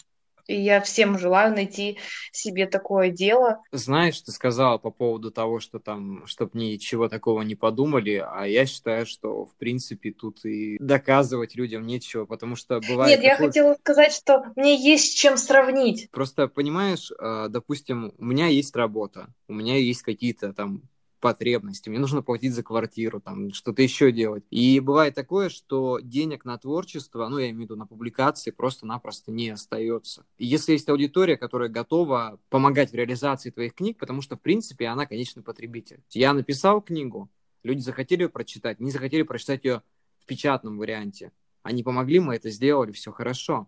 И 0.47 0.61
я 0.61 0.81
всем 0.81 1.17
желаю 1.17 1.53
найти 1.53 1.97
себе 2.31 2.67
такое 2.67 3.09
дело. 3.09 3.61
Знаешь, 3.71 4.21
ты 4.21 4.31
сказала 4.31 4.77
по 4.77 4.91
поводу 4.91 5.31
того, 5.31 5.59
что 5.59 5.79
там, 5.79 6.25
чтобы 6.27 6.51
ничего 6.59 7.09
такого 7.09 7.41
не 7.41 7.55
подумали, 7.55 8.23
а 8.25 8.45
я 8.45 8.65
считаю, 8.65 9.05
что, 9.05 9.45
в 9.45 9.55
принципе, 9.55 10.11
тут 10.11 10.45
и 10.45 10.77
доказывать 10.79 11.55
людям 11.55 11.85
нечего, 11.85 12.25
потому 12.25 12.55
что 12.55 12.79
бывает... 12.87 13.19
Нет, 13.19 13.31
такое... 13.31 13.45
я 13.45 13.47
хотела 13.47 13.73
сказать, 13.75 14.13
что 14.13 14.45
мне 14.55 14.75
есть 14.75 15.11
с 15.11 15.15
чем 15.15 15.37
сравнить. 15.37 16.09
Просто, 16.11 16.47
понимаешь, 16.47 17.11
а, 17.19 17.47
допустим, 17.47 18.13
у 18.17 18.25
меня 18.25 18.47
есть 18.47 18.75
работа, 18.75 19.27
у 19.47 19.53
меня 19.53 19.77
есть 19.77 20.03
какие-то 20.03 20.53
там 20.53 20.83
потребности, 21.25 21.89
мне 21.89 21.97
нужно 21.97 22.21
платить 22.21 22.53
за 22.53 22.61
квартиру, 22.61 23.19
там, 23.19 23.51
что-то 23.51 23.81
еще 23.81 24.11
делать. 24.11 24.43
И 24.51 24.79
бывает 24.79 25.15
такое, 25.15 25.49
что 25.49 25.97
денег 25.99 26.45
на 26.45 26.55
творчество, 26.59 27.27
ну, 27.27 27.39
я 27.39 27.45
имею 27.45 27.61
в 27.61 27.63
виду 27.63 27.75
на 27.75 27.87
публикации, 27.87 28.51
просто-напросто 28.51 29.31
не 29.31 29.49
остается. 29.49 30.23
Если 30.37 30.73
есть 30.73 30.87
аудитория, 30.87 31.35
которая 31.35 31.69
готова 31.69 32.39
помогать 32.49 32.91
в 32.91 32.93
реализации 32.93 33.49
твоих 33.49 33.73
книг, 33.73 33.97
потому 33.97 34.21
что, 34.21 34.35
в 34.35 34.41
принципе, 34.41 34.85
она 34.85 35.07
конечный 35.07 35.41
потребитель. 35.41 36.03
Я 36.11 36.31
написал 36.31 36.79
книгу, 36.79 37.31
люди 37.63 37.79
захотели 37.79 38.21
ее 38.21 38.29
прочитать, 38.29 38.79
не 38.79 38.91
захотели 38.91 39.23
прочитать 39.23 39.65
ее 39.65 39.81
в 40.19 40.27
печатном 40.27 40.77
варианте. 40.77 41.31
Они 41.63 41.81
помогли, 41.81 42.19
мы 42.19 42.35
это 42.35 42.51
сделали, 42.51 42.91
все 42.91 43.11
хорошо 43.11 43.67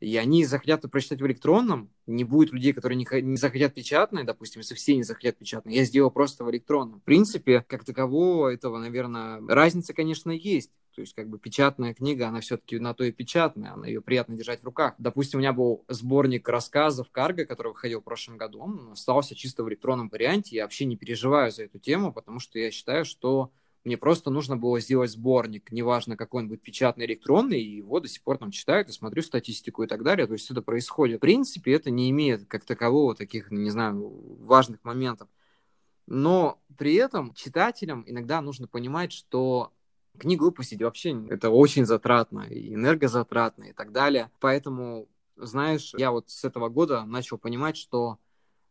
и 0.00 0.16
они 0.16 0.44
захотят 0.44 0.82
прочитать 0.90 1.20
в 1.20 1.26
электронном, 1.26 1.90
не 2.06 2.24
будет 2.24 2.52
людей, 2.52 2.72
которые 2.72 2.96
не, 2.96 3.36
захотят 3.36 3.74
печатное, 3.74 4.24
допустим, 4.24 4.60
если 4.60 4.74
все 4.74 4.94
не 4.94 5.02
захотят 5.02 5.36
печатное, 5.36 5.74
я 5.74 5.84
сделал 5.84 6.10
просто 6.10 6.44
в 6.44 6.50
электронном. 6.50 7.00
В 7.00 7.04
принципе, 7.04 7.64
как 7.66 7.84
такового 7.84 8.48
этого, 8.48 8.78
наверное, 8.78 9.40
разница, 9.48 9.94
конечно, 9.94 10.30
есть. 10.30 10.70
То 10.94 11.02
есть, 11.02 11.14
как 11.14 11.28
бы 11.28 11.38
печатная 11.38 11.92
книга, 11.92 12.28
она 12.28 12.40
все-таки 12.40 12.78
на 12.78 12.94
то 12.94 13.04
и 13.04 13.12
печатная, 13.12 13.74
она 13.74 13.86
ее 13.86 14.00
приятно 14.00 14.34
держать 14.34 14.62
в 14.62 14.64
руках. 14.64 14.94
Допустим, 14.96 15.38
у 15.38 15.40
меня 15.40 15.52
был 15.52 15.84
сборник 15.88 16.48
рассказов 16.48 17.10
Карго, 17.10 17.44
который 17.44 17.68
выходил 17.68 18.00
в 18.00 18.04
прошлом 18.04 18.38
году, 18.38 18.60
он 18.60 18.92
остался 18.92 19.34
чисто 19.34 19.62
в 19.62 19.68
электронном 19.68 20.08
варианте. 20.08 20.56
Я 20.56 20.62
вообще 20.62 20.86
не 20.86 20.96
переживаю 20.96 21.52
за 21.52 21.64
эту 21.64 21.78
тему, 21.78 22.14
потому 22.14 22.40
что 22.40 22.58
я 22.58 22.70
считаю, 22.70 23.04
что 23.04 23.52
мне 23.86 23.96
просто 23.96 24.30
нужно 24.30 24.56
было 24.56 24.80
сделать 24.80 25.12
сборник, 25.12 25.70
неважно, 25.70 26.16
какой 26.16 26.42
он 26.42 26.48
будет 26.48 26.60
печатный, 26.60 27.06
электронный, 27.06 27.60
и 27.60 27.76
его 27.76 28.00
до 28.00 28.08
сих 28.08 28.20
пор 28.22 28.36
там 28.36 28.50
читают, 28.50 28.88
и 28.88 28.92
смотрю 28.92 29.22
статистику 29.22 29.84
и 29.84 29.86
так 29.86 30.02
далее. 30.02 30.26
То 30.26 30.32
есть 30.32 30.50
это 30.50 30.60
происходит. 30.60 31.18
В 31.18 31.20
принципе, 31.20 31.72
это 31.72 31.90
не 31.90 32.10
имеет 32.10 32.46
как 32.48 32.64
такового 32.64 33.14
таких, 33.14 33.52
не 33.52 33.70
знаю, 33.70 34.12
важных 34.40 34.82
моментов. 34.82 35.28
Но 36.08 36.60
при 36.76 36.94
этом 36.94 37.32
читателям 37.34 38.02
иногда 38.08 38.40
нужно 38.40 38.66
понимать, 38.66 39.12
что 39.12 39.72
книгу 40.18 40.46
выпустить 40.46 40.82
вообще 40.82 41.24
это 41.30 41.50
очень 41.50 41.86
затратно, 41.86 42.40
и 42.50 42.74
энергозатратно 42.74 43.64
и 43.64 43.72
так 43.72 43.92
далее. 43.92 44.32
Поэтому, 44.40 45.06
знаешь, 45.36 45.94
я 45.96 46.10
вот 46.10 46.28
с 46.28 46.42
этого 46.42 46.68
года 46.68 47.04
начал 47.04 47.38
понимать, 47.38 47.76
что 47.76 48.18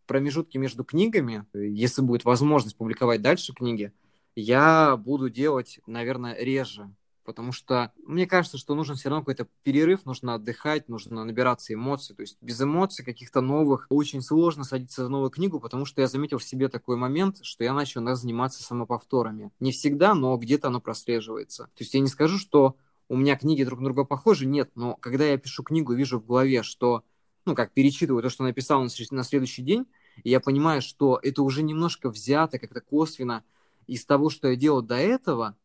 промежутки 0.07 0.57
между 0.57 0.83
книгами, 0.83 1.45
если 1.53 2.01
будет 2.01 2.25
возможность 2.25 2.75
публиковать 2.75 3.21
дальше 3.21 3.53
книги, 3.53 3.93
я 4.35 4.97
буду 4.97 5.29
делать, 5.29 5.79
наверное, 5.87 6.35
реже. 6.37 6.93
Потому 7.23 7.51
что 7.51 7.91
мне 8.05 8.27
кажется, 8.27 8.59
что 8.59 8.75
нужен 8.75 8.95
все 8.95 9.09
равно 9.09 9.23
какой-то 9.23 9.47
перерыв, 9.63 10.05
нужно 10.05 10.35
отдыхать, 10.35 10.87
нужно 10.87 11.25
набираться 11.25 11.73
эмоций. 11.73 12.15
То 12.15 12.21
есть 12.21 12.37
без 12.39 12.61
эмоций 12.61 13.03
каких-то 13.03 13.41
новых 13.41 13.87
очень 13.89 14.21
сложно 14.21 14.63
садиться 14.63 15.03
за 15.03 15.09
новую 15.09 15.31
книгу, 15.31 15.59
потому 15.59 15.85
что 15.85 16.01
я 16.01 16.07
заметил 16.07 16.37
в 16.37 16.43
себе 16.43 16.69
такой 16.69 16.97
момент, 16.97 17.37
что 17.41 17.63
я 17.63 17.73
начал 17.73 18.01
нас 18.01 18.21
заниматься 18.21 18.61
самоповторами. 18.61 19.51
Не 19.59 19.71
всегда, 19.71 20.13
но 20.13 20.37
где-то 20.37 20.67
оно 20.67 20.79
прослеживается. 20.79 21.63
То 21.63 21.83
есть 21.83 21.95
я 21.95 21.99
не 21.99 22.09
скажу, 22.09 22.37
что 22.37 22.75
у 23.09 23.17
меня 23.17 23.35
книги 23.35 23.63
друг 23.63 23.79
на 23.79 23.85
друга 23.85 24.03
похожи, 24.03 24.45
нет, 24.45 24.69
но 24.75 24.95
когда 24.95 25.25
я 25.25 25.37
пишу 25.37 25.63
книгу, 25.63 25.93
вижу 25.93 26.19
в 26.19 26.25
голове, 26.27 26.61
что, 26.61 27.03
ну, 27.45 27.55
как 27.55 27.73
перечитываю 27.73 28.21
то, 28.21 28.29
что 28.29 28.43
написал 28.43 28.83
на 28.83 29.23
следующий 29.23 29.63
день, 29.63 29.87
и 30.23 30.29
я 30.29 30.39
понимаю, 30.39 30.81
что 30.81 31.19
это 31.21 31.41
уже 31.41 31.63
немножко 31.63 32.09
взято, 32.09 32.59
как-то 32.59 32.81
косвенно, 32.81 33.43
из 33.87 34.05
того, 34.05 34.29
что 34.29 34.49
я 34.49 34.55
делал 34.55 34.81
до 34.81 34.95
этого, 34.95 35.55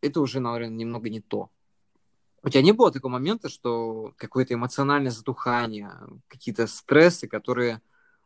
это 0.00 0.20
уже, 0.20 0.40
наверное, 0.40 0.76
немного 0.76 1.08
не 1.08 1.20
то. 1.20 1.50
У 2.42 2.48
тебя 2.48 2.62
не 2.62 2.72
было 2.72 2.92
такого 2.92 3.12
момента, 3.12 3.48
что 3.48 4.14
какое-то 4.16 4.54
эмоциональное 4.54 5.10
затухание, 5.10 5.92
какие-то 6.28 6.66
стрессы, 6.66 7.26
которые 7.26 7.82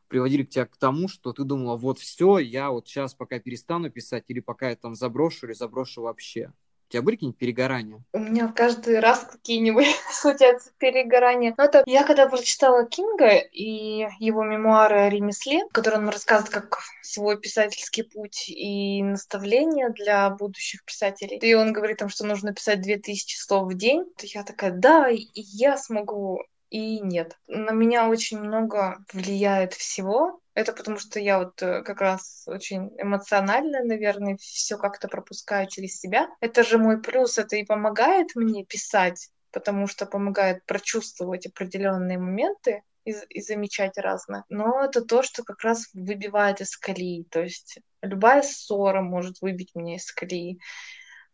приводили 0.09 0.45
к 0.45 0.51
тебя 0.51 0.67
к 0.67 0.77
тому, 0.77 1.09
что 1.09 1.33
ты 1.33 1.45
думала, 1.45 1.77
вот 1.77 1.99
все, 1.99 2.39
я 2.39 2.71
вот 2.71 2.87
сейчас 2.87 3.15
пока 3.15 3.39
перестану 3.39 3.91
писать, 3.91 4.25
или 4.29 4.41
пока 4.41 4.69
я 4.69 4.77
там 4.77 4.95
заброшу, 4.95 5.47
или 5.47 5.55
заброшу 5.55 6.03
вообще 6.03 6.53
тебя 6.93 7.03
были 7.03 7.17
какие-нибудь 7.17 7.39
перегорания? 7.39 8.05
У 8.13 8.19
меня 8.19 8.49
каждый 8.49 9.01
раз 9.01 9.25
какие-нибудь 9.25 9.87
случаются 10.13 10.71
перегорания. 10.79 11.55
Но 11.57 11.65
это 11.65 11.83
я 11.87 12.05
когда 12.05 12.29
прочитала 12.29 12.87
Кинга 12.87 13.37
и 13.37 14.07
его 14.19 14.45
мемуары 14.45 15.01
о 15.01 15.11
ремесле, 15.11 15.65
в 15.67 15.73
котором 15.73 16.05
он 16.05 16.09
рассказывает 16.11 16.53
как 16.53 16.79
свой 17.03 17.41
писательский 17.41 18.05
путь 18.05 18.49
и 18.49 19.03
наставления 19.03 19.91
для 19.91 20.31
будущих 20.31 20.85
писателей. 20.85 21.39
И 21.39 21.55
он 21.55 21.73
говорит 21.73 21.99
там, 21.99 22.09
что 22.09 22.27
нужно 22.27 22.53
писать 22.55 22.83
2000 22.83 23.37
слов 23.37 23.73
в 23.73 23.77
день. 23.77 24.05
То 24.17 24.27
я 24.27 24.45
такая, 24.45 24.71
да, 24.71 25.09
и 25.09 25.27
я 25.35 25.77
смогу 25.77 26.43
и 26.73 27.01
нет. 27.01 27.37
На 27.47 27.71
меня 27.71 28.09
очень 28.09 28.39
много 28.39 29.05
влияет 29.13 29.75
всего. 29.75 30.41
Это 30.55 30.73
потому 30.73 30.99
что 30.99 31.19
я 31.19 31.39
вот 31.39 31.63
э, 31.63 31.83
как 31.83 32.01
раз 32.01 32.45
очень 32.47 32.91
эмоциональная, 32.99 33.85
наверное, 33.85 34.37
все 34.37 34.77
как-то 34.77 35.09
пропускаю 35.09 35.67
через 35.69 35.99
себя. 35.99 36.29
Это 36.41 36.63
же 36.63 36.79
мой 36.79 37.01
плюс, 37.01 37.39
это 37.39 37.57
и 37.57 37.65
помогает 37.65 38.35
мне 38.35 38.65
писать, 38.65 39.31
потому 39.51 39.87
что 39.87 40.05
помогает 40.05 40.65
прочувствовать 40.67 41.47
определенные 41.47 42.19
моменты 42.19 42.83
и, 43.05 43.13
и 43.31 43.41
замечать 43.41 43.97
разное. 43.97 44.45
Но 44.51 44.85
это 44.85 45.03
то, 45.03 45.23
что 45.23 45.43
как 45.43 45.63
раз 45.63 45.89
выбивает 45.95 46.61
из 46.61 46.77
колеи. 46.77 47.25
То 47.31 47.41
есть 47.41 47.79
любая 48.03 48.43
ссора 48.43 49.01
может 49.01 49.41
выбить 49.41 49.75
меня 49.75 49.97
из 49.97 50.13
колеи 50.13 50.59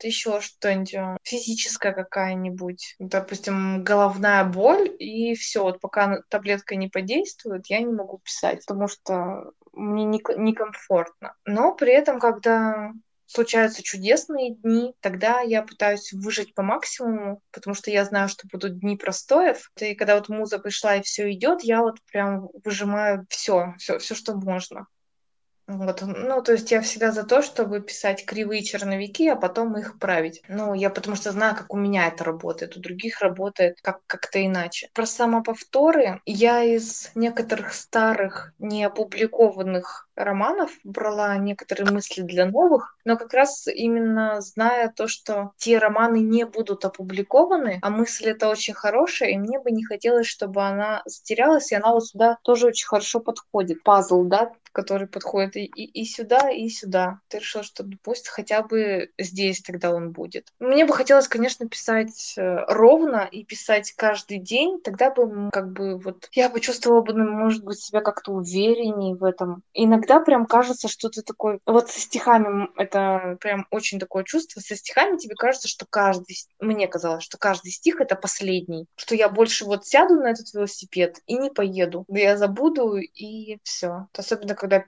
еще 0.06 0.40
что-нибудь 0.40 0.94
э, 0.94 1.16
физическое 1.22 1.92
какая-нибудь, 1.92 2.96
допустим, 2.98 3.82
головная 3.82 4.44
боль, 4.44 4.94
и 4.98 5.34
все, 5.34 5.62
вот 5.62 5.80
пока 5.80 6.22
таблетка 6.28 6.76
не 6.76 6.88
подействует, 6.88 7.66
я 7.68 7.80
не 7.80 7.92
могу 7.92 8.18
писать, 8.18 8.64
потому 8.66 8.88
что 8.88 9.52
мне 9.72 10.04
некомфортно. 10.04 11.34
Но 11.44 11.74
при 11.74 11.92
этом, 11.92 12.20
когда 12.20 12.92
случаются 13.28 13.82
чудесные 13.82 14.54
дни, 14.54 14.94
тогда 15.00 15.40
я 15.40 15.62
пытаюсь 15.62 16.12
выжить 16.12 16.54
по 16.54 16.62
максимуму, 16.62 17.42
потому 17.52 17.74
что 17.74 17.90
я 17.90 18.04
знаю, 18.04 18.28
что 18.28 18.48
будут 18.50 18.80
дни 18.80 18.96
простоев. 18.96 19.70
И 19.78 19.94
когда 19.94 20.16
вот 20.16 20.28
муза 20.28 20.58
пришла 20.58 20.96
и 20.96 21.02
все 21.02 21.30
идет, 21.32 21.62
я 21.62 21.82
вот 21.82 21.98
прям 22.10 22.48
выжимаю 22.64 23.26
все, 23.28 23.74
все, 23.78 23.98
все, 23.98 24.14
что 24.14 24.34
можно. 24.34 24.86
Вот, 25.68 26.00
ну, 26.00 26.42
то 26.42 26.52
есть 26.52 26.70
я 26.70 26.80
всегда 26.80 27.12
за 27.12 27.24
то, 27.24 27.42
чтобы 27.42 27.80
писать 27.82 28.24
кривые 28.24 28.62
черновики, 28.62 29.28
а 29.28 29.36
потом 29.36 29.76
их 29.76 29.98
править. 29.98 30.40
Ну, 30.48 30.72
я 30.72 30.88
потому 30.88 31.14
что 31.14 31.30
знаю, 31.30 31.54
как 31.56 31.74
у 31.74 31.76
меня 31.76 32.08
это 32.08 32.24
работает, 32.24 32.78
у 32.78 32.80
других 32.80 33.20
работает 33.20 33.76
как- 33.82 34.00
как-то 34.06 34.42
иначе. 34.44 34.88
Про 34.94 35.04
самоповторы 35.04 36.22
я 36.24 36.64
из 36.64 37.10
некоторых 37.14 37.74
старых 37.74 38.54
неопубликованных 38.58 40.08
романов 40.16 40.70
брала 40.84 41.36
некоторые 41.36 41.92
мысли 41.92 42.22
для 42.22 42.46
новых, 42.46 42.96
но 43.04 43.18
как 43.18 43.34
раз 43.34 43.66
именно 43.66 44.40
зная 44.40 44.90
то, 44.96 45.06
что 45.06 45.52
те 45.58 45.76
романы 45.78 46.20
не 46.20 46.44
будут 46.46 46.86
опубликованы, 46.86 47.78
а 47.82 47.90
мысль 47.90 48.30
это 48.30 48.48
очень 48.48 48.74
хорошая, 48.74 49.30
и 49.30 49.36
мне 49.38 49.60
бы 49.60 49.70
не 49.70 49.84
хотелось, 49.84 50.26
чтобы 50.26 50.62
она 50.62 51.02
затерялась, 51.04 51.72
и 51.72 51.74
она 51.76 51.92
вот 51.92 52.06
сюда 52.06 52.38
тоже 52.42 52.68
очень 52.68 52.86
хорошо 52.86 53.20
подходит. 53.20 53.82
Пазл, 53.82 54.24
да, 54.24 54.50
который 54.72 55.06
подходит 55.08 55.56
и, 55.64 55.84
и 55.84 56.04
сюда, 56.04 56.50
и 56.50 56.68
сюда. 56.68 57.20
Ты 57.28 57.38
решила, 57.38 57.64
что 57.64 57.84
ну, 57.84 57.96
пусть 58.02 58.28
хотя 58.28 58.62
бы 58.62 59.10
здесь 59.18 59.62
тогда 59.62 59.92
он 59.92 60.12
будет. 60.12 60.52
Мне 60.58 60.84
бы 60.84 60.92
хотелось, 60.92 61.28
конечно, 61.28 61.68
писать 61.68 62.34
э, 62.36 62.64
ровно 62.68 63.28
и 63.30 63.44
писать 63.44 63.92
каждый 63.92 64.38
день, 64.38 64.80
тогда 64.80 65.10
бы 65.10 65.50
как 65.50 65.72
бы 65.72 65.98
вот 65.98 66.28
я 66.32 66.50
почувствовала 66.50 67.02
бы, 67.02 67.12
ну, 67.12 67.30
может 67.30 67.64
быть, 67.64 67.80
себя 67.80 68.00
как-то 68.00 68.32
увереннее 68.32 69.14
в 69.14 69.24
этом. 69.24 69.62
Иногда 69.74 70.20
прям 70.20 70.46
кажется, 70.46 70.88
что 70.88 71.08
ты 71.08 71.22
такой... 71.22 71.60
Вот 71.66 71.90
со 71.90 72.00
стихами 72.00 72.68
это 72.76 73.36
прям 73.40 73.66
очень 73.70 73.98
такое 73.98 74.24
чувство. 74.24 74.60
Со 74.60 74.76
стихами 74.76 75.16
тебе 75.16 75.34
кажется, 75.34 75.68
что 75.68 75.86
каждый... 75.88 76.36
Мне 76.60 76.88
казалось, 76.88 77.24
что 77.24 77.38
каждый 77.38 77.72
стих— 77.72 78.00
это 78.00 78.16
последний. 78.16 78.86
Что 78.96 79.14
я 79.14 79.28
больше 79.28 79.64
вот 79.64 79.86
сяду 79.86 80.14
на 80.14 80.30
этот 80.30 80.52
велосипед 80.52 81.18
и 81.26 81.36
не 81.36 81.50
поеду. 81.50 82.04
Да 82.08 82.18
я 82.18 82.36
забуду, 82.36 82.96
и 82.96 83.58
все. 83.62 84.08
Особенно, 84.16 84.54
когда 84.54 84.84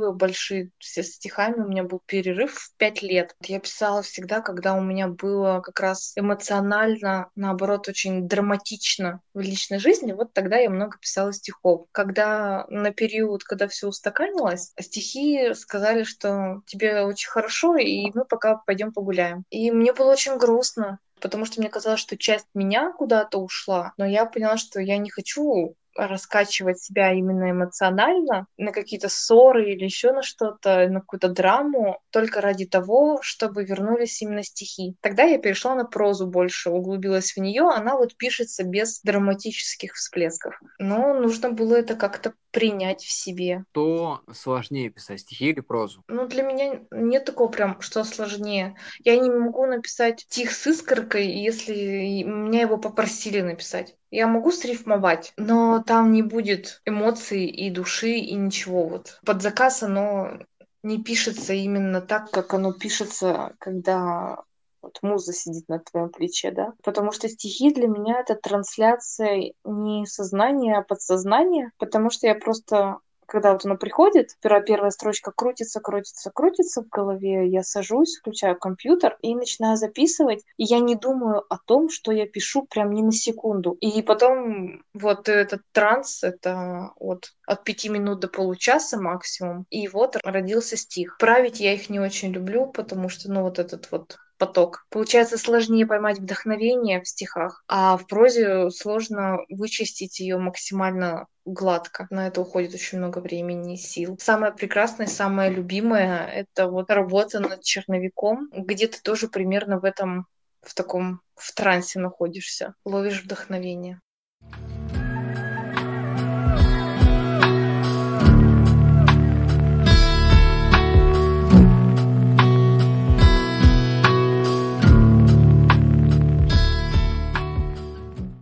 перерывы 0.00 0.12
большие. 0.12 0.70
Все 0.78 1.02
стихами 1.02 1.60
у 1.60 1.68
меня 1.68 1.84
был 1.84 2.00
перерыв 2.06 2.54
в 2.54 2.76
пять 2.76 3.02
лет. 3.02 3.34
Я 3.42 3.60
писала 3.60 4.02
всегда, 4.02 4.40
когда 4.40 4.74
у 4.74 4.80
меня 4.80 5.08
было 5.08 5.60
как 5.60 5.80
раз 5.80 6.12
эмоционально, 6.16 7.30
наоборот, 7.34 7.88
очень 7.88 8.28
драматично 8.28 9.20
в 9.34 9.40
личной 9.40 9.78
жизни. 9.78 10.12
Вот 10.12 10.32
тогда 10.32 10.56
я 10.56 10.70
много 10.70 10.98
писала 10.98 11.32
стихов. 11.32 11.86
Когда 11.92 12.66
на 12.68 12.92
период, 12.92 13.44
когда 13.44 13.68
все 13.68 13.88
устаканилось, 13.88 14.72
стихи 14.80 15.54
сказали, 15.54 16.04
что 16.04 16.62
тебе 16.66 17.02
очень 17.02 17.30
хорошо, 17.30 17.76
и 17.76 18.10
мы 18.14 18.24
пока 18.24 18.56
пойдем 18.66 18.92
погуляем. 18.92 19.44
И 19.50 19.70
мне 19.70 19.92
было 19.92 20.12
очень 20.12 20.38
грустно, 20.38 20.98
потому 21.20 21.44
что 21.44 21.60
мне 21.60 21.68
казалось, 21.70 22.00
что 22.00 22.16
часть 22.16 22.46
меня 22.54 22.92
куда-то 22.92 23.38
ушла, 23.38 23.92
но 23.96 24.06
я 24.06 24.26
поняла, 24.26 24.56
что 24.56 24.80
я 24.80 24.98
не 24.98 25.10
хочу 25.10 25.76
раскачивать 25.96 26.80
себя 26.80 27.12
именно 27.12 27.50
эмоционально 27.50 28.46
на 28.56 28.72
какие-то 28.72 29.08
ссоры 29.08 29.70
или 29.70 29.84
еще 29.84 30.12
на 30.12 30.22
что-то, 30.22 30.88
на 30.88 31.00
какую-то 31.00 31.28
драму, 31.28 32.00
только 32.10 32.40
ради 32.40 32.66
того, 32.66 33.18
чтобы 33.22 33.64
вернулись 33.64 34.20
именно 34.22 34.42
стихи. 34.42 34.94
Тогда 35.00 35.24
я 35.24 35.38
перешла 35.38 35.74
на 35.74 35.84
прозу 35.84 36.26
больше, 36.26 36.70
углубилась 36.70 37.32
в 37.32 37.38
нее. 37.38 37.68
Она 37.68 37.96
вот 37.96 38.16
пишется 38.16 38.64
без 38.64 39.00
драматических 39.02 39.94
всплесков. 39.94 40.58
Но 40.78 41.14
нужно 41.14 41.50
было 41.50 41.76
это 41.76 41.94
как-то 41.94 42.34
принять 42.50 43.02
в 43.02 43.10
себе. 43.10 43.64
То 43.72 44.20
сложнее 44.32 44.90
писать 44.90 45.20
стихи 45.20 45.50
или 45.50 45.60
прозу? 45.60 46.02
Ну, 46.08 46.26
для 46.26 46.42
меня 46.42 46.80
нет 46.90 47.24
такого 47.24 47.48
прям, 47.48 47.80
что 47.80 48.04
сложнее. 48.04 48.76
Я 49.04 49.18
не 49.18 49.30
могу 49.30 49.66
написать 49.66 50.20
стих 50.20 50.52
с 50.52 50.66
искоркой, 50.66 51.26
если 51.26 52.22
меня 52.22 52.62
его 52.62 52.78
попросили 52.78 53.40
написать. 53.40 53.96
Я 54.10 54.26
могу 54.26 54.50
срифмовать, 54.50 55.32
но 55.36 55.82
там 55.86 56.12
не 56.12 56.22
будет 56.22 56.82
эмоций 56.84 57.46
и 57.46 57.70
души 57.70 58.10
и 58.10 58.34
ничего. 58.34 58.88
Вот 58.88 59.20
под 59.24 59.42
заказ 59.42 59.82
оно 59.82 60.40
не 60.82 61.02
пишется 61.02 61.52
именно 61.52 62.00
так, 62.00 62.30
как 62.30 62.54
оно 62.54 62.72
пишется, 62.72 63.54
когда 63.58 64.42
вот 64.82 64.98
муза 65.02 65.32
сидит 65.32 65.68
на 65.68 65.78
твоем 65.78 66.10
плече, 66.10 66.50
да? 66.50 66.72
Потому 66.82 67.12
что 67.12 67.28
стихи 67.28 67.72
для 67.72 67.88
меня 67.88 68.20
это 68.20 68.34
трансляция 68.34 69.52
не 69.64 70.06
сознания, 70.06 70.78
а 70.78 70.82
подсознания, 70.82 71.72
потому 71.78 72.10
что 72.10 72.26
я 72.26 72.34
просто 72.34 72.98
когда 73.30 73.52
вот 73.52 73.64
оно 73.64 73.76
приходит, 73.76 74.36
первая, 74.42 74.90
строчка 74.90 75.30
крутится, 75.30 75.80
крутится, 75.80 76.30
крутится 76.30 76.82
в 76.82 76.88
голове, 76.88 77.48
я 77.48 77.62
сажусь, 77.62 78.18
включаю 78.18 78.58
компьютер 78.58 79.16
и 79.22 79.34
начинаю 79.34 79.76
записывать, 79.76 80.42
и 80.56 80.64
я 80.64 80.80
не 80.80 80.96
думаю 80.96 81.44
о 81.48 81.58
том, 81.64 81.88
что 81.88 82.12
я 82.12 82.26
пишу 82.26 82.66
прям 82.68 82.92
ни 82.92 83.02
на 83.02 83.12
секунду. 83.12 83.76
И 83.80 84.02
потом 84.02 84.82
вот 84.92 85.28
этот 85.28 85.62
транс, 85.72 86.24
это 86.24 86.90
вот 86.98 87.30
от 87.46 87.64
пяти 87.64 87.88
минут 87.88 88.20
до 88.20 88.28
получаса 88.28 89.00
максимум, 89.00 89.64
и 89.70 89.86
вот 89.88 90.16
родился 90.24 90.76
стих. 90.76 91.16
Править 91.18 91.60
я 91.60 91.72
их 91.72 91.88
не 91.88 92.00
очень 92.00 92.32
люблю, 92.32 92.66
потому 92.66 93.08
что, 93.08 93.30
ну, 93.30 93.42
вот 93.42 93.58
этот 93.58 93.90
вот 93.92 94.18
поток. 94.40 94.86
Получается 94.88 95.36
сложнее 95.36 95.86
поймать 95.86 96.18
вдохновение 96.18 97.00
в 97.02 97.06
стихах, 97.06 97.62
а 97.68 97.96
в 97.96 98.06
прозе 98.06 98.70
сложно 98.70 99.38
вычистить 99.50 100.18
ее 100.18 100.38
максимально 100.38 101.26
гладко. 101.44 102.06
На 102.10 102.26
это 102.26 102.40
уходит 102.40 102.74
очень 102.74 102.98
много 102.98 103.18
времени 103.18 103.74
и 103.74 103.76
сил. 103.76 104.16
Самое 104.18 104.52
прекрасное, 104.52 105.06
самое 105.06 105.50
любимое— 105.50 106.26
это 106.34 106.68
вот 106.68 106.90
работа 106.90 107.38
над 107.40 107.62
черновиком, 107.62 108.48
где 108.52 108.88
ты 108.88 109.00
тоже 109.02 109.28
примерно 109.28 109.78
в 109.78 109.84
этом 109.84 110.26
в 110.62 110.74
таком 110.74 111.20
в 111.36 111.54
трансе 111.54 112.00
находишься, 112.00 112.74
ловишь 112.84 113.22
вдохновение. 113.22 114.00